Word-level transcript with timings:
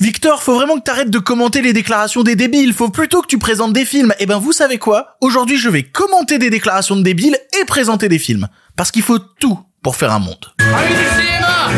Victor, 0.00 0.42
faut 0.42 0.54
vraiment 0.54 0.78
que 0.78 0.82
t'arrêtes 0.82 1.10
de 1.10 1.18
commenter 1.18 1.60
les 1.60 1.74
déclarations 1.74 2.22
des 2.22 2.34
débiles, 2.34 2.72
faut 2.72 2.88
plutôt 2.88 3.20
que 3.20 3.26
tu 3.26 3.36
présentes 3.36 3.74
des 3.74 3.84
films. 3.84 4.14
Eh 4.18 4.24
ben 4.24 4.38
vous 4.38 4.52
savez 4.52 4.78
quoi? 4.78 5.18
Aujourd'hui 5.20 5.58
je 5.58 5.68
vais 5.68 5.82
commenter 5.82 6.38
des 6.38 6.48
déclarations 6.48 6.96
de 6.96 7.02
débiles 7.02 7.36
et 7.60 7.66
présenter 7.66 8.08
des 8.08 8.18
films. 8.18 8.48
Parce 8.76 8.90
qu'il 8.90 9.02
faut 9.02 9.18
tout 9.18 9.58
pour 9.82 9.96
faire 9.96 10.10
un 10.12 10.18
monde. 10.18 10.46
Allez 10.58 10.94
du 10.94 11.04
cinéma 11.04 11.68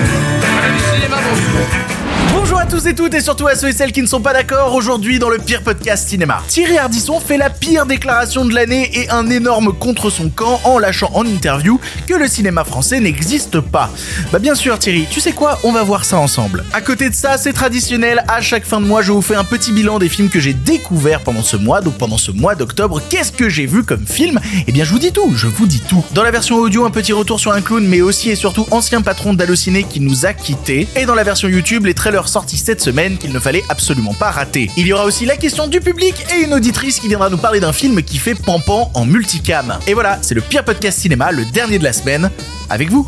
Bonjour 2.35 2.59
à 2.59 2.65
tous 2.65 2.87
et 2.87 2.95
toutes 2.95 3.13
et 3.13 3.21
surtout 3.21 3.47
à 3.47 3.55
ceux 3.55 3.69
et 3.69 3.73
celles 3.73 3.93
qui 3.93 4.01
ne 4.01 4.07
sont 4.07 4.23
pas 4.23 4.33
d'accord 4.33 4.75
aujourd'hui 4.75 5.19
dans 5.19 5.29
le 5.29 5.37
pire 5.37 5.63
podcast 5.63 6.09
cinéma. 6.09 6.43
Thierry 6.49 6.79
Ardisson 6.79 7.21
fait 7.21 7.37
la 7.37 7.51
pire 7.51 7.85
déclaration 7.85 8.47
de 8.47 8.55
l'année 8.55 8.91
et 8.99 9.11
un 9.11 9.29
énorme 9.29 9.75
contre 9.75 10.09
son 10.09 10.31
camp 10.31 10.59
en 10.65 10.79
lâchant 10.79 11.11
en 11.13 11.27
interview 11.27 11.79
que 12.07 12.15
le 12.15 12.27
cinéma 12.29 12.65
français 12.65 13.01
n'existe 13.01 13.61
pas. 13.61 13.91
Bah 14.33 14.39
bien 14.39 14.55
sûr 14.55 14.79
Thierry, 14.79 15.07
tu 15.11 15.21
sais 15.21 15.33
quoi, 15.33 15.59
on 15.63 15.73
va 15.73 15.83
voir 15.83 16.07
ça 16.07 16.17
ensemble. 16.17 16.65
À 16.73 16.81
côté 16.81 17.11
de 17.11 17.15
ça, 17.15 17.37
c'est 17.37 17.53
traditionnel, 17.53 18.25
à 18.29 18.41
chaque 18.41 18.65
fin 18.65 18.81
de 18.81 18.87
mois 18.87 19.03
je 19.03 19.13
vous 19.13 19.23
fais 19.23 19.37
un 19.37 19.45
petit 19.45 19.73
bilan 19.73 19.99
des 19.99 20.09
films 20.09 20.31
que 20.31 20.41
j'ai 20.41 20.55
découverts 20.55 21.21
pendant 21.21 21.43
ce 21.43 21.59
mois, 21.59 21.83
donc 21.83 21.99
pendant 21.99 22.19
ce 22.19 22.31
mois 22.31 22.55
d'octobre, 22.55 23.03
qu'est-ce 23.11 23.33
que 23.33 23.51
j'ai 23.51 23.67
vu 23.67 23.85
comme 23.85 24.07
film? 24.07 24.41
Eh 24.67 24.73
bien 24.73 24.85
je 24.85 24.91
vous 24.91 24.99
dis 24.99 25.13
tout, 25.13 25.33
je 25.37 25.49
vous 25.49 25.67
dis 25.67 25.81
tout. 25.81 26.03
Dans 26.13 26.23
la 26.23 26.31
version 26.31 26.57
audio, 26.57 26.87
un 26.87 26.91
petit 26.91 27.13
retour 27.13 27.39
sur 27.39 27.53
un 27.53 27.61
clown 27.61 27.87
mais 27.87 28.01
aussi 28.01 28.31
et 28.31 28.37
surtout 28.37 28.67
ancien 28.71 29.03
patron 29.03 29.35
d'Allociné 29.35 29.85
qui 29.85 30.01
nous 30.01 30.25
a 30.25 30.33
quittés. 30.33 30.89
Et 30.97 31.05
dans 31.05 31.15
la 31.15 31.25
version 31.25 31.49
YouTube, 31.49 31.85
les 31.85 31.95
trailers 31.95 32.22
sorti 32.29 32.57
cette 32.57 32.81
semaine 32.81 33.19
qu'il 33.19 33.33
ne 33.33 33.39
fallait 33.39 33.65
absolument 33.69 34.15
pas 34.15 34.31
rater. 34.31 34.71
Il 34.77 34.87
y 34.87 34.93
aura 34.93 35.05
aussi 35.05 35.27
la 35.27 35.37
question 35.37 35.67
du 35.67 35.81
public 35.81 36.15
et 36.35 36.45
une 36.45 36.55
auditrice 36.55 37.01
qui 37.01 37.09
viendra 37.09 37.31
nous 37.31 37.39
parler 37.39 37.61
d'un 37.61 37.73
film 37.73 38.03
qui 38.03 38.19
fait 38.19 38.35
pampan 38.35 38.91
en 38.95 39.05
multicam. 39.05 39.79
Et 39.87 39.95
voilà, 39.95 40.19
c'est 40.23 40.35
le 40.35 40.41
pire 40.41 40.65
podcast 40.65 40.99
cinéma, 40.99 41.33
le 41.33 41.45
dernier 41.45 41.79
de 41.79 41.85
la 41.85 41.93
semaine, 41.93 42.31
avec 42.71 42.91
vous. 42.91 43.07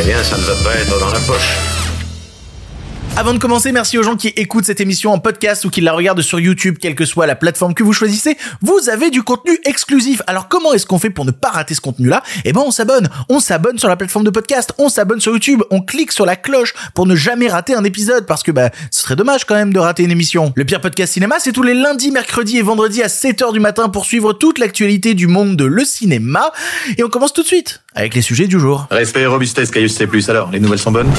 Eh 0.00 0.04
bien, 0.04 0.22
ça 0.22 0.36
ne 0.36 0.42
va 0.42 0.54
pas 0.64 0.74
être 0.76 0.98
dans 0.98 1.10
la 1.10 1.20
poche. 1.20 1.79
Avant 3.16 3.34
de 3.34 3.38
commencer, 3.38 3.70
merci 3.72 3.98
aux 3.98 4.02
gens 4.02 4.16
qui 4.16 4.28
écoutent 4.28 4.64
cette 4.64 4.80
émission 4.80 5.12
en 5.12 5.18
podcast 5.18 5.64
ou 5.64 5.70
qui 5.70 5.82
la 5.82 5.92
regardent 5.92 6.22
sur 6.22 6.40
YouTube, 6.40 6.76
quelle 6.80 6.94
que 6.94 7.04
soit 7.04 7.26
la 7.26 7.34
plateforme 7.34 7.74
que 7.74 7.82
vous 7.82 7.92
choisissez. 7.92 8.38
Vous 8.62 8.88
avez 8.88 9.10
du 9.10 9.22
contenu 9.22 9.58
exclusif. 9.64 10.22
Alors 10.26 10.48
comment 10.48 10.72
est-ce 10.72 10.86
qu'on 10.86 10.98
fait 10.98 11.10
pour 11.10 11.26
ne 11.26 11.30
pas 11.30 11.50
rater 11.50 11.74
ce 11.74 11.82
contenu-là? 11.82 12.22
Eh 12.44 12.52
ben 12.52 12.62
on 12.64 12.70
s'abonne. 12.70 13.08
On 13.28 13.40
s'abonne 13.40 13.78
sur 13.78 13.88
la 13.88 13.96
plateforme 13.96 14.24
de 14.24 14.30
podcast, 14.30 14.72
on 14.78 14.88
s'abonne 14.88 15.20
sur 15.20 15.32
YouTube, 15.32 15.62
on 15.70 15.82
clique 15.82 16.12
sur 16.12 16.24
la 16.24 16.36
cloche 16.36 16.72
pour 16.94 17.06
ne 17.06 17.14
jamais 17.14 17.48
rater 17.48 17.74
un 17.74 17.84
épisode 17.84 18.26
parce 18.26 18.42
que 18.42 18.52
bah 18.52 18.70
ce 18.90 19.02
serait 19.02 19.16
dommage 19.16 19.44
quand 19.44 19.56
même 19.56 19.72
de 19.72 19.80
rater 19.80 20.02
une 20.02 20.12
émission. 20.12 20.52
Le 20.54 20.64
pire 20.64 20.80
podcast 20.80 21.12
cinéma, 21.12 21.36
c'est 21.40 21.52
tous 21.52 21.64
les 21.64 21.74
lundis, 21.74 22.12
mercredis 22.12 22.58
et 22.58 22.62
vendredis 22.62 23.02
à 23.02 23.08
7h 23.08 23.52
du 23.52 23.60
matin 23.60 23.90
pour 23.90 24.06
suivre 24.06 24.32
toute 24.32 24.58
l'actualité 24.58 25.14
du 25.14 25.26
monde 25.26 25.56
de 25.56 25.64
le 25.64 25.84
cinéma. 25.84 26.52
Et 26.96 27.04
on 27.04 27.08
commence 27.08 27.34
tout 27.34 27.42
de 27.42 27.48
suite 27.48 27.82
avec 27.94 28.14
les 28.14 28.22
sujets 28.22 28.46
du 28.46 28.58
jour. 28.58 28.86
Respect 28.90 29.26
robustesse, 29.26 29.70
Caius 29.70 29.94
C+. 29.94 30.08
Alors, 30.28 30.50
les 30.52 30.60
nouvelles 30.60 30.78
sont 30.78 30.92
bonnes? 30.92 31.10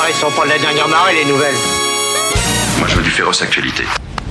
Ah, 0.00 0.06
ils 0.08 0.14
sont 0.14 0.30
pas 0.30 0.44
de 0.44 0.50
la 0.50 0.58
dernière 0.58 0.86
marée, 0.86 1.14
les 1.14 1.24
nouvelles. 1.24 1.56
Moi, 2.78 2.86
je 2.86 2.94
veux 2.94 3.02
du 3.02 3.10
féroce 3.10 3.42
actualité. 3.42 3.82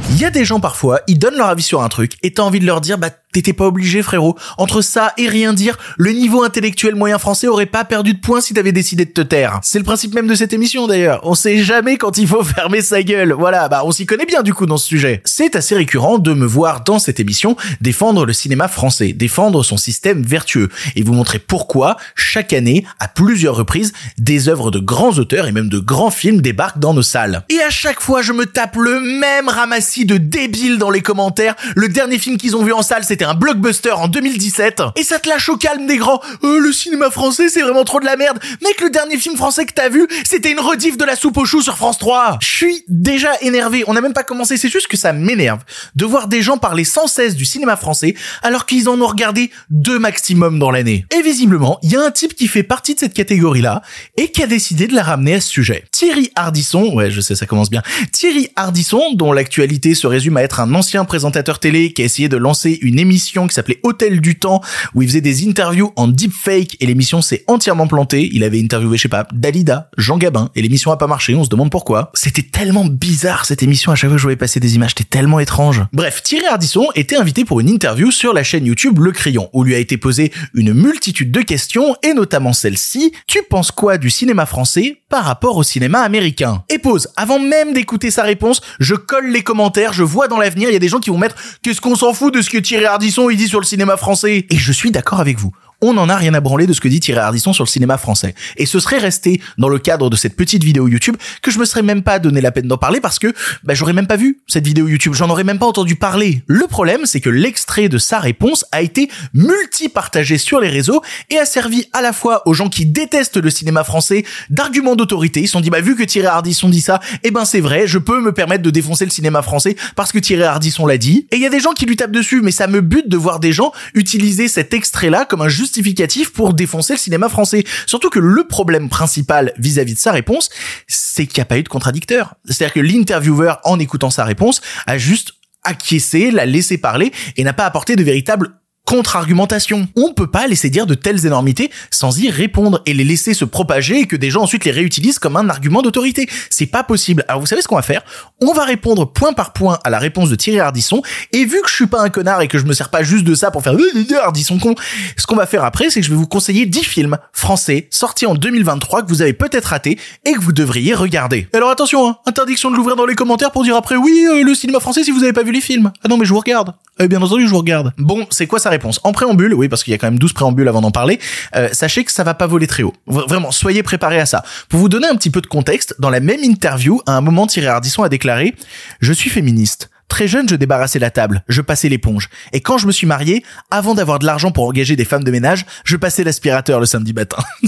Il 0.09 0.21
y 0.21 0.25
a 0.25 0.29
des 0.29 0.45
gens 0.45 0.61
parfois, 0.61 1.01
ils 1.07 1.19
donnent 1.19 1.35
leur 1.35 1.47
avis 1.47 1.63
sur 1.63 1.83
un 1.83 1.89
truc 1.89 2.13
et 2.23 2.31
t'as 2.31 2.43
envie 2.43 2.61
de 2.61 2.65
leur 2.65 2.79
dire 2.79 2.97
bah 2.97 3.09
t'étais 3.33 3.53
pas 3.53 3.67
obligé 3.67 4.01
frérot. 4.01 4.35
Entre 4.57 4.81
ça 4.81 5.13
et 5.17 5.27
rien 5.27 5.53
dire, 5.53 5.77
le 5.97 6.11
niveau 6.11 6.43
intellectuel 6.43 6.95
moyen 6.95 7.19
français 7.19 7.47
aurait 7.47 7.65
pas 7.65 7.83
perdu 7.83 8.13
de 8.13 8.19
points 8.19 8.41
si 8.41 8.53
t'avais 8.53 8.71
décidé 8.71 9.05
de 9.05 9.11
te 9.11 9.21
taire. 9.21 9.59
C'est 9.61 9.77
le 9.77 9.83
principe 9.83 10.15
même 10.15 10.27
de 10.27 10.33
cette 10.33 10.53
émission 10.53 10.87
d'ailleurs. 10.87 11.19
On 11.23 11.35
sait 11.35 11.57
jamais 11.57 11.97
quand 11.97 12.17
il 12.17 12.27
faut 12.27 12.43
fermer 12.55 12.81
sa 12.81 13.03
gueule. 13.03 13.33
Voilà, 13.33 13.67
bah 13.67 13.81
on 13.83 13.91
s'y 13.91 14.05
connaît 14.05 14.25
bien 14.25 14.43
du 14.43 14.53
coup 14.53 14.65
dans 14.65 14.77
ce 14.77 14.87
sujet. 14.87 15.21
C'est 15.25 15.55
assez 15.55 15.75
récurrent 15.75 16.19
de 16.19 16.33
me 16.33 16.45
voir 16.45 16.83
dans 16.83 16.99
cette 16.99 17.19
émission 17.19 17.57
défendre 17.81 18.25
le 18.25 18.33
cinéma 18.33 18.69
français, 18.69 19.11
défendre 19.11 19.61
son 19.61 19.77
système 19.77 20.23
vertueux 20.23 20.69
et 20.95 21.03
vous 21.03 21.13
montrer 21.13 21.39
pourquoi 21.39 21.97
chaque 22.15 22.53
année, 22.53 22.85
à 22.99 23.09
plusieurs 23.09 23.55
reprises, 23.55 23.91
des 24.17 24.47
œuvres 24.47 24.71
de 24.71 24.79
grands 24.79 25.13
auteurs 25.19 25.47
et 25.47 25.51
même 25.51 25.69
de 25.69 25.79
grands 25.79 26.11
films 26.11 26.41
débarquent 26.41 26.79
dans 26.79 26.93
nos 26.93 27.01
salles. 27.01 27.43
Et 27.49 27.59
à 27.59 27.69
chaque 27.69 28.01
fois, 28.01 28.21
je 28.21 28.31
me 28.31 28.45
tape 28.45 28.77
le 28.77 28.99
même 28.99 29.49
ramassis 29.49 29.96
de 30.05 30.17
débiles 30.17 30.77
dans 30.77 30.89
les 30.89 31.01
commentaires. 31.01 31.55
Le 31.75 31.89
dernier 31.89 32.17
film 32.17 32.37
qu'ils 32.37 32.55
ont 32.55 32.63
vu 32.63 32.73
en 32.73 32.81
salle, 32.81 33.03
c'était 33.03 33.25
un 33.25 33.33
blockbuster 33.33 33.91
en 33.91 34.07
2017. 34.07 34.83
Et 34.95 35.03
ça 35.03 35.19
te 35.19 35.29
lâche 35.29 35.49
au 35.49 35.57
calme 35.57 35.87
des 35.87 35.97
grands. 35.97 36.21
Euh, 36.43 36.59
le 36.59 36.71
cinéma 36.71 37.09
français, 37.09 37.49
c'est 37.49 37.61
vraiment 37.61 37.83
trop 37.83 37.99
de 37.99 38.05
la 38.05 38.15
merde. 38.15 38.39
Mec, 38.61 38.81
le 38.81 38.89
dernier 38.89 39.17
film 39.17 39.35
français 39.35 39.65
que 39.65 39.73
t'as 39.73 39.89
vu, 39.89 40.07
c'était 40.23 40.51
une 40.51 40.59
rediff 40.59 40.97
de 40.97 41.05
la 41.05 41.15
soupe 41.15 41.37
aux 41.37 41.45
choux 41.45 41.61
sur 41.61 41.77
France 41.77 41.97
3. 41.97 42.39
Je 42.41 42.47
suis 42.47 42.83
déjà 42.87 43.31
énervé. 43.41 43.83
On 43.87 43.93
n'a 43.93 44.01
même 44.01 44.13
pas 44.13 44.23
commencé. 44.23 44.57
C'est 44.57 44.69
juste 44.69 44.87
que 44.87 44.97
ça 44.97 45.13
m'énerve 45.13 45.59
de 45.95 46.05
voir 46.05 46.27
des 46.27 46.41
gens 46.41 46.57
parler 46.57 46.83
sans 46.83 47.07
cesse 47.07 47.35
du 47.35 47.45
cinéma 47.45 47.75
français 47.75 48.15
alors 48.43 48.65
qu'ils 48.65 48.89
en 48.89 48.99
ont 49.01 49.07
regardé 49.07 49.51
deux 49.69 49.99
maximum 49.99 50.59
dans 50.59 50.71
l'année. 50.71 51.05
Et 51.17 51.21
visiblement, 51.21 51.79
il 51.83 51.91
y 51.91 51.95
a 51.95 52.01
un 52.01 52.11
type 52.11 52.35
qui 52.35 52.47
fait 52.47 52.63
partie 52.63 52.95
de 52.95 52.99
cette 52.99 53.13
catégorie-là 53.13 53.81
et 54.17 54.31
qui 54.31 54.43
a 54.43 54.47
décidé 54.47 54.87
de 54.87 54.95
la 54.95 55.03
ramener 55.03 55.35
à 55.35 55.41
ce 55.41 55.49
sujet. 55.49 55.85
Thierry 55.91 56.31
Hardisson, 56.35 56.93
ouais, 56.93 57.11
je 57.11 57.21
sais, 57.21 57.35
ça 57.35 57.45
commence 57.45 57.69
bien. 57.69 57.81
Thierry 58.11 58.49
Hardisson, 58.55 59.13
dont 59.13 59.31
l'actualité 59.33 59.86
se 59.95 60.07
résume 60.07 60.37
à 60.37 60.43
être 60.43 60.59
un 60.59 60.73
ancien 60.73 61.05
présentateur 61.05 61.59
télé 61.59 61.93
qui 61.93 62.01
a 62.01 62.05
essayé 62.05 62.29
de 62.29 62.37
lancer 62.37 62.79
une 62.81 62.99
émission 62.99 63.47
qui 63.47 63.53
s'appelait 63.53 63.79
Hôtel 63.83 64.21
du 64.21 64.37
Temps, 64.39 64.61
où 64.95 65.01
il 65.01 65.07
faisait 65.07 65.21
des 65.21 65.47
interviews 65.47 65.93
en 65.95 66.07
deepfake 66.07 66.77
et 66.79 66.85
l'émission 66.85 67.21
s'est 67.21 67.43
entièrement 67.47 67.87
plantée. 67.87 68.29
Il 68.33 68.43
avait 68.43 68.61
interviewé, 68.61 68.97
je 68.97 69.03
sais 69.03 69.09
pas, 69.09 69.27
Dalida, 69.33 69.89
Jean 69.97 70.17
Gabin, 70.17 70.49
et 70.55 70.61
l'émission 70.61 70.91
a 70.91 70.97
pas 70.97 71.07
marché, 71.07 71.35
on 71.35 71.43
se 71.43 71.49
demande 71.49 71.71
pourquoi. 71.71 72.11
C'était 72.13 72.41
tellement 72.41 72.85
bizarre 72.85 73.45
cette 73.45 73.63
émission, 73.63 73.91
à 73.91 73.95
chaque 73.95 74.09
fois 74.09 74.15
que 74.15 74.21
je 74.21 74.23
voyais 74.23 74.37
passer 74.37 74.59
des 74.59 74.75
images, 74.75 74.91
c'était 74.97 75.17
tellement 75.17 75.39
étrange. 75.39 75.83
Bref, 75.93 76.23
Thierry 76.23 76.45
Ardisson 76.45 76.87
était 76.95 77.15
invité 77.15 77.45
pour 77.45 77.59
une 77.59 77.69
interview 77.69 78.11
sur 78.11 78.33
la 78.33 78.43
chaîne 78.43 78.65
YouTube 78.65 78.99
Le 78.99 79.11
Crayon, 79.11 79.49
où 79.53 79.63
lui 79.63 79.75
a 79.75 79.79
été 79.79 79.97
posé 79.97 80.31
une 80.53 80.73
multitude 80.73 81.31
de 81.31 81.41
questions, 81.41 81.95
et 82.03 82.13
notamment 82.13 82.53
celle-ci, 82.53 83.13
tu 83.27 83.39
penses 83.49 83.71
quoi 83.71 83.97
du 83.97 84.09
cinéma 84.09 84.45
français 84.45 85.01
par 85.09 85.23
rapport 85.23 85.57
au 85.57 85.63
cinéma 85.63 86.01
américain? 86.01 86.63
Et 86.69 86.79
pause, 86.79 87.09
avant 87.15 87.39
même 87.39 87.73
d'écouter 87.73 88.11
sa 88.11 88.23
réponse, 88.23 88.61
je 88.79 88.95
colle 88.95 89.31
les 89.31 89.43
commentaires, 89.43 89.76
je 89.91 90.03
vois 90.03 90.27
dans 90.27 90.37
l'avenir, 90.37 90.69
il 90.69 90.73
y 90.73 90.75
a 90.75 90.79
des 90.79 90.87
gens 90.87 90.99
qui 90.99 91.09
vont 91.09 91.17
mettre 91.17 91.35
qu'est-ce 91.61 91.81
qu'on 91.81 91.95
s'en 91.95 92.13
fout 92.13 92.33
de 92.33 92.41
ce 92.41 92.49
que 92.49 92.57
Thierry 92.57 92.85
Ardisson 92.85 93.29
il 93.29 93.37
dit 93.37 93.47
sur 93.47 93.59
le 93.59 93.65
cinéma 93.65 93.97
français? 93.97 94.45
Et 94.49 94.57
je 94.57 94.71
suis 94.71 94.91
d'accord 94.91 95.19
avec 95.19 95.37
vous. 95.37 95.51
On 95.79 95.93
n'en 95.93 96.09
a 96.09 96.15
rien 96.15 96.33
à 96.33 96.39
branler 96.39 96.65
de 96.65 96.73
ce 96.73 96.81
que 96.81 96.87
dit 96.87 96.99
Thierry 96.99 97.19
Ardisson 97.19 97.53
sur 97.53 97.63
le 97.63 97.69
cinéma 97.69 97.99
français. 97.99 98.33
Et 98.55 98.65
ce 98.65 98.79
serait 98.79 98.97
resté 98.97 99.39
dans 99.59 99.69
le 99.69 99.77
cadre 99.77 100.09
de 100.09 100.15
cette 100.15 100.35
petite 100.35 100.63
vidéo 100.63 100.87
YouTube 100.87 101.17
que 101.43 101.51
je 101.51 101.59
me 101.59 101.65
serais 101.65 101.83
même 101.83 102.01
pas 102.01 102.17
donné 102.17 102.41
la 102.41 102.51
peine 102.51 102.67
d'en 102.67 102.79
parler 102.79 102.99
parce 102.99 103.19
que 103.19 103.31
bah, 103.63 103.75
j'aurais 103.75 103.93
même 103.93 104.07
pas 104.07 104.15
vu 104.15 104.39
cette 104.47 104.65
vidéo 104.65 104.87
YouTube, 104.87 105.13
j'en 105.13 105.29
aurais 105.29 105.43
même 105.43 105.59
pas 105.59 105.67
entendu 105.67 105.95
parler. 105.95 106.41
Le 106.47 106.65
problème, 106.65 107.05
c'est 107.05 107.19
que 107.19 107.29
l'extrait 107.29 107.89
de 107.89 107.99
sa 107.99 108.17
réponse 108.17 108.65
a 108.71 108.81
été 108.81 109.07
multi-partagé 109.35 110.39
sur 110.39 110.59
les 110.59 110.69
réseaux 110.69 111.03
et 111.29 111.37
a 111.37 111.45
servi 111.45 111.85
à 111.93 112.01
la 112.01 112.11
fois 112.11 112.41
aux 112.47 112.55
gens 112.55 112.69
qui 112.69 112.87
détestent 112.87 113.37
le 113.37 113.49
cinéma 113.51 113.83
français 113.83 114.25
d'argument 114.49 114.95
d'autorité. 114.95 115.41
Ils 115.41 115.47
se 115.47 115.53
sont 115.53 115.61
dit, 115.61 115.69
bah 115.69 115.81
vu 115.81 115.95
que 115.95 116.03
Thierry 116.03 116.25
Ardisson 116.27 116.69
dit 116.69 116.81
ça, 116.81 117.01
eh 117.23 117.29
ben 117.29 117.45
c'est 117.45 117.61
vrai, 117.61 117.85
je 117.85 117.99
peux 117.99 118.19
me 118.19 118.31
permettre 118.31 118.63
de 118.63 118.71
défoncer 118.71 119.05
le 119.05 119.11
cinéma 119.11 119.43
français 119.43 119.66
parce 119.95 120.11
que 120.11 120.19
Thierry 120.19 120.43
Ardisson 120.43 120.85
l'a 120.85 120.97
dit. 120.97 121.27
Et 121.31 121.37
il 121.37 121.41
y 121.41 121.45
a 121.45 121.49
des 121.49 121.59
gens 121.59 121.73
qui 121.73 121.85
lui 121.85 121.95
tapent 121.95 122.11
dessus, 122.11 122.41
mais 122.41 122.51
ça 122.51 122.67
me 122.67 122.81
bute 122.81 123.09
de 123.09 123.17
voir 123.17 123.39
des 123.39 123.51
gens 123.51 123.71
utiliser 123.93 124.47
cet 124.47 124.73
extrait-là 124.73 125.25
comme 125.25 125.41
un 125.41 125.49
justificatif 125.49 126.31
pour 126.31 126.53
défoncer 126.53 126.93
le 126.93 126.99
cinéma 126.99 127.29
français. 127.29 127.63
Surtout 127.85 128.09
que 128.09 128.19
le 128.19 128.47
problème 128.47 128.89
principal 128.89 129.53
vis-à-vis 129.57 129.95
de 129.95 129.99
sa 129.99 130.11
réponse, 130.11 130.49
c'est 130.87 131.25
qu'il 131.25 131.39
n'y 131.39 131.43
a 131.43 131.45
pas 131.45 131.57
eu 131.57 131.63
de 131.63 131.69
contradicteur. 131.69 132.35
C'est-à-dire 132.45 132.73
que 132.73 132.79
l'intervieweur, 132.79 133.59
en 133.63 133.79
écoutant 133.79 134.09
sa 134.09 134.25
réponse, 134.25 134.61
a 134.85 134.97
juste 134.97 135.33
acquiescé, 135.63 136.31
l'a 136.31 136.45
laissé 136.45 136.77
parler 136.77 137.11
et 137.35 137.43
n'a 137.43 137.53
pas 137.53 137.65
apporté 137.65 137.95
de 137.95 138.03
véritable 138.03 138.51
contre-argumentation. 138.87 139.89
On 139.97 140.13
peut 140.13 140.31
pas 140.31 140.47
laisser 140.47 140.69
dire 140.69 140.85
de 140.85 140.93
telles 140.93 141.25
énormités 141.25 141.69
sans 141.91 142.17
y 142.19 142.29
répondre 142.29 142.81
et 142.85 142.93
les 142.93 143.03
laisser 143.03 143.33
se 143.33 143.43
propager 143.43 143.99
et 143.99 144.07
que 144.07 144.15
des 144.15 144.29
gens 144.29 144.43
ensuite 144.43 144.63
les 144.63 144.71
réutilisent 144.71 145.19
comme 145.19 145.35
un 145.35 145.49
argument 145.49 145.81
d'autorité. 145.81 146.29
C'est 146.49 146.67
pas 146.67 146.83
possible. 146.83 147.25
Alors 147.27 147.41
vous 147.41 147.47
savez 147.47 147.61
ce 147.61 147.67
qu'on 147.67 147.75
va 147.75 147.81
faire? 147.81 148.03
On 148.41 148.53
va 148.53 148.63
répondre 148.63 149.11
point 149.11 149.33
par 149.33 149.51
point 149.51 149.77
à 149.83 149.89
la 149.89 149.99
réponse 149.99 150.29
de 150.29 150.35
Thierry 150.35 150.61
Ardisson 150.61 151.01
et 151.33 151.43
vu 151.43 151.61
que 151.61 151.69
je 151.69 151.75
suis 151.75 151.87
pas 151.87 152.01
un 152.01 152.09
connard 152.09 152.41
et 152.41 152.47
que 152.47 152.57
je 152.57 152.63
me 152.63 152.71
sers 152.71 152.89
pas 152.89 153.03
juste 153.03 153.25
de 153.25 153.35
ça 153.35 153.51
pour 153.51 153.61
faire 153.61 153.73
euh, 153.73 154.23
Ardisson 154.23 154.57
con, 154.57 154.73
ce 155.17 155.27
qu'on 155.27 155.35
va 155.35 155.45
faire 155.45 155.65
après 155.65 155.89
c'est 155.89 155.99
que 155.99 156.05
je 156.05 156.11
vais 156.11 156.17
vous 156.17 156.25
conseiller 156.25 156.65
10 156.65 156.83
films 156.83 157.17
français 157.33 157.89
sortis 157.91 158.25
en 158.25 158.35
2023 158.35 159.03
que 159.03 159.09
vous 159.09 159.21
avez 159.21 159.33
peut-être 159.33 159.65
raté 159.65 159.99
et 160.23 160.31
que 160.31 160.39
vous 160.39 160.53
devriez 160.53 160.93
regarder. 160.93 161.49
Alors 161.51 161.71
attention, 161.71 162.07
hein, 162.07 162.17
interdiction 162.25 162.71
de 162.71 162.77
l'ouvrir 162.77 162.95
dans 162.95 163.05
les 163.05 163.15
commentaires 163.15 163.51
pour 163.51 163.65
dire 163.65 163.75
après 163.75 163.97
oui, 163.97 164.25
euh, 164.29 164.43
le 164.43 164.55
cinéma 164.55 164.79
français 164.79 165.03
si 165.03 165.11
vous 165.11 165.23
avez 165.23 165.33
pas 165.33 165.43
vu 165.43 165.51
les 165.51 165.59
films. 165.59 165.91
Ah 166.05 166.07
non 166.07 166.15
mais 166.15 166.23
je 166.23 166.31
vous 166.31 166.39
regarde. 166.39 166.73
Euh, 167.01 167.07
bien 167.07 167.21
entendu, 167.21 167.45
je 167.45 167.51
vous 167.51 167.59
regarde. 167.59 167.93
Bon, 167.97 168.25
c'est 168.31 168.47
quoi 168.47 168.59
sa 168.59 168.69
En 169.03 169.11
préambule, 169.11 169.53
oui, 169.53 169.69
parce 169.69 169.83
qu'il 169.83 169.91
y 169.91 169.93
a 169.95 169.97
quand 169.97 170.07
même 170.07 170.19
12 170.19 170.33
préambules 170.33 170.67
avant 170.67 170.81
d'en 170.81 170.91
parler, 170.91 171.19
euh, 171.55 171.69
sachez 171.71 172.03
que 172.03 172.11
ça 172.11 172.23
va 172.23 172.33
pas 172.33 172.47
voler 172.47 172.67
très 172.67 172.83
haut. 172.83 172.93
Vraiment, 173.05 173.51
soyez 173.51 173.83
préparés 173.83 174.19
à 174.19 174.25
ça. 174.25 174.43
Pour 174.69 174.79
vous 174.79 174.89
donner 174.89 175.07
un 175.07 175.15
petit 175.15 175.29
peu 175.29 175.41
de 175.41 175.47
contexte, 175.47 175.95
dans 175.99 176.09
la 176.09 176.19
même 176.19 176.43
interview, 176.43 177.01
à 177.05 177.13
un 177.13 177.21
moment, 177.21 177.47
Thierry 177.47 177.67
Ardisson 177.67 178.03
a 178.03 178.09
déclaré 178.09 178.55
«Je 179.01 179.13
suis 179.13 179.29
féministe. 179.29 179.89
Très 180.07 180.27
jeune, 180.27 180.47
je 180.47 180.55
débarrassais 180.55 180.99
la 180.99 181.11
table, 181.11 181.43
je 181.49 181.61
passais 181.61 181.89
l'éponge. 181.89 182.29
Et 182.53 182.61
quand 182.61 182.77
je 182.77 182.87
me 182.87 182.91
suis 182.91 183.07
marié, 183.07 183.43
avant 183.71 183.93
d'avoir 183.93 184.19
de 184.19 184.25
l'argent 184.25 184.51
pour 184.51 184.65
engager 184.65 184.95
des 184.95 185.05
femmes 185.05 185.23
de 185.23 185.31
ménage, 185.31 185.65
je 185.83 185.97
passais 185.97 186.23
l'aspirateur 186.23 186.79
le 186.79 186.85
samedi 186.85 187.13
matin.» 187.13 187.37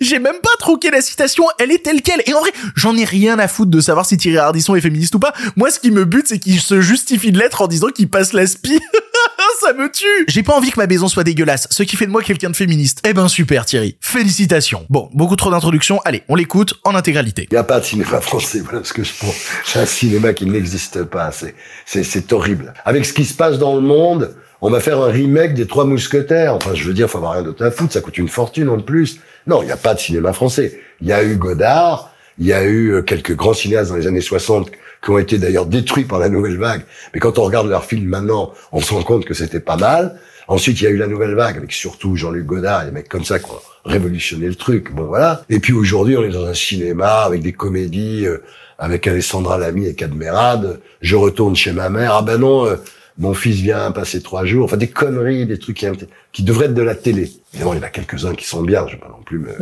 J'ai 0.00 0.18
même 0.18 0.40
pas 0.42 0.50
troqué 0.58 0.90
la 0.90 1.00
citation, 1.00 1.44
elle 1.58 1.70
est 1.70 1.82
telle 1.82 2.02
quelle. 2.02 2.22
Et 2.26 2.34
en 2.34 2.40
vrai, 2.40 2.52
j'en 2.74 2.96
ai 2.96 3.04
rien 3.04 3.38
à 3.38 3.48
foutre 3.48 3.70
de 3.70 3.80
savoir 3.80 4.04
si 4.04 4.16
Thierry 4.16 4.38
Ardisson 4.38 4.74
est 4.74 4.80
féministe 4.80 5.14
ou 5.14 5.18
pas. 5.18 5.32
Moi, 5.56 5.70
ce 5.70 5.78
qui 5.78 5.90
me 5.90 6.04
bute, 6.04 6.28
c'est 6.28 6.38
qu'il 6.38 6.60
se 6.60 6.80
justifie 6.80 7.32
de 7.32 7.38
l'être 7.38 7.62
en 7.62 7.68
disant 7.68 7.88
qu'il 7.88 8.08
passe 8.08 8.32
l'aspi. 8.32 8.80
ça 9.60 9.72
me 9.72 9.90
tue 9.90 10.24
J'ai 10.28 10.42
pas 10.42 10.54
envie 10.54 10.70
que 10.70 10.78
ma 10.78 10.86
maison 10.86 11.08
soit 11.08 11.24
dégueulasse, 11.24 11.68
ce 11.70 11.82
qui 11.82 11.96
fait 11.96 12.06
de 12.06 12.10
moi 12.10 12.22
quelqu'un 12.22 12.50
de 12.50 12.56
féministe. 12.56 13.00
Eh 13.06 13.12
ben 13.12 13.28
super 13.28 13.64
Thierry, 13.66 13.96
félicitations. 14.00 14.86
Bon, 14.90 15.08
beaucoup 15.12 15.36
trop 15.36 15.50
d'introductions, 15.50 16.00
allez, 16.04 16.22
on 16.28 16.34
l'écoute 16.34 16.74
en 16.84 16.94
intégralité. 16.94 17.48
Il 17.50 17.54
n'y 17.54 17.58
a 17.58 17.64
pas 17.64 17.80
de 17.80 17.84
cinéma 17.84 18.20
français, 18.20 18.60
voilà 18.60 18.84
ce 18.84 18.92
que 18.92 19.04
je 19.04 19.12
pense. 19.18 19.34
C'est 19.64 19.80
un 19.80 19.86
cinéma 19.86 20.32
qui 20.32 20.46
n'existe 20.46 21.04
pas, 21.04 21.32
c'est, 21.32 21.54
c'est, 21.86 22.04
c'est 22.04 22.32
horrible. 22.32 22.74
Avec 22.84 23.04
ce 23.04 23.12
qui 23.12 23.24
se 23.24 23.34
passe 23.34 23.58
dans 23.58 23.74
le 23.74 23.82
monde, 23.82 24.34
on 24.60 24.70
va 24.70 24.80
faire 24.80 25.00
un 25.00 25.10
remake 25.10 25.54
des 25.54 25.66
Trois 25.66 25.84
Mousquetaires. 25.84 26.54
Enfin, 26.54 26.70
je 26.74 26.84
veux 26.84 26.94
dire, 26.94 27.10
faut 27.10 27.18
avoir 27.18 27.32
rien 27.32 27.42
d'autre 27.42 27.64
à 27.64 27.70
foutre, 27.70 27.92
ça 27.92 28.00
coûte 28.00 28.16
une 28.16 28.28
fortune 28.28 28.68
en 28.68 28.80
plus. 28.80 29.20
Non, 29.46 29.62
il 29.62 29.66
n'y 29.66 29.72
a 29.72 29.76
pas 29.76 29.92
de 29.92 30.00
cinéma 30.00 30.32
français. 30.32 30.80
Il 31.02 31.08
y 31.08 31.12
a 31.12 31.22
eu 31.22 31.36
Godard, 31.36 32.14
il 32.38 32.46
y 32.46 32.52
a 32.52 32.64
eu 32.64 32.94
euh, 32.94 33.02
quelques 33.02 33.36
grands 33.36 33.52
cinéastes 33.52 33.90
dans 33.90 33.96
les 33.96 34.06
années 34.06 34.22
60 34.22 34.70
qui 35.04 35.10
ont 35.10 35.18
été 35.18 35.38
d'ailleurs 35.38 35.66
détruits 35.66 36.04
par 36.04 36.18
la 36.18 36.28
nouvelle 36.28 36.56
vague. 36.58 36.82
Mais 37.12 37.20
quand 37.20 37.38
on 37.38 37.42
regarde 37.44 37.68
leurs 37.68 37.84
films 37.84 38.06
maintenant, 38.08 38.52
on 38.72 38.80
se 38.80 38.94
rend 38.94 39.02
compte 39.02 39.24
que 39.26 39.34
c'était 39.34 39.60
pas 39.60 39.76
mal. 39.76 40.18
Ensuite, 40.48 40.80
il 40.80 40.84
y 40.84 40.86
a 40.86 40.90
eu 40.90 40.96
la 40.96 41.06
nouvelle 41.06 41.34
vague 41.34 41.56
avec 41.56 41.72
surtout 41.72 42.16
Jean-Luc 42.16 42.46
Godard 42.46 42.82
et 42.82 42.86
des 42.86 42.90
mecs 42.92 43.08
comme 43.08 43.24
ça 43.24 43.38
qui 43.38 43.46
ont 43.50 43.60
révolutionné 43.84 44.46
le 44.46 44.54
truc. 44.54 44.92
Bon, 44.94 45.04
voilà. 45.04 45.42
Et 45.50 45.58
puis 45.60 45.72
aujourd'hui, 45.72 46.16
on 46.16 46.22
est 46.22 46.28
dans 46.30 46.46
un 46.46 46.54
cinéma 46.54 47.22
avec 47.22 47.42
des 47.42 47.52
comédies, 47.52 48.26
euh, 48.26 48.42
avec 48.78 49.06
Alessandra 49.06 49.56
Lamy 49.58 49.86
et 49.86 49.94
Cadmerade. 49.94 50.80
Je 51.00 51.16
retourne 51.16 51.54
chez 51.56 51.72
ma 51.72 51.88
mère. 51.90 52.14
Ah 52.14 52.22
ben 52.22 52.38
non, 52.38 52.66
euh, 52.66 52.76
mon 53.18 53.32
fils 53.34 53.56
vient 53.56 53.90
passer 53.90 54.20
trois 54.22 54.44
jours. 54.44 54.64
Enfin, 54.64 54.76
des 54.76 54.88
conneries, 54.88 55.46
des 55.46 55.58
trucs 55.58 55.76
qui, 55.78 55.86
qui 56.32 56.42
devraient 56.42 56.66
être 56.66 56.74
de 56.74 56.82
la 56.82 56.94
télé. 56.94 57.30
Évidemment, 57.52 57.74
il 57.74 57.78
y 57.78 57.80
en 57.80 57.84
a 57.84 57.90
quelques-uns 57.90 58.34
qui 58.34 58.46
sont 58.46 58.62
bien. 58.62 58.86
Je 58.86 58.94
vais 58.96 59.00
pas 59.00 59.08
non 59.08 59.22
plus 59.24 59.38
me- 59.38 59.52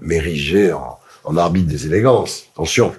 m'ériger 0.00 0.72
en, 0.72 0.98
en 1.24 1.36
arbitre 1.36 1.68
des 1.68 1.86
élégances. 1.86 2.46
Attention. 2.54 2.92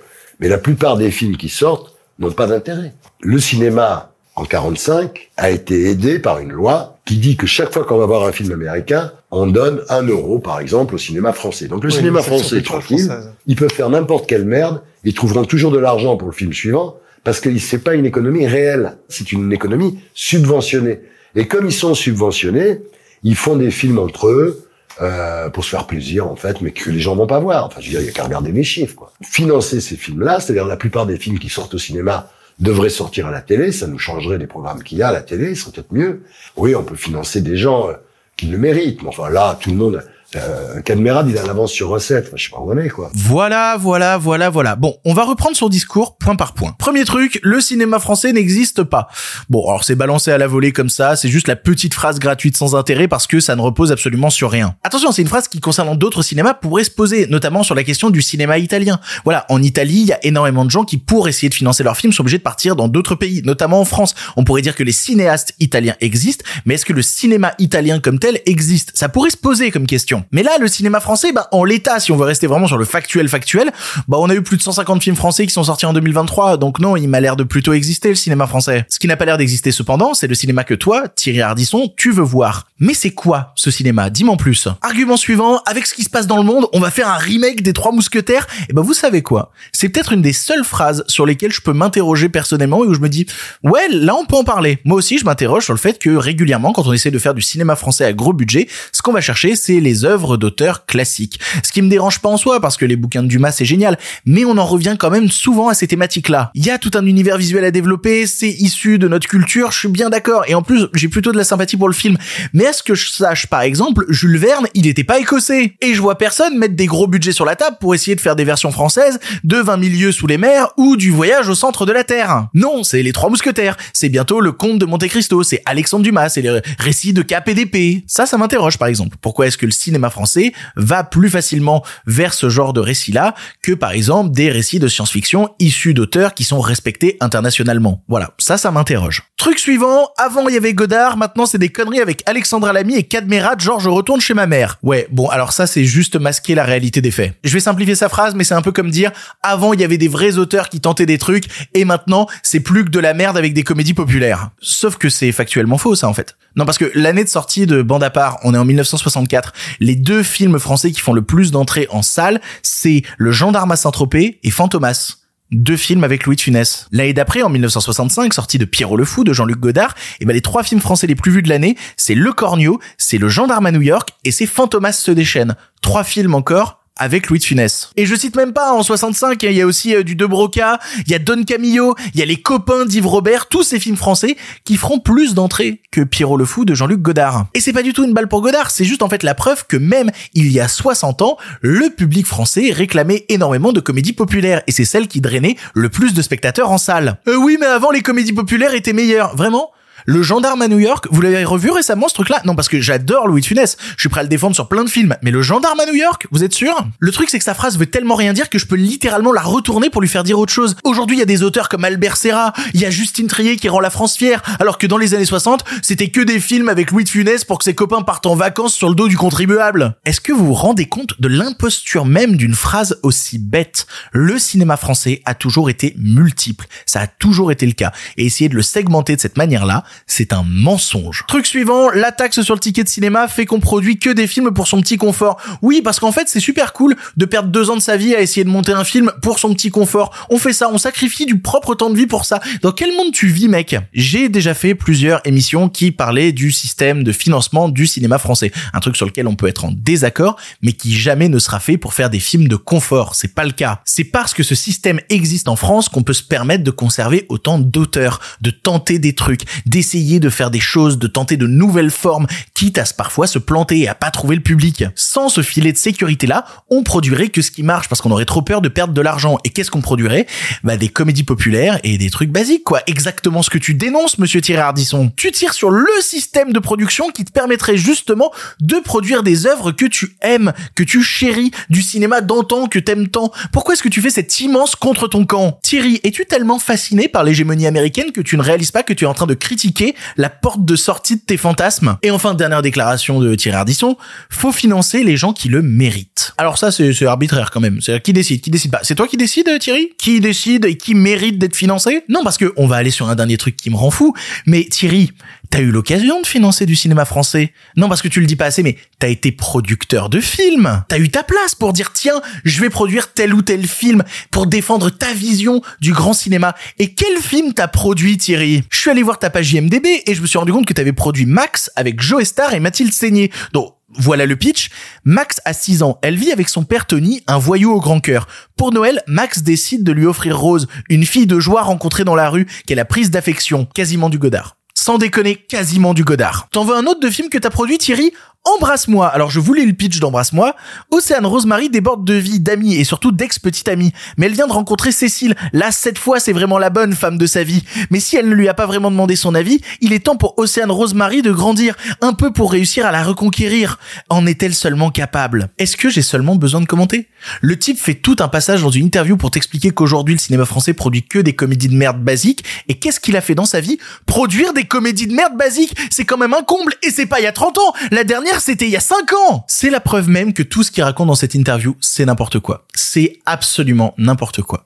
Mais 0.43 0.49
la 0.49 0.57
plupart 0.57 0.97
des 0.97 1.09
films 1.09 1.37
qui 1.37 1.47
sortent 1.47 1.95
n'ont 2.19 2.33
pas 2.33 2.47
d'intérêt. 2.47 2.93
Le 3.21 3.39
cinéma, 3.39 4.11
en 4.35 4.43
45, 4.43 5.29
a 5.37 5.49
été 5.51 5.89
aidé 5.89 6.19
par 6.19 6.39
une 6.39 6.51
loi 6.51 6.97
qui 7.05 7.15
dit 7.15 7.37
que 7.37 7.47
chaque 7.47 7.71
fois 7.71 7.85
qu'on 7.85 7.97
va 7.97 8.05
voir 8.05 8.25
un 8.25 8.33
film 8.33 8.51
américain, 8.51 9.13
on 9.31 9.47
donne 9.47 9.81
un 9.87 10.03
euro, 10.05 10.39
par 10.39 10.59
exemple, 10.59 10.95
au 10.95 10.97
cinéma 10.97 11.31
français. 11.31 11.67
Donc 11.69 11.85
le 11.85 11.91
Oui, 11.91 11.95
cinéma 11.95 12.21
français 12.21 12.57
est 12.57 12.61
tranquille. 12.61 13.05
française. 13.05 13.31
Ils 13.47 13.55
peuvent 13.55 13.71
faire 13.71 13.89
n'importe 13.89 14.27
quelle 14.27 14.43
merde. 14.43 14.81
Ils 15.05 15.13
trouveront 15.13 15.45
toujours 15.45 15.71
de 15.71 15.79
l'argent 15.79 16.17
pour 16.17 16.27
le 16.27 16.33
film 16.33 16.51
suivant 16.51 16.97
parce 17.23 17.39
que 17.39 17.57
c'est 17.57 17.77
pas 17.81 17.93
une 17.93 18.05
économie 18.05 18.45
réelle. 18.45 18.97
C'est 19.07 19.31
une 19.31 19.53
économie 19.53 19.97
subventionnée. 20.13 20.99
Et 21.37 21.47
comme 21.47 21.67
ils 21.67 21.71
sont 21.71 21.95
subventionnés, 21.95 22.81
ils 23.23 23.37
font 23.37 23.55
des 23.55 23.71
films 23.71 23.97
entre 23.97 24.27
eux, 24.27 24.67
euh, 25.01 25.49
pour 25.49 25.63
se 25.63 25.69
faire 25.69 25.87
plaisir 25.87 26.27
en 26.27 26.35
fait, 26.35 26.61
mais 26.61 26.71
que 26.71 26.89
les 26.89 26.99
gens 26.99 27.15
vont 27.15 27.27
pas 27.27 27.39
voir. 27.39 27.65
Enfin, 27.65 27.81
je 27.81 27.87
veux 27.87 27.91
dire, 27.91 28.01
il 28.01 28.05
y 28.05 28.09
a 28.09 28.11
qu'à 28.11 28.23
regarder 28.23 28.51
les 28.51 28.63
chiffres. 28.63 28.95
Quoi. 28.95 29.11
Financer 29.21 29.81
ces 29.81 29.95
films-là, 29.95 30.39
c'est-à-dire 30.39 30.65
la 30.65 30.77
plupart 30.77 31.05
des 31.05 31.17
films 31.17 31.39
qui 31.39 31.49
sortent 31.49 31.73
au 31.73 31.79
cinéma 31.79 32.29
devraient 32.59 32.89
sortir 32.89 33.27
à 33.27 33.31
la 33.31 33.41
télé, 33.41 33.71
ça 33.71 33.87
nous 33.87 33.97
changerait 33.97 34.37
des 34.37 34.47
programmes 34.47 34.83
qu'il 34.83 34.99
y 34.99 35.01
a 35.01 35.07
à 35.07 35.11
la 35.11 35.21
télé, 35.21 35.55
ce 35.55 35.61
serait 35.61 35.71
peut-être 35.71 35.91
mieux. 35.91 36.23
Oui, 36.55 36.75
on 36.75 36.83
peut 36.83 36.95
financer 36.95 37.41
des 37.41 37.57
gens 37.57 37.89
euh, 37.89 37.93
qui 38.37 38.45
le 38.45 38.57
méritent, 38.57 39.01
mais 39.01 39.09
enfin 39.09 39.29
là, 39.29 39.57
tout 39.59 39.69
le 39.69 39.75
monde... 39.75 40.03
Euh, 40.35 40.81
Cadmerade, 40.81 41.29
il 41.29 41.37
a 41.37 41.43
l'avance 41.45 41.71
sur 41.71 41.89
recette, 41.89 42.31
je 42.35 42.45
sais 42.45 42.49
pas 42.49 42.57
quoi. 42.89 43.11
Voilà, 43.13 43.77
voilà, 43.79 44.17
voilà, 44.17 44.49
voilà. 44.49 44.75
Bon, 44.75 44.97
on 45.05 45.13
va 45.13 45.23
reprendre 45.23 45.55
son 45.55 45.69
discours 45.69 46.17
point 46.17 46.35
par 46.35 46.53
point. 46.53 46.75
Premier 46.77 47.05
truc, 47.05 47.39
le 47.43 47.61
cinéma 47.61 47.99
français 47.99 48.33
n'existe 48.33 48.83
pas. 48.83 49.07
Bon, 49.49 49.67
alors 49.67 49.83
c'est 49.83 49.95
balancé 49.95 50.31
à 50.31 50.37
la 50.37 50.47
volée 50.47 50.71
comme 50.71 50.89
ça, 50.89 51.15
c'est 51.15 51.29
juste 51.29 51.47
la 51.47 51.55
petite 51.55 51.93
phrase 51.93 52.19
gratuite 52.19 52.57
sans 52.57 52.75
intérêt 52.75 53.07
parce 53.07 53.27
que 53.27 53.39
ça 53.39 53.55
ne 53.55 53.61
repose 53.61 53.91
absolument 53.91 54.29
sur 54.29 54.51
rien. 54.51 54.75
Attention, 54.83 55.11
c'est 55.11 55.21
une 55.21 55.27
phrase 55.27 55.47
qui 55.47 55.59
concernant 55.59 55.95
d'autres 55.95 56.21
cinémas 56.21 56.53
pourrait 56.53 56.83
se 56.83 56.91
poser, 56.91 57.27
notamment 57.27 57.63
sur 57.63 57.75
la 57.75 57.83
question 57.83 58.09
du 58.09 58.21
cinéma 58.21 58.57
italien. 58.57 58.99
Voilà, 59.23 59.45
en 59.49 59.61
Italie, 59.61 60.01
il 60.01 60.07
y 60.07 60.13
a 60.13 60.19
énormément 60.25 60.65
de 60.65 60.71
gens 60.71 60.83
qui, 60.83 60.97
pour 60.97 61.27
essayer 61.27 61.49
de 61.49 61.53
financer 61.53 61.83
leurs 61.83 61.97
films, 61.97 62.13
sont 62.13 62.23
obligés 62.23 62.37
de 62.37 62.43
partir 62.43 62.75
dans 62.75 62.87
d'autres 62.87 63.15
pays, 63.15 63.41
notamment 63.43 63.81
en 63.81 63.85
France. 63.85 64.15
On 64.35 64.43
pourrait 64.43 64.61
dire 64.61 64.75
que 64.75 64.83
les 64.83 64.91
cinéastes 64.91 65.53
italiens 65.59 65.95
existent, 66.01 66.45
mais 66.65 66.75
est-ce 66.75 66.85
que 66.85 66.93
le 66.93 67.01
cinéma 67.01 67.53
italien 67.59 67.99
comme 67.99 68.19
tel 68.19 68.39
existe? 68.45 68.91
Ça 68.93 69.09
pourrait 69.09 69.29
se 69.29 69.37
poser 69.37 69.71
comme 69.71 69.87
question. 69.87 70.22
Mais 70.31 70.43
là, 70.43 70.51
le 70.59 70.67
cinéma 70.67 70.99
français, 70.99 71.31
bah, 71.31 71.47
en 71.51 71.63
l'état, 71.63 71.99
si 71.99 72.11
on 72.11 72.17
veut 72.17 72.25
rester 72.25 72.47
vraiment 72.47 72.67
sur 72.67 72.77
le 72.77 72.85
factuel 72.85 73.27
factuel, 73.27 73.71
bah, 74.07 74.17
on 74.19 74.29
a 74.29 74.35
eu 74.35 74.41
plus 74.41 74.57
de 74.57 74.61
150 74.61 75.01
films 75.01 75.15
français 75.15 75.45
qui 75.45 75.53
sont 75.53 75.63
sortis 75.63 75.85
en 75.85 75.93
2023, 75.93 76.57
donc 76.57 76.79
non, 76.79 76.95
il 76.95 77.07
m'a 77.07 77.19
l'air 77.19 77.35
de 77.35 77.43
plutôt 77.43 77.73
exister, 77.73 78.09
le 78.09 78.15
cinéma 78.15 78.47
français. 78.47 78.85
Ce 78.89 78.99
qui 78.99 79.07
n'a 79.07 79.17
pas 79.17 79.25
l'air 79.25 79.37
d'exister 79.37 79.71
cependant, 79.71 80.13
c'est 80.13 80.27
le 80.27 80.35
cinéma 80.35 80.63
que 80.63 80.73
toi, 80.73 81.07
Thierry 81.07 81.41
Ardisson, 81.41 81.91
tu 81.97 82.11
veux 82.11 82.23
voir. 82.23 82.67
Mais 82.79 82.93
c'est 82.93 83.11
quoi, 83.11 83.53
ce 83.55 83.71
cinéma? 83.71 84.09
Dis-moi 84.09 84.33
en 84.33 84.37
plus. 84.37 84.67
Argument 84.81 85.17
suivant, 85.17 85.61
avec 85.65 85.85
ce 85.85 85.93
qui 85.93 86.03
se 86.03 86.09
passe 86.09 86.27
dans 86.27 86.37
le 86.37 86.43
monde, 86.43 86.67
on 86.73 86.79
va 86.79 86.91
faire 86.91 87.07
un 87.07 87.17
remake 87.17 87.61
des 87.61 87.73
Trois 87.73 87.91
Mousquetaires, 87.91 88.47
et 88.69 88.73
bah, 88.73 88.81
vous 88.81 88.93
savez 88.93 89.21
quoi? 89.21 89.51
C'est 89.71 89.89
peut-être 89.89 90.13
une 90.13 90.21
des 90.21 90.33
seules 90.33 90.63
phrases 90.63 91.03
sur 91.07 91.25
lesquelles 91.25 91.51
je 91.51 91.61
peux 91.61 91.73
m'interroger 91.73 92.29
personnellement 92.29 92.83
et 92.83 92.87
où 92.87 92.93
je 92.93 92.99
me 92.99 93.09
dis, 93.09 93.25
ouais, 93.63 93.87
là, 93.89 94.15
on 94.15 94.25
peut 94.25 94.35
en 94.35 94.43
parler. 94.43 94.79
Moi 94.85 94.97
aussi, 94.97 95.17
je 95.17 95.25
m'interroge 95.25 95.63
sur 95.63 95.73
le 95.73 95.79
fait 95.79 95.99
que 95.99 96.09
régulièrement, 96.15 96.73
quand 96.73 96.87
on 96.87 96.93
essaie 96.93 97.11
de 97.11 97.19
faire 97.19 97.33
du 97.33 97.41
cinéma 97.41 97.75
français 97.75 98.05
à 98.05 98.13
gros 98.13 98.33
budget, 98.33 98.67
ce 98.91 99.01
qu'on 99.01 99.13
va 99.13 99.21
chercher, 99.21 99.55
c'est 99.55 99.79
les 99.79 100.05
œuvres 100.05 100.12
d'auteurs 100.17 100.85
classiques. 100.85 101.39
Ce 101.63 101.71
qui 101.71 101.81
me 101.81 101.89
dérange 101.89 102.19
pas 102.19 102.29
en 102.29 102.37
soi, 102.37 102.61
parce 102.61 102.77
que 102.77 102.85
les 102.85 102.95
bouquins 102.95 103.23
de 103.23 103.27
Dumas, 103.27 103.51
c'est 103.51 103.65
génial, 103.65 103.97
mais 104.25 104.45
on 104.45 104.57
en 104.57 104.65
revient 104.65 104.95
quand 104.97 105.09
même 105.09 105.29
souvent 105.29 105.69
à 105.69 105.73
ces 105.73 105.87
thématiques-là. 105.87 106.51
Il 106.55 106.65
y 106.65 106.69
a 106.69 106.77
tout 106.77 106.91
un 106.95 107.05
univers 107.05 107.37
visuel 107.37 107.65
à 107.65 107.71
développer, 107.71 108.25
c'est 108.27 108.49
issu 108.49 108.99
de 108.99 109.07
notre 109.07 109.27
culture, 109.27 109.71
je 109.71 109.79
suis 109.79 109.87
bien 109.87 110.09
d'accord, 110.09 110.43
et 110.47 110.55
en 110.55 110.61
plus, 110.61 110.85
j'ai 110.93 111.07
plutôt 111.07 111.31
de 111.31 111.37
la 111.37 111.43
sympathie 111.43 111.77
pour 111.77 111.87
le 111.87 111.93
film. 111.93 112.17
Mais 112.53 112.65
est-ce 112.65 112.83
que 112.83 112.95
je 112.95 113.11
sache, 113.11 113.47
par 113.47 113.61
exemple, 113.61 114.05
Jules 114.09 114.37
Verne, 114.37 114.67
il 114.73 114.87
était 114.87 115.03
pas 115.03 115.19
écossais 115.19 115.75
Et 115.81 115.93
je 115.93 116.01
vois 116.01 116.17
personne 116.17 116.57
mettre 116.57 116.75
des 116.75 116.85
gros 116.85 117.07
budgets 117.07 117.31
sur 117.31 117.45
la 117.45 117.55
table 117.55 117.77
pour 117.79 117.93
essayer 117.95 118.15
de 118.15 118.21
faire 118.21 118.35
des 118.35 118.43
versions 118.43 118.71
françaises 118.71 119.19
de 119.43 119.57
20 119.57 119.77
milieux 119.77 120.11
sous 120.11 120.27
les 120.27 120.37
mers 120.37 120.69
ou 120.77 120.95
du 120.95 121.11
voyage 121.11 121.49
au 121.49 121.55
centre 121.55 121.85
de 121.85 121.91
la 121.91 122.03
Terre. 122.03 122.47
Non, 122.53 122.83
c'est 122.83 123.03
les 123.03 123.11
trois 123.11 123.29
mousquetaires, 123.29 123.77
c'est 123.93 124.09
bientôt 124.09 124.39
le 124.39 124.51
comte 124.51 124.79
de 124.79 124.85
Monte 124.85 125.07
Cristo, 125.07 125.43
c'est 125.43 125.61
Alexandre 125.65 126.03
Dumas, 126.03 126.29
c'est 126.29 126.41
les 126.41 126.61
récits 126.79 127.13
de 127.13 127.23
d'épée. 127.53 128.03
Ça, 128.07 128.25
ça 128.25 128.37
m'interroge, 128.37 128.77
par 128.77 128.87
exemple. 128.87 129.17
Pourquoi 129.19 129.47
est-ce 129.47 129.57
que 129.57 129.65
le 129.65 129.71
cinéma 129.71 129.92
français 130.09 130.53
va 130.75 131.03
plus 131.03 131.29
facilement 131.29 131.83
vers 132.05 132.33
ce 132.33 132.49
genre 132.49 132.73
de 132.73 132.79
récits-là 132.79 133.35
que, 133.61 133.71
par 133.71 133.91
exemple, 133.91 134.31
des 134.31 134.49
récits 134.49 134.79
de 134.79 134.87
science-fiction 134.87 135.49
issus 135.59 135.93
d'auteurs 135.93 136.33
qui 136.33 136.43
sont 136.43 136.59
respectés 136.59 137.17
internationalement. 137.19 138.03
Voilà, 138.07 138.31
ça, 138.37 138.57
ça 138.57 138.71
m'interroge. 138.71 139.23
Truc 139.37 139.59
suivant, 139.59 140.07
avant 140.17 140.47
il 140.47 140.53
y 140.53 140.57
avait 140.57 140.73
Godard, 140.73 141.17
maintenant 141.17 141.45
c'est 141.45 141.57
des 141.57 141.69
conneries 141.69 141.99
avec 141.99 142.23
Alexandra 142.25 142.71
Lamy 142.71 142.95
et 142.95 143.03
Cadmerat, 143.03 143.57
genre 143.57 143.79
je 143.79 143.89
retourne 143.89 144.21
chez 144.21 144.33
ma 144.33 144.47
mère. 144.47 144.79
Ouais, 144.83 145.07
bon, 145.11 145.27
alors 145.27 145.51
ça 145.51 145.67
c'est 145.67 145.83
juste 145.83 146.15
masquer 146.15 146.55
la 146.55 146.63
réalité 146.63 147.01
des 147.01 147.11
faits. 147.11 147.33
Je 147.43 147.51
vais 147.51 147.59
simplifier 147.59 147.95
sa 147.95 148.07
phrase, 148.07 148.35
mais 148.35 148.45
c'est 148.45 148.53
un 148.53 148.61
peu 148.61 148.71
comme 148.71 148.89
dire, 148.89 149.11
avant 149.41 149.73
il 149.73 149.81
y 149.81 149.83
avait 149.83 149.97
des 149.97 150.07
vrais 150.07 150.37
auteurs 150.37 150.69
qui 150.69 150.79
tentaient 150.79 151.05
des 151.05 151.17
trucs, 151.17 151.45
et 151.73 151.83
maintenant 151.83 152.27
c'est 152.41 152.61
plus 152.61 152.85
que 152.85 152.89
de 152.89 152.99
la 152.99 153.13
merde 153.13 153.37
avec 153.37 153.53
des 153.53 153.63
comédies 153.63 153.93
populaires. 153.93 154.51
Sauf 154.61 154.95
que 154.95 155.09
c'est 155.09 155.31
factuellement 155.33 155.77
faux 155.77 155.95
ça 155.95 156.07
en 156.07 156.13
fait. 156.13 156.37
Non 156.55 156.65
parce 156.65 156.77
que 156.77 156.89
l'année 156.95 157.25
de 157.25 157.29
sortie 157.29 157.65
de 157.65 157.81
Bande 157.81 158.03
à 158.03 158.09
part, 158.09 158.39
on 158.43 158.53
est 158.53 158.57
en 158.57 158.65
1964, 158.65 159.51
les 159.83 159.95
deux 159.95 160.23
films 160.23 160.59
français 160.59 160.91
qui 160.91 161.01
font 161.01 161.13
le 161.13 161.21
plus 161.21 161.51
d'entrées 161.51 161.87
en 161.91 162.01
salle, 162.01 162.41
c'est 162.61 163.03
Le 163.17 163.31
Gendarme 163.31 163.71
à 163.71 163.75
Saint-Tropez 163.75 164.39
et 164.41 164.49
Fantomas 164.49 165.17
deux 165.51 165.77
films 165.77 166.03
avec 166.03 166.25
Louis 166.25 166.35
de 166.35 166.41
Funès. 166.41 166.87
L'année 166.91 167.13
d'après, 167.13 167.43
en 167.43 167.49
1965, 167.49 168.33
sorti 168.33 168.57
de 168.57 168.65
Pierrot 168.65 168.97
le 168.97 169.05
Fou 169.05 169.23
de 169.23 169.33
Jean-Luc 169.33 169.59
Godard, 169.59 169.93
et 170.19 170.25
ben 170.25 170.33
les 170.33 170.41
trois 170.41 170.63
films 170.63 170.81
français 170.81 171.05
les 171.05 171.13
plus 171.13 171.31
vus 171.31 171.43
de 171.43 171.49
l'année, 171.49 171.77
c'est 171.95 172.15
Le 172.15 172.33
Cornio, 172.33 172.79
c'est 172.97 173.19
Le 173.19 173.27
Gendarme 173.29 173.67
à 173.67 173.71
New 173.71 173.83
York 173.83 174.09
et 174.23 174.31
c'est 174.31 174.47
Fantomas 174.47 174.93
se 174.93 175.11
déchaîne. 175.11 175.55
Trois 175.81 176.03
films 176.03 176.33
encore 176.33 176.82
avec 176.97 177.27
Louis 177.27 177.39
de 177.39 177.43
Funès. 177.43 177.89
Et 177.97 178.05
je 178.05 178.15
cite 178.15 178.35
même 178.35 178.53
pas, 178.53 178.73
en 178.73 178.83
65, 178.83 179.41
il 179.43 179.53
y 179.53 179.61
a 179.61 179.65
aussi 179.65 179.95
euh, 179.95 180.03
du 180.03 180.15
De 180.15 180.25
Broca, 180.25 180.79
il 181.05 181.11
y 181.11 181.15
a 181.15 181.19
Don 181.19 181.43
Camillo, 181.43 181.95
il 182.13 182.19
y 182.19 182.23
a 182.23 182.25
les 182.25 182.37
copains 182.37 182.85
d'Yves 182.85 183.07
Robert, 183.07 183.47
tous 183.47 183.63
ces 183.63 183.79
films 183.79 183.97
français 183.97 184.37
qui 184.63 184.77
feront 184.77 184.99
plus 184.99 185.33
d'entrées 185.33 185.81
que 185.91 186.01
Pierrot 186.01 186.37
le 186.37 186.45
Fou 186.45 186.65
de 186.65 186.75
Jean-Luc 186.75 187.01
Godard. 187.01 187.47
Et 187.53 187.61
c'est 187.61 187.73
pas 187.73 187.83
du 187.83 187.93
tout 187.93 188.03
une 188.03 188.13
balle 188.13 188.27
pour 188.27 188.41
Godard, 188.41 188.71
c'est 188.71 188.85
juste 188.85 189.01
en 189.01 189.09
fait 189.09 189.23
la 189.23 189.35
preuve 189.35 189.65
que 189.67 189.77
même 189.77 190.11
il 190.33 190.51
y 190.51 190.59
a 190.59 190.67
60 190.67 191.21
ans, 191.21 191.37
le 191.61 191.89
public 191.89 192.25
français 192.25 192.71
réclamait 192.71 193.25
énormément 193.29 193.73
de 193.73 193.79
comédies 193.79 194.13
populaires, 194.13 194.61
et 194.67 194.71
c'est 194.71 194.85
celle 194.85 195.07
qui 195.07 195.21
drainait 195.21 195.57
le 195.73 195.89
plus 195.89 196.13
de 196.13 196.21
spectateurs 196.21 196.71
en 196.71 196.77
salle. 196.77 197.19
Euh, 197.27 197.35
oui, 197.35 197.57
mais 197.59 197.65
avant 197.65 197.91
les 197.91 198.01
comédies 198.01 198.33
populaires 198.33 198.73
étaient 198.73 198.93
meilleures, 198.93 199.35
vraiment? 199.35 199.71
Le 200.05 200.21
gendarme 200.21 200.61
à 200.61 200.67
New 200.67 200.79
York, 200.79 201.07
vous 201.11 201.21
l'avez 201.21 201.43
revu 201.45 201.71
récemment 201.71 202.07
ce 202.07 202.13
truc-là? 202.13 202.41
Non, 202.45 202.55
parce 202.55 202.67
que 202.67 202.81
j'adore 202.81 203.27
Louis 203.27 203.41
de 203.41 203.45
Funès. 203.45 203.77
Je 203.95 204.01
suis 204.01 204.09
prêt 204.09 204.19
à 204.19 204.23
le 204.23 204.29
défendre 204.29 204.55
sur 204.55 204.67
plein 204.67 204.83
de 204.83 204.89
films. 204.89 205.15
Mais 205.21 205.31
le 205.31 205.41
gendarme 205.41 205.79
à 205.79 205.85
New 205.85 205.95
York, 205.95 206.27
vous 206.31 206.43
êtes 206.43 206.53
sûr? 206.53 206.75
Le 206.99 207.11
truc, 207.11 207.29
c'est 207.29 207.37
que 207.37 207.43
sa 207.43 207.53
phrase 207.53 207.77
veut 207.77 207.85
tellement 207.85 208.15
rien 208.15 208.33
dire 208.33 208.49
que 208.49 208.59
je 208.59 208.65
peux 208.65 208.75
littéralement 208.75 209.31
la 209.31 209.41
retourner 209.41 209.89
pour 209.89 210.01
lui 210.01 210.09
faire 210.09 210.23
dire 210.23 210.39
autre 210.39 210.53
chose. 210.53 210.75
Aujourd'hui, 210.83 211.17
il 211.17 211.19
y 211.19 211.23
a 211.23 211.25
des 211.25 211.43
auteurs 211.43 211.69
comme 211.69 211.85
Albert 211.85 212.17
Serra, 212.17 212.53
il 212.73 212.81
y 212.81 212.85
a 212.85 212.89
Justine 212.89 213.27
Trier 213.27 213.55
qui 213.55 213.69
rend 213.69 213.79
la 213.79 213.89
France 213.89 214.17
fière, 214.17 214.41
alors 214.59 214.77
que 214.77 214.87
dans 214.87 214.97
les 214.97 215.13
années 215.13 215.25
60, 215.25 215.63
c'était 215.81 216.09
que 216.09 216.21
des 216.21 216.39
films 216.39 216.69
avec 216.69 216.91
Louis 216.91 217.03
de 217.03 217.09
Funès 217.09 217.45
pour 217.45 217.57
que 217.57 217.63
ses 217.63 217.75
copains 217.75 218.01
partent 218.01 218.25
en 218.25 218.35
vacances 218.35 218.73
sur 218.73 218.89
le 218.89 218.95
dos 218.95 219.07
du 219.07 219.17
contribuable. 219.17 219.95
Est-ce 220.05 220.21
que 220.21 220.33
vous 220.33 220.47
vous 220.47 220.53
rendez 220.53 220.87
compte 220.87 221.19
de 221.21 221.27
l'imposture 221.27 222.05
même 222.05 222.35
d'une 222.35 222.55
phrase 222.55 222.99
aussi 223.03 223.39
bête? 223.39 223.87
Le 224.11 224.37
cinéma 224.37 224.77
français 224.77 225.21
a 225.25 225.35
toujours 225.35 225.69
été 225.69 225.95
multiple. 225.97 226.67
Ça 226.85 227.01
a 227.01 227.07
toujours 227.07 227.51
été 227.51 227.65
le 227.65 227.73
cas. 227.73 227.91
Et 228.17 228.25
essayer 228.25 228.49
de 228.49 228.55
le 228.55 228.61
segmenter 228.61 229.15
de 229.15 229.21
cette 229.21 229.37
manière-là, 229.37 229.83
c'est 230.07 230.33
un 230.33 230.43
mensonge. 230.47 231.23
Truc 231.27 231.45
suivant, 231.45 231.89
la 231.89 232.11
taxe 232.11 232.41
sur 232.41 232.53
le 232.53 232.59
ticket 232.59 232.83
de 232.83 232.89
cinéma 232.89 233.27
fait 233.27 233.45
qu'on 233.45 233.59
produit 233.59 233.99
que 233.99 234.09
des 234.09 234.27
films 234.27 234.51
pour 234.53 234.67
son 234.67 234.81
petit 234.81 234.97
confort. 234.97 235.39
Oui, 235.61 235.81
parce 235.81 235.99
qu'en 235.99 236.11
fait, 236.11 236.27
c'est 236.27 236.39
super 236.39 236.73
cool 236.73 236.95
de 237.17 237.25
perdre 237.25 237.49
deux 237.49 237.69
ans 237.69 237.75
de 237.75 237.81
sa 237.81 237.97
vie 237.97 238.15
à 238.15 238.21
essayer 238.21 238.43
de 238.43 238.49
monter 238.49 238.71
un 238.71 238.83
film 238.83 239.11
pour 239.21 239.39
son 239.39 239.53
petit 239.53 239.69
confort. 239.69 240.11
On 240.29 240.37
fait 240.37 240.53
ça, 240.53 240.69
on 240.71 240.77
sacrifie 240.77 241.25
du 241.25 241.39
propre 241.39 241.75
temps 241.75 241.89
de 241.89 241.95
vie 241.95 242.07
pour 242.07 242.25
ça. 242.25 242.39
Dans 242.61 242.71
quel 242.71 242.95
monde 242.95 243.11
tu 243.11 243.27
vis, 243.27 243.47
mec? 243.47 243.75
J'ai 243.93 244.29
déjà 244.29 244.53
fait 244.53 244.75
plusieurs 244.75 245.21
émissions 245.25 245.69
qui 245.69 245.91
parlaient 245.91 246.31
du 246.31 246.51
système 246.51 247.03
de 247.03 247.11
financement 247.11 247.69
du 247.69 247.87
cinéma 247.87 248.17
français. 248.17 248.51
Un 248.73 248.79
truc 248.79 248.95
sur 248.95 249.05
lequel 249.05 249.27
on 249.27 249.35
peut 249.35 249.47
être 249.47 249.65
en 249.65 249.71
désaccord, 249.71 250.37
mais 250.61 250.73
qui 250.73 250.95
jamais 250.95 251.29
ne 251.29 251.39
sera 251.39 251.59
fait 251.59 251.77
pour 251.77 251.93
faire 251.93 252.09
des 252.09 252.19
films 252.19 252.47
de 252.47 252.55
confort. 252.55 253.15
C'est 253.15 253.33
pas 253.33 253.45
le 253.45 253.51
cas. 253.51 253.81
C'est 253.85 254.03
parce 254.03 254.33
que 254.33 254.43
ce 254.43 254.55
système 254.55 254.99
existe 255.09 255.47
en 255.47 255.55
France 255.55 255.89
qu'on 255.89 256.03
peut 256.03 256.13
se 256.13 256.23
permettre 256.23 256.63
de 256.63 256.71
conserver 256.71 257.25
autant 257.29 257.59
d'auteurs, 257.59 258.19
de 258.41 258.49
tenter 258.49 258.99
des 258.99 259.13
trucs, 259.13 259.41
d'essayer 259.83 260.21
de 260.21 260.29
faire 260.29 260.49
des 260.49 260.61
choses, 260.61 260.97
de 260.97 261.07
tenter 261.07 261.35
de 261.35 261.45
nouvelles 261.45 261.91
formes, 261.91 262.25
quitte 262.53 262.77
à 262.77 262.85
parfois 262.95 263.27
se 263.27 263.37
planter 263.37 263.79
et 263.79 263.89
à 263.89 263.95
pas 263.95 264.11
trouver 264.11 264.37
le 264.37 264.41
public. 264.41 264.85
Sans 264.95 265.27
ce 265.27 265.41
filet 265.41 265.73
de 265.73 265.77
sécurité 265.77 266.25
là, 266.25 266.45
on 266.69 266.83
produirait 266.83 267.27
que 267.27 267.41
ce 267.41 267.51
qui 267.51 267.63
marche 267.63 267.89
parce 267.89 267.99
qu'on 267.99 268.11
aurait 268.11 268.23
trop 268.23 268.41
peur 268.41 268.61
de 268.61 268.69
perdre 268.69 268.93
de 268.93 269.01
l'argent. 269.01 269.37
Et 269.43 269.49
qu'est-ce 269.49 269.69
qu'on 269.69 269.81
produirait? 269.81 270.25
Bah 270.63 270.77
des 270.77 270.87
comédies 270.87 271.25
populaires 271.25 271.81
et 271.83 271.97
des 271.97 272.09
trucs 272.09 272.31
basiques 272.31 272.63
quoi. 272.63 272.81
Exactement 272.87 273.41
ce 273.41 273.49
que 273.49 273.57
tu 273.57 273.73
dénonces, 273.73 274.19
monsieur 274.19 274.39
Thierry 274.39 274.61
Ardisson. 274.61 275.11
Tu 275.17 275.31
tires 275.31 275.53
sur 275.53 275.69
le 275.69 275.91
système 276.01 276.53
de 276.53 276.59
production 276.59 277.09
qui 277.09 277.25
te 277.25 277.31
permettrait 277.33 277.75
justement 277.75 278.31
de 278.61 278.77
produire 278.77 279.21
des 279.21 279.47
œuvres 279.47 279.73
que 279.73 279.85
tu 279.85 280.15
aimes, 280.21 280.53
que 280.75 280.83
tu 280.83 281.03
chéris, 281.03 281.51
du 281.69 281.81
cinéma 281.81 282.21
d'antan 282.21 282.67
que 282.67 282.79
t'aimes 282.79 283.09
tant. 283.09 283.33
Pourquoi 283.51 283.73
est-ce 283.73 283.83
que 283.83 283.89
tu 283.89 284.01
fais 284.01 284.11
cette 284.11 284.39
immense 284.39 284.77
contre 284.77 285.09
ton 285.09 285.25
camp? 285.25 285.59
Thierry, 285.61 285.99
es-tu 286.05 286.25
tellement 286.25 286.59
fasciné 286.59 287.09
par 287.09 287.25
l'hégémonie 287.25 287.67
américaine 287.67 288.13
que 288.13 288.21
tu 288.21 288.37
ne 288.37 288.41
réalises 288.41 288.71
pas 288.71 288.83
que 288.83 288.93
tu 288.93 289.03
es 289.03 289.07
en 289.07 289.13
train 289.13 289.27
de 289.27 289.33
critiquer 289.33 289.72
la 290.17 290.29
porte 290.29 290.65
de 290.65 290.75
sortie 290.75 291.15
de 291.15 291.21
tes 291.21 291.37
fantasmes 291.37 291.97
Et 292.01 292.11
enfin, 292.11 292.33
dernière 292.33 292.61
déclaration 292.61 293.19
de 293.19 293.35
Thierry 293.35 293.57
Ardisson, 293.57 293.97
faut 294.29 294.51
financer 294.51 295.03
les 295.03 295.17
gens 295.17 295.33
qui 295.33 295.49
le 295.49 295.61
méritent. 295.61 296.33
Alors 296.37 296.57
ça, 296.57 296.71
c'est 296.71 297.05
arbitraire 297.05 297.51
quand 297.51 297.59
même. 297.59 297.79
C'est 297.81 298.01
qui 298.01 298.13
décide, 298.13 298.41
qui 298.41 298.49
décide 298.49 298.71
pas. 298.71 298.79
C'est 298.83 298.95
toi 298.95 299.07
qui 299.07 299.17
décide, 299.17 299.49
Thierry? 299.59 299.89
Qui 299.97 300.19
décide 300.19 300.65
et 300.65 300.77
qui 300.77 300.95
mérite 300.95 301.37
d'être 301.37 301.55
financé? 301.55 302.03
Non, 302.09 302.23
parce 302.23 302.37
que 302.37 302.53
on 302.57 302.67
va 302.67 302.77
aller 302.77 302.91
sur 302.91 303.09
un 303.09 303.15
dernier 303.15 303.37
truc 303.37 303.55
qui 303.55 303.69
me 303.69 303.75
rend 303.75 303.91
fou. 303.91 304.13
Mais 304.45 304.65
Thierry, 304.65 305.11
t'as 305.53 305.61
eu 305.61 305.69
l'occasion 305.69 306.19
de 306.19 306.25
financer 306.25 306.65
du 306.65 306.75
cinéma 306.75 307.05
français? 307.05 307.53
Non, 307.77 307.87
parce 307.87 308.01
que 308.01 308.07
tu 308.07 308.19
le 308.19 308.25
dis 308.25 308.35
pas 308.35 308.45
assez, 308.45 308.63
mais 308.63 308.75
t'as 308.97 309.09
été 309.09 309.31
producteur 309.31 310.09
de 310.09 310.19
films. 310.19 310.83
T'as 310.87 310.97
eu 310.97 311.09
ta 311.09 311.21
place 311.21 311.53
pour 311.53 311.73
dire, 311.73 311.93
tiens, 311.93 312.23
je 312.43 312.59
vais 312.59 312.71
produire 312.71 313.13
tel 313.13 313.35
ou 313.35 313.43
tel 313.43 313.67
film 313.67 314.01
pour 314.31 314.47
défendre 314.47 314.89
ta 314.89 315.13
vision 315.13 315.61
du 315.79 315.93
grand 315.93 316.13
cinéma. 316.13 316.55
Et 316.79 316.95
quel 316.95 317.17
film 317.17 317.53
t'as 317.53 317.67
produit, 317.67 318.17
Thierry? 318.17 318.63
Je 318.71 318.79
suis 318.79 318.89
allé 318.89 319.03
voir 319.03 319.19
ta 319.19 319.29
page 319.29 319.53
IMDB 319.53 320.01
et 320.07 320.15
je 320.15 320.23
me 320.23 320.25
suis 320.25 320.39
rendu 320.39 320.51
compte 320.51 320.65
que 320.65 320.73
t'avais 320.73 320.91
produit 320.91 321.27
Max 321.27 321.69
avec 321.75 322.01
Joe 322.01 322.23
Star 322.23 322.55
et 322.55 322.59
Mathilde 322.59 322.91
Seigné. 322.91 323.31
Donc, 323.51 323.75
voilà 323.95 324.25
le 324.25 324.35
pitch. 324.35 324.71
Max 325.03 325.39
a 325.45 325.53
6 325.53 325.83
ans. 325.83 325.99
Elle 326.01 326.15
vit 326.15 326.31
avec 326.31 326.49
son 326.49 326.63
père 326.63 326.87
Tony, 326.87 327.21
un 327.27 327.37
voyou 327.37 327.71
au 327.73 327.79
grand 327.79 327.99
cœur. 327.99 328.27
Pour 328.57 328.73
Noël, 328.73 329.03
Max 329.05 329.43
décide 329.43 329.83
de 329.83 329.91
lui 329.91 330.07
offrir 330.07 330.35
Rose, 330.35 330.67
une 330.89 331.05
fille 331.05 331.27
de 331.27 331.39
joie 331.39 331.61
rencontrée 331.61 332.05
dans 332.05 332.15
la 332.15 332.31
rue 332.31 332.47
qu'elle 332.65 332.79
a 332.79 332.85
prise 332.85 333.11
d'affection, 333.11 333.65
quasiment 333.65 334.09
du 334.09 334.17
Godard. 334.17 334.57
Sans 334.83 334.97
déconner, 334.97 335.37
quasiment 335.37 335.93
du 335.93 336.03
Godard. 336.03 336.49
T'en 336.51 336.65
veux 336.65 336.75
un 336.75 336.85
autre 336.87 336.99
de 336.99 337.09
film 337.09 337.29
que 337.29 337.37
t'as 337.37 337.49
produit, 337.49 337.77
Thierry? 337.77 338.11
Embrasse-moi. 338.45 339.07
Alors 339.07 339.29
je 339.29 339.39
voulais 339.39 339.63
le 339.63 339.71
pitch 339.71 339.99
d'Embrasse-moi. 339.99 340.53
Océane 340.91 341.25
Rosemary 341.25 341.69
déborde 341.69 342.03
de 342.03 342.13
vie, 342.13 342.41
d'amis 342.41 342.75
et 342.75 342.83
surtout 342.83 343.13
d'ex-petite 343.13 343.69
amie. 343.69 343.93
Mais 344.17 344.25
elle 344.25 344.33
vient 344.33 344.47
de 344.47 344.51
rencontrer 344.51 344.91
Cécile. 344.91 345.35
Là, 345.53 345.71
cette 345.71 345.97
fois, 345.97 346.19
c'est 346.19 346.33
vraiment 346.33 346.57
la 346.59 346.69
bonne 346.69 346.93
femme 346.93 347.17
de 347.17 347.25
sa 347.25 347.43
vie. 347.43 347.63
Mais 347.89 348.01
si 348.01 348.17
elle 348.17 348.27
ne 348.27 348.35
lui 348.35 348.49
a 348.49 348.53
pas 348.53 348.65
vraiment 348.65 348.91
demandé 348.91 349.15
son 349.15 349.33
avis, 349.33 349.61
il 349.79 349.93
est 349.93 350.03
temps 350.03 350.17
pour 350.17 350.37
Océane 350.37 350.71
Rosemary 350.71 351.21
de 351.21 351.31
grandir. 351.31 351.75
Un 352.01 352.11
peu 352.11 352.33
pour 352.33 352.51
réussir 352.51 352.85
à 352.85 352.91
la 352.91 353.01
reconquérir. 353.01 353.79
En 354.09 354.25
est-elle 354.25 354.53
seulement 354.53 354.91
capable? 354.91 355.47
Est-ce 355.57 355.77
que 355.77 355.89
j'ai 355.89 356.01
seulement 356.01 356.35
besoin 356.35 356.59
de 356.59 356.65
commenter? 356.65 357.07
Le 357.39 357.57
type 357.57 357.79
fait 357.79 357.95
tout 357.95 358.17
un 358.19 358.27
passage 358.27 358.61
dans 358.61 358.71
une 358.71 358.87
interview 358.87 359.15
pour 359.15 359.31
t'expliquer 359.31 359.71
qu'aujourd'hui 359.71 360.15
le 360.15 360.19
cinéma 360.19 360.43
français 360.43 360.73
produit 360.73 361.03
que 361.03 361.19
des 361.19 361.33
comédies 361.33 361.69
de 361.69 361.75
merde 361.75 362.03
basiques. 362.03 362.43
Et 362.67 362.73
qu'est-ce 362.73 362.99
qu'il 362.99 363.15
a 363.15 363.21
fait 363.21 363.35
dans 363.35 363.45
sa 363.45 363.61
vie? 363.61 363.77
Produire 364.05 364.51
des 364.51 364.65
comédies 364.65 365.07
de 365.07 365.13
merde 365.13 365.37
basiques. 365.37 365.77
C'est 365.89 366.03
quand 366.03 366.17
même 366.17 366.33
un 366.33 366.43
comble. 366.43 366.73
Et 366.83 366.89
c'est 366.89 367.05
pas 367.05 367.21
il 367.21 367.23
y 367.23 367.27
a 367.27 367.31
30 367.31 367.57
ans. 367.57 367.73
La 367.91 368.03
dernière 368.03 368.32
c'était 368.39 368.65
il 368.65 368.71
y 368.71 368.77
a 368.77 368.81
5 368.81 369.13
ans 369.13 369.45
C'est 369.47 369.69
la 369.69 369.79
preuve 369.79 370.09
même 370.09 370.33
que 370.33 370.43
tout 370.43 370.63
ce 370.63 370.71
qu'il 370.71 370.83
raconte 370.83 371.07
dans 371.07 371.15
cette 371.15 371.35
interview, 371.35 371.75
c'est 371.81 372.05
n'importe 372.05 372.39
quoi. 372.39 372.65
C'est 372.75 373.19
absolument 373.25 373.93
n'importe 373.97 374.41
quoi. 374.41 374.65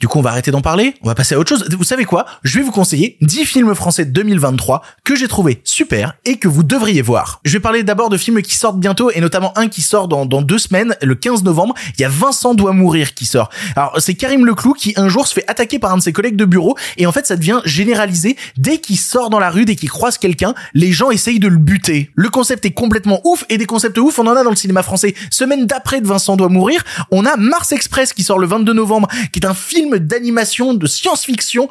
Du 0.00 0.08
coup, 0.08 0.18
on 0.18 0.22
va 0.22 0.30
arrêter 0.30 0.50
d'en 0.50 0.60
parler, 0.60 0.94
on 1.02 1.08
va 1.08 1.14
passer 1.14 1.34
à 1.34 1.38
autre 1.38 1.48
chose. 1.48 1.66
Vous 1.70 1.84
savez 1.84 2.04
quoi? 2.04 2.26
Je 2.42 2.58
vais 2.58 2.64
vous 2.64 2.72
conseiller 2.72 3.16
10 3.22 3.44
films 3.44 3.74
français 3.74 4.04
2023 4.04 4.82
que 5.04 5.16
j'ai 5.16 5.28
trouvé 5.28 5.60
super 5.64 6.14
et 6.24 6.36
que 6.36 6.48
vous 6.48 6.62
devriez 6.62 7.02
voir. 7.02 7.40
Je 7.44 7.52
vais 7.52 7.60
parler 7.60 7.82
d'abord 7.82 8.08
de 8.10 8.16
films 8.18 8.42
qui 8.42 8.54
sortent 8.54 8.78
bientôt 8.78 9.10
et 9.10 9.20
notamment 9.20 9.56
un 9.56 9.68
qui 9.68 9.82
sort 9.82 10.08
dans, 10.08 10.26
deux 10.26 10.58
semaines, 10.58 10.94
le 11.02 11.14
15 11.14 11.44
novembre. 11.44 11.74
Il 11.96 12.02
y 12.02 12.04
a 12.04 12.08
Vincent 12.08 12.54
doit 12.54 12.72
mourir 12.72 13.14
qui 13.14 13.24
sort. 13.24 13.48
Alors, 13.74 13.94
c'est 13.98 14.14
Karim 14.14 14.44
Leclou 14.44 14.74
qui 14.74 14.92
un 14.96 15.08
jour 15.08 15.26
se 15.26 15.34
fait 15.34 15.48
attaquer 15.48 15.78
par 15.78 15.92
un 15.92 15.96
de 15.96 16.02
ses 16.02 16.12
collègues 16.12 16.36
de 16.36 16.44
bureau 16.44 16.76
et 16.96 17.06
en 17.06 17.12
fait, 17.12 17.26
ça 17.26 17.36
devient 17.36 17.60
généralisé. 17.64 18.36
Dès 18.56 18.78
qu'il 18.78 18.98
sort 18.98 19.30
dans 19.30 19.38
la 19.38 19.50
rue, 19.50 19.64
dès 19.64 19.76
qu'il 19.76 19.90
croise 19.90 20.18
quelqu'un, 20.18 20.54
les 20.74 20.92
gens 20.92 21.10
essayent 21.10 21.38
de 21.38 21.48
le 21.48 21.58
buter. 21.58 22.10
Le 22.14 22.28
concept 22.28 22.64
est 22.66 22.72
complètement 22.72 22.95
ouf 23.24 23.44
et 23.48 23.58
des 23.58 23.66
concepts 23.66 23.98
ouf, 23.98 24.18
on 24.18 24.26
en 24.26 24.36
a 24.36 24.42
dans 24.42 24.50
le 24.50 24.56
cinéma 24.56 24.82
français. 24.82 25.14
Semaine 25.30 25.66
d'après 25.66 26.00
de 26.00 26.06
Vincent 26.06 26.36
doit 26.36 26.48
mourir, 26.48 26.82
on 27.10 27.24
a 27.24 27.36
Mars 27.36 27.72
Express 27.72 28.12
qui 28.12 28.22
sort 28.22 28.38
le 28.38 28.46
22 28.46 28.72
novembre, 28.72 29.08
qui 29.32 29.40
est 29.40 29.46
un 29.46 29.54
film 29.54 29.98
d'animation 29.98 30.74
de 30.74 30.86
science-fiction 30.86 31.68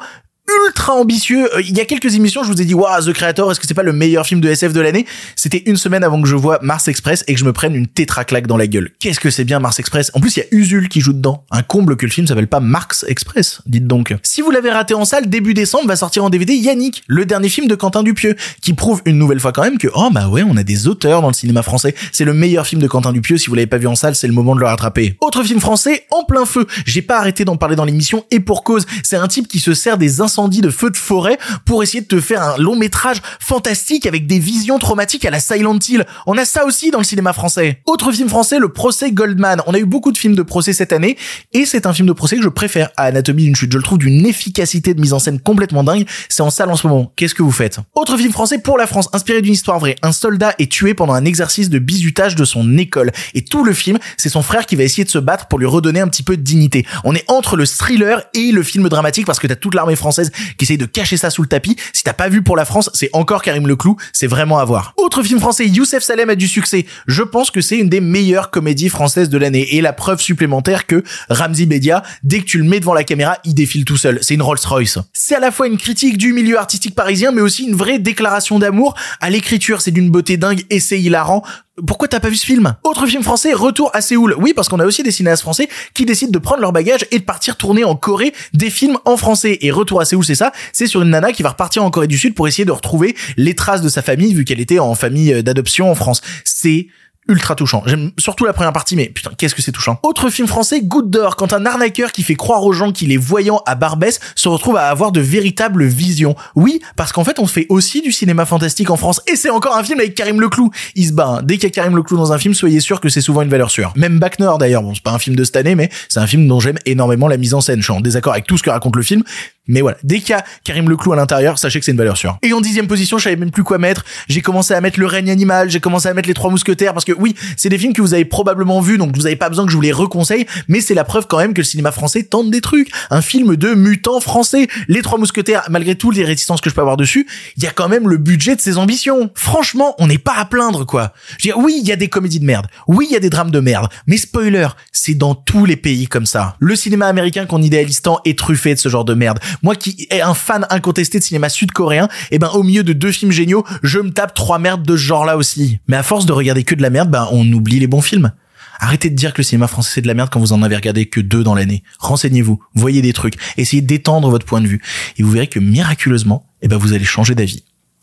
ultra 0.66 0.94
ambitieux. 0.94 1.54
Euh, 1.56 1.62
Il 1.62 1.76
y 1.76 1.80
a 1.80 1.84
quelques 1.84 2.14
émissions, 2.14 2.42
je 2.44 2.48
vous 2.50 2.60
ai 2.60 2.64
dit, 2.64 2.74
waouh, 2.74 3.02
The 3.02 3.12
Creator, 3.12 3.50
est-ce 3.50 3.60
que 3.60 3.66
c'est 3.66 3.74
pas 3.74 3.82
le 3.82 3.92
meilleur 3.92 4.26
film 4.26 4.40
de 4.40 4.48
SF 4.48 4.72
de 4.72 4.80
l'année? 4.80 5.06
C'était 5.34 5.62
une 5.66 5.76
semaine 5.76 6.04
avant 6.04 6.20
que 6.20 6.28
je 6.28 6.36
vois 6.36 6.58
Mars 6.62 6.88
Express 6.88 7.24
et 7.26 7.34
que 7.34 7.40
je 7.40 7.44
me 7.44 7.52
prenne 7.52 7.74
une 7.74 7.86
tétraclaque 7.86 8.46
dans 8.46 8.56
la 8.56 8.66
gueule. 8.66 8.90
Qu'est-ce 9.00 9.20
que 9.20 9.30
c'est 9.30 9.44
bien 9.44 9.58
Mars 9.60 9.78
Express? 9.78 10.10
En 10.14 10.20
plus, 10.20 10.36
il 10.36 10.40
y 10.40 10.42
a 10.42 10.46
Usul 10.52 10.88
qui 10.88 11.00
joue 11.00 11.12
dedans. 11.12 11.44
Un 11.50 11.62
comble 11.62 11.96
que 11.96 12.06
le 12.06 12.12
film 12.12 12.26
s'appelle 12.26 12.48
pas 12.48 12.60
Mars 12.60 13.04
Express, 13.08 13.60
dites 13.66 13.86
donc. 13.86 14.14
Si 14.22 14.40
vous 14.40 14.50
l'avez 14.50 14.70
raté 14.70 14.94
en 14.94 15.04
salle, 15.04 15.28
début 15.28 15.54
décembre 15.54 15.88
va 15.88 15.96
sortir 15.96 16.24
en 16.24 16.30
DVD 16.30 16.54
Yannick, 16.54 17.02
le 17.06 17.24
dernier 17.24 17.48
film 17.48 17.66
de 17.66 17.74
Quentin 17.74 18.02
Dupieux, 18.02 18.36
qui 18.60 18.72
prouve 18.72 19.02
une 19.04 19.18
nouvelle 19.18 19.40
fois 19.40 19.52
quand 19.52 19.62
même 19.62 19.78
que, 19.78 19.88
oh 19.94 20.08
bah 20.12 20.28
ouais, 20.28 20.42
on 20.42 20.56
a 20.56 20.62
des 20.62 20.88
auteurs 20.88 21.22
dans 21.22 21.28
le 21.28 21.34
cinéma 21.34 21.62
français. 21.62 21.94
C'est 22.12 22.24
le 22.24 22.34
meilleur 22.34 22.66
film 22.66 22.80
de 22.80 22.88
Quentin 22.88 23.12
Dupieux. 23.12 23.38
Si 23.38 23.48
vous 23.48 23.54
l'avez 23.54 23.66
pas 23.66 23.78
vu 23.78 23.86
en 23.86 23.94
salle, 23.94 24.14
c'est 24.14 24.26
le 24.26 24.32
moment 24.32 24.54
de 24.54 24.60
le 24.60 24.66
rattraper. 24.66 25.16
Autre 25.20 25.42
film 25.42 25.60
français, 25.60 26.06
en 26.10 26.24
plein 26.24 26.44
feu. 26.44 26.66
J'ai 26.84 27.02
pas 27.02 27.18
arrêté 27.18 27.44
d'en 27.44 27.56
parler 27.56 27.76
dans 27.76 27.84
l'émission 27.84 28.24
et 28.30 28.40
pour 28.40 28.64
cause. 28.64 28.86
C'est 29.02 29.16
un 29.16 29.28
type 29.28 29.48
qui 29.48 29.60
se 29.60 29.74
sert 29.74 29.98
des 29.98 30.20
de 30.36 30.70
feux 30.70 30.90
de 30.90 30.96
forêt 30.96 31.38
pour 31.64 31.82
essayer 31.82 32.02
de 32.02 32.06
te 32.06 32.20
faire 32.20 32.42
un 32.42 32.58
long 32.58 32.76
métrage 32.76 33.22
fantastique 33.40 34.04
avec 34.04 34.26
des 34.26 34.38
visions 34.38 34.78
traumatiques 34.78 35.24
à 35.24 35.30
la 35.30 35.40
Silent 35.40 35.78
Hill. 35.88 36.04
On 36.26 36.36
a 36.36 36.44
ça 36.44 36.66
aussi 36.66 36.90
dans 36.90 36.98
le 36.98 37.04
cinéma 37.04 37.32
français. 37.32 37.80
Autre 37.86 38.12
film 38.12 38.28
français, 38.28 38.58
le 38.58 38.68
procès 38.68 39.12
Goldman. 39.12 39.62
On 39.66 39.72
a 39.72 39.78
eu 39.78 39.86
beaucoup 39.86 40.12
de 40.12 40.18
films 40.18 40.34
de 40.34 40.42
procès 40.42 40.74
cette 40.74 40.92
année 40.92 41.16
et 41.54 41.64
c'est 41.64 41.86
un 41.86 41.94
film 41.94 42.06
de 42.06 42.12
procès 42.12 42.36
que 42.36 42.42
je 42.42 42.50
préfère 42.50 42.90
à 42.98 43.04
Anatomie 43.04 43.44
d'une 43.44 43.56
chute. 43.56 43.72
Je 43.72 43.78
le 43.78 43.82
trouve 43.82 43.98
d'une 43.98 44.26
efficacité 44.26 44.92
de 44.92 45.00
mise 45.00 45.14
en 45.14 45.18
scène 45.18 45.40
complètement 45.40 45.82
dingue. 45.82 46.06
C'est 46.28 46.42
en 46.42 46.50
salle 46.50 46.70
en 46.70 46.76
ce 46.76 46.86
moment. 46.86 47.12
Qu'est-ce 47.16 47.34
que 47.34 47.42
vous 47.42 47.50
faites? 47.50 47.78
Autre 47.94 48.18
film 48.18 48.32
français 48.32 48.58
pour 48.58 48.76
la 48.76 48.86
France, 48.86 49.08
inspiré 49.14 49.40
d'une 49.40 49.54
histoire 49.54 49.78
vraie. 49.78 49.96
Un 50.02 50.12
soldat 50.12 50.54
est 50.58 50.70
tué 50.70 50.92
pendant 50.92 51.14
un 51.14 51.24
exercice 51.24 51.70
de 51.70 51.78
bizutage 51.78 52.36
de 52.36 52.44
son 52.44 52.76
école 52.76 53.10
et 53.34 53.42
tout 53.42 53.64
le 53.64 53.72
film, 53.72 53.98
c'est 54.18 54.28
son 54.28 54.42
frère 54.42 54.66
qui 54.66 54.76
va 54.76 54.82
essayer 54.82 55.04
de 55.04 55.10
se 55.10 55.18
battre 55.18 55.48
pour 55.48 55.58
lui 55.58 55.66
redonner 55.66 56.00
un 56.00 56.08
petit 56.08 56.22
peu 56.22 56.36
de 56.36 56.42
dignité. 56.42 56.86
On 57.04 57.14
est 57.14 57.24
entre 57.28 57.56
le 57.56 57.64
thriller 57.64 58.22
et 58.34 58.52
le 58.52 58.62
film 58.62 58.88
dramatique 58.88 59.26
parce 59.26 59.38
que 59.38 59.46
t'as 59.46 59.54
toute 59.54 59.74
l'armée 59.74 59.96
française 59.96 60.25
qui 60.56 60.64
essaye 60.64 60.78
de 60.78 60.86
cacher 60.86 61.16
ça 61.16 61.30
sous 61.30 61.42
le 61.42 61.48
tapis. 61.48 61.76
Si 61.92 62.02
t'as 62.02 62.12
pas 62.12 62.28
vu 62.28 62.42
pour 62.42 62.56
la 62.56 62.64
France, 62.64 62.90
c'est 62.94 63.10
encore 63.12 63.42
Karim 63.42 63.66
Leclou, 63.66 63.96
c'est 64.12 64.26
vraiment 64.26 64.58
à 64.58 64.64
voir. 64.64 64.94
Autre 64.96 65.22
film 65.22 65.40
français, 65.40 65.66
Youssef 65.66 66.02
Salem 66.02 66.30
a 66.30 66.34
du 66.34 66.48
succès. 66.48 66.86
Je 67.06 67.22
pense 67.22 67.50
que 67.50 67.60
c'est 67.60 67.78
une 67.78 67.88
des 67.88 68.00
meilleures 68.00 68.50
comédies 68.50 68.88
françaises 68.88 69.28
de 69.28 69.38
l'année 69.38 69.74
et 69.76 69.80
la 69.80 69.92
preuve 69.92 70.20
supplémentaire 70.20 70.86
que 70.86 71.02
Ramzi 71.28 71.66
Bedia, 71.66 72.02
dès 72.22 72.40
que 72.40 72.44
tu 72.44 72.58
le 72.58 72.64
mets 72.64 72.80
devant 72.80 72.94
la 72.94 73.04
caméra, 73.04 73.38
il 73.44 73.54
défile 73.54 73.84
tout 73.84 73.96
seul. 73.96 74.18
C'est 74.22 74.34
une 74.34 74.42
Rolls-Royce. 74.42 74.98
C'est 75.12 75.34
à 75.34 75.40
la 75.40 75.50
fois 75.50 75.66
une 75.66 75.78
critique 75.78 76.18
du 76.18 76.32
milieu 76.32 76.58
artistique 76.58 76.94
parisien, 76.94 77.32
mais 77.32 77.40
aussi 77.40 77.64
une 77.64 77.74
vraie 77.74 77.98
déclaration 77.98 78.58
d'amour 78.58 78.94
à 79.20 79.30
l'écriture. 79.30 79.80
C'est 79.80 79.90
d'une 79.90 80.10
beauté 80.10 80.36
dingue 80.36 80.62
et 80.70 80.80
c'est 80.80 81.00
hilarant 81.00 81.42
pourquoi 81.86 82.08
t'as 82.08 82.20
pas 82.20 82.30
vu 82.30 82.36
ce 82.36 82.46
film? 82.46 82.74
Autre 82.84 83.06
film 83.06 83.22
français, 83.22 83.52
Retour 83.52 83.90
à 83.92 84.00
Séoul. 84.00 84.34
Oui, 84.38 84.54
parce 84.54 84.68
qu'on 84.68 84.80
a 84.80 84.86
aussi 84.86 85.02
des 85.02 85.10
cinéastes 85.10 85.42
français 85.42 85.68
qui 85.92 86.06
décident 86.06 86.30
de 86.30 86.38
prendre 86.38 86.62
leur 86.62 86.72
bagage 86.72 87.06
et 87.10 87.18
de 87.18 87.24
partir 87.24 87.56
tourner 87.56 87.84
en 87.84 87.96
Corée 87.96 88.32
des 88.54 88.70
films 88.70 88.96
en 89.04 89.16
français. 89.16 89.58
Et 89.60 89.70
Retour 89.70 90.00
à 90.00 90.06
Séoul, 90.06 90.15
c'est 90.22 90.34
ça? 90.34 90.52
C'est 90.72 90.86
sur 90.86 91.02
une 91.02 91.10
nana 91.10 91.32
qui 91.32 91.42
va 91.42 91.50
repartir 91.50 91.84
en 91.84 91.90
Corée 91.90 92.06
du 92.06 92.18
Sud 92.18 92.34
pour 92.34 92.48
essayer 92.48 92.64
de 92.64 92.72
retrouver 92.72 93.16
les 93.36 93.54
traces 93.54 93.82
de 93.82 93.88
sa 93.88 94.02
famille 94.02 94.34
vu 94.34 94.44
qu'elle 94.44 94.60
était 94.60 94.78
en 94.78 94.94
famille 94.94 95.42
d'adoption 95.42 95.90
en 95.90 95.94
France. 95.94 96.22
C'est 96.44 96.88
ultra 97.28 97.56
touchant. 97.56 97.82
J'aime 97.86 98.12
surtout 98.18 98.44
la 98.44 98.52
première 98.52 98.72
partie, 98.72 98.94
mais 98.94 99.08
putain, 99.08 99.32
qu'est-ce 99.36 99.54
que 99.54 99.62
c'est 99.62 99.72
touchant. 99.72 99.98
Autre 100.04 100.30
film 100.30 100.46
français, 100.46 100.80
Goutte 100.82 101.10
d'or, 101.10 101.34
quand 101.34 101.52
un 101.52 101.66
arnaqueur 101.66 102.12
qui 102.12 102.22
fait 102.22 102.36
croire 102.36 102.64
aux 102.64 102.72
gens 102.72 102.92
qu'il 102.92 103.10
est 103.10 103.16
voyant 103.16 103.62
à 103.66 103.74
Barbès 103.74 104.20
se 104.34 104.48
retrouve 104.48 104.76
à 104.76 104.88
avoir 104.88 105.10
de 105.10 105.20
véritables 105.20 105.84
visions. 105.84 106.36
Oui, 106.54 106.80
parce 106.94 107.12
qu'en 107.12 107.24
fait, 107.24 107.40
on 107.40 107.46
fait 107.46 107.66
aussi 107.68 108.00
du 108.00 108.12
cinéma 108.12 108.46
fantastique 108.46 108.90
en 108.90 108.96
France, 108.96 109.20
et 109.26 109.34
c'est 109.34 109.50
encore 109.50 109.76
un 109.76 109.82
film 109.82 109.98
avec 109.98 110.14
Karim 110.14 110.40
Leclou. 110.40 110.70
Il 110.94 111.08
se 111.08 111.12
bat. 111.12 111.26
hein. 111.26 111.42
Dès 111.42 111.54
qu'il 111.54 111.64
y 111.64 111.66
a 111.66 111.70
Karim 111.70 111.96
Leclou 111.96 112.16
dans 112.16 112.32
un 112.32 112.38
film, 112.38 112.54
soyez 112.54 112.78
sûr 112.80 113.00
que 113.00 113.08
c'est 113.08 113.20
souvent 113.20 113.42
une 113.42 113.48
valeur 113.48 113.70
sûre. 113.70 113.92
Même 113.96 114.20
Nord 114.38 114.58
d'ailleurs, 114.58 114.82
bon, 114.82 114.94
c'est 114.94 115.02
pas 115.02 115.12
un 115.12 115.18
film 115.18 115.34
de 115.34 115.42
cette 115.42 115.56
année, 115.56 115.74
mais 115.74 115.90
c'est 116.08 116.20
un 116.20 116.26
film 116.26 116.46
dont 116.46 116.60
j'aime 116.60 116.78
énormément 116.86 117.26
la 117.26 117.38
mise 117.38 117.54
en 117.54 117.60
scène. 117.60 117.80
Je 117.80 117.84
suis 117.84 117.92
en 117.92 118.00
désaccord 118.00 118.34
avec 118.34 118.46
tout 118.46 118.56
ce 118.56 118.62
que 118.62 118.70
raconte 118.70 118.94
le 118.94 119.02
film, 119.02 119.24
Mais 119.68 119.80
voilà, 119.80 119.96
dès 120.04 120.20
qu'il 120.20 120.30
y 120.30 120.34
a 120.34 120.44
Karim 120.64 120.88
Leclou 120.88 121.12
à 121.12 121.16
l'intérieur, 121.16 121.58
sachez 121.58 121.78
que 121.78 121.84
c'est 121.84 121.92
une 121.92 121.98
valeur 121.98 122.16
sûre. 122.16 122.38
Et 122.42 122.52
en 122.52 122.60
dixième 122.60 122.86
position, 122.86 123.18
je 123.18 123.24
savais 123.24 123.36
même 123.36 123.50
plus 123.50 123.64
quoi 123.64 123.78
mettre. 123.78 124.04
J'ai 124.28 124.40
commencé 124.40 124.74
à 124.74 124.80
mettre 124.80 125.00
Le 125.00 125.06
règne 125.06 125.30
animal, 125.30 125.70
j'ai 125.70 125.80
commencé 125.80 126.08
à 126.08 126.14
mettre 126.14 126.28
Les 126.28 126.34
Trois 126.34 126.50
Mousquetaires, 126.50 126.92
parce 126.92 127.04
que 127.04 127.12
oui, 127.12 127.34
c'est 127.56 127.68
des 127.68 127.78
films 127.78 127.92
que 127.92 128.02
vous 128.02 128.14
avez 128.14 128.24
probablement 128.24 128.80
vus, 128.80 128.98
donc 128.98 129.16
vous 129.16 129.26
avez 129.26 129.36
pas 129.36 129.48
besoin 129.48 129.64
que 129.64 129.70
je 129.70 129.76
vous 129.76 129.82
les 129.82 129.92
reconseille, 129.92 130.46
mais 130.68 130.80
c'est 130.80 130.94
la 130.94 131.04
preuve 131.04 131.26
quand 131.26 131.38
même 131.38 131.54
que 131.54 131.60
le 131.60 131.64
cinéma 131.64 131.92
français 131.92 132.22
tente 132.22 132.50
des 132.50 132.60
trucs. 132.60 132.90
Un 133.10 133.22
film 133.22 133.56
de 133.56 133.74
mutants 133.74 134.20
français. 134.20 134.68
Les 134.88 135.02
Trois 135.02 135.18
Mousquetaires, 135.18 135.64
malgré 135.70 135.94
toutes 135.94 136.16
les 136.16 136.24
réticences 136.24 136.60
que 136.60 136.70
je 136.70 136.74
peux 136.74 136.80
avoir 136.80 136.96
dessus, 136.96 137.26
il 137.56 137.62
y 137.62 137.66
a 137.66 137.70
quand 137.70 137.88
même 137.88 138.08
le 138.08 138.18
budget 138.18 138.56
de 138.56 138.60
ses 138.60 138.78
ambitions. 138.78 139.30
Franchement, 139.34 139.94
on 139.98 140.06
n'est 140.06 140.18
pas 140.18 140.34
à 140.36 140.44
plaindre, 140.44 140.86
quoi. 140.86 141.12
Je 141.38 141.48
veux 141.48 141.54
dire, 141.54 141.58
oui, 141.58 141.78
il 141.80 141.88
y 141.88 141.92
a 141.92 141.96
des 141.96 142.08
comédies 142.08 142.40
de 142.40 142.44
merde. 142.44 142.66
Oui, 142.86 143.06
il 143.10 143.12
y 143.12 143.16
a 143.16 143.20
des 143.20 143.30
drames 143.30 143.50
de 143.50 143.60
merde. 143.60 143.88
Mais 144.06 144.16
spoiler, 144.16 144.68
c'est 144.92 145.14
dans 145.14 145.34
tous 145.34 145.64
les 145.64 145.76
pays 145.76 146.06
comme 146.06 146.26
ça. 146.26 146.56
Le 146.58 146.76
cinéma 146.76 147.06
américain 147.06 147.46
qu'on 147.46 147.62
idéalise 147.62 148.02
tant 148.02 148.20
est 148.24 148.38
truffé 148.38 148.74
de 148.74 148.78
ce 148.78 148.88
genre 148.88 149.04
de 149.04 149.14
merde. 149.14 149.38
Moi 149.62 149.76
qui 149.76 150.06
est 150.10 150.20
un 150.20 150.34
fan 150.34 150.66
incontesté 150.70 151.18
de 151.18 151.24
cinéma 151.24 151.48
sud-coréen, 151.48 152.08
eh 152.30 152.38
ben 152.38 152.48
au 152.48 152.62
milieu 152.62 152.82
de 152.82 152.92
deux 152.92 153.12
films 153.12 153.32
géniaux, 153.32 153.64
je 153.82 153.98
me 153.98 154.10
tape 154.10 154.34
trois 154.34 154.58
merdes 154.58 154.82
de 154.82 154.96
ce 154.96 155.02
genre-là 155.02 155.36
aussi. 155.36 155.78
Mais 155.88 155.96
à 155.96 156.02
force 156.02 156.26
de 156.26 156.32
regarder 156.32 156.64
que 156.64 156.74
de 156.74 156.82
la 156.82 156.90
merde, 156.90 157.10
ben 157.10 157.28
on 157.32 157.50
oublie 157.52 157.78
les 157.78 157.86
bons 157.86 158.02
films. 158.02 158.32
Arrêtez 158.78 159.08
de 159.08 159.14
dire 159.14 159.32
que 159.32 159.38
le 159.38 159.44
cinéma 159.44 159.68
français 159.68 159.90
c'est 159.94 160.02
de 160.02 160.06
la 160.06 160.14
merde 160.14 160.28
quand 160.30 160.40
vous 160.40 160.52
en 160.52 160.62
avez 160.62 160.76
regardé 160.76 161.06
que 161.06 161.20
deux 161.20 161.42
dans 161.42 161.54
l'année. 161.54 161.82
Renseignez-vous, 161.98 162.62
voyez 162.74 163.02
des 163.02 163.12
trucs, 163.12 163.36
essayez 163.56 163.82
d'étendre 163.82 164.28
votre 164.28 164.44
point 164.44 164.60
de 164.60 164.66
vue 164.66 164.82
et 165.16 165.22
vous 165.22 165.30
verrez 165.30 165.46
que 165.46 165.58
miraculeusement, 165.58 166.46
eh 166.62 166.68
ben 166.68 166.76
vous 166.76 166.92
allez 166.92 167.04
changer 167.04 167.34
d'avis. 167.34 167.62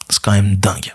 C'est 0.10 0.20
quand 0.20 0.32
même 0.32 0.56
dingue. 0.56 0.94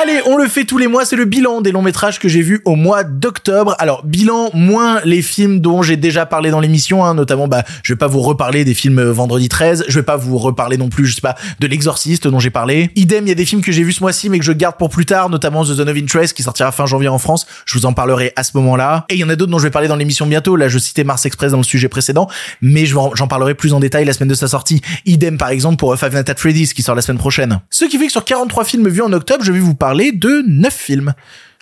Allez, 0.00 0.20
on 0.26 0.36
le 0.36 0.46
fait 0.46 0.64
tous 0.64 0.78
les 0.78 0.86
mois, 0.86 1.04
c'est 1.04 1.16
le 1.16 1.24
bilan 1.24 1.60
des 1.60 1.72
longs 1.72 1.82
métrages 1.82 2.20
que 2.20 2.28
j'ai 2.28 2.40
vus 2.40 2.60
au 2.64 2.76
mois 2.76 3.02
d'octobre. 3.02 3.74
Alors, 3.80 4.04
bilan 4.04 4.50
moins 4.54 5.00
les 5.04 5.22
films 5.22 5.58
dont 5.58 5.82
j'ai 5.82 5.96
déjà 5.96 6.24
parlé 6.24 6.52
dans 6.52 6.60
l'émission, 6.60 7.04
hein, 7.04 7.14
notamment, 7.14 7.48
bah, 7.48 7.64
je 7.82 7.94
vais 7.94 7.96
pas 7.96 8.06
vous 8.06 8.20
reparler 8.20 8.64
des 8.64 8.74
films 8.74 9.00
euh, 9.00 9.12
Vendredi 9.12 9.48
13, 9.48 9.86
je 9.88 9.98
vais 9.98 10.04
pas 10.04 10.16
vous 10.16 10.38
reparler 10.38 10.76
non 10.76 10.88
plus, 10.88 11.06
je 11.06 11.16
sais 11.16 11.20
pas, 11.20 11.34
de 11.58 11.66
L'Exorciste 11.66 12.28
dont 12.28 12.38
j'ai 12.38 12.50
parlé. 12.50 12.92
Idem, 12.94 13.26
il 13.26 13.30
y 13.30 13.32
a 13.32 13.34
des 13.34 13.44
films 13.44 13.60
que 13.60 13.72
j'ai 13.72 13.82
vus 13.82 13.94
ce 13.94 14.00
mois-ci 14.00 14.28
mais 14.28 14.38
que 14.38 14.44
je 14.44 14.52
garde 14.52 14.76
pour 14.76 14.88
plus 14.88 15.04
tard, 15.04 15.30
notamment 15.30 15.64
The 15.64 15.74
Zone 15.74 15.88
of 15.88 15.96
Interest 15.96 16.32
qui 16.32 16.44
sortira 16.44 16.70
fin 16.70 16.86
janvier 16.86 17.08
en 17.08 17.18
France. 17.18 17.48
Je 17.64 17.76
vous 17.76 17.84
en 17.84 17.92
parlerai 17.92 18.32
à 18.36 18.44
ce 18.44 18.52
moment-là. 18.54 19.04
Et 19.08 19.14
il 19.14 19.18
y 19.18 19.24
en 19.24 19.28
a 19.30 19.34
d'autres 19.34 19.50
dont 19.50 19.58
je 19.58 19.64
vais 19.64 19.72
parler 19.72 19.88
dans 19.88 19.96
l'émission 19.96 20.26
bientôt. 20.26 20.54
Là, 20.54 20.68
je 20.68 20.78
citais 20.78 21.02
Mars 21.02 21.26
Express 21.26 21.50
dans 21.50 21.58
le 21.58 21.64
sujet 21.64 21.88
précédent, 21.88 22.28
mais 22.62 22.86
j'en 22.86 23.10
parlerai 23.28 23.56
plus 23.56 23.74
en 23.74 23.80
détail 23.80 24.04
la 24.04 24.12
semaine 24.12 24.28
de 24.28 24.34
sa 24.34 24.46
sortie. 24.46 24.80
Idem, 25.06 25.38
par 25.38 25.48
exemple, 25.48 25.76
pour 25.76 25.96
Five 25.98 26.14
Nights 26.14 26.30
at 26.30 26.36
Freddy's 26.36 26.72
qui 26.72 26.82
sort 26.82 26.94
la 26.94 27.02
semaine 27.02 27.18
prochaine. 27.18 27.58
Ce 27.68 27.84
qui 27.84 27.98
fait 27.98 28.06
que 28.06 28.12
sur 28.12 28.24
43 28.24 28.64
films 28.64 28.88
vus 28.88 29.02
en 29.02 29.12
octobre, 29.12 29.42
je 29.42 29.50
vais 29.50 29.58
vous 29.58 29.74
parler 29.74 29.87
de 30.12 30.42
9 30.44 30.70
films. 30.76 31.14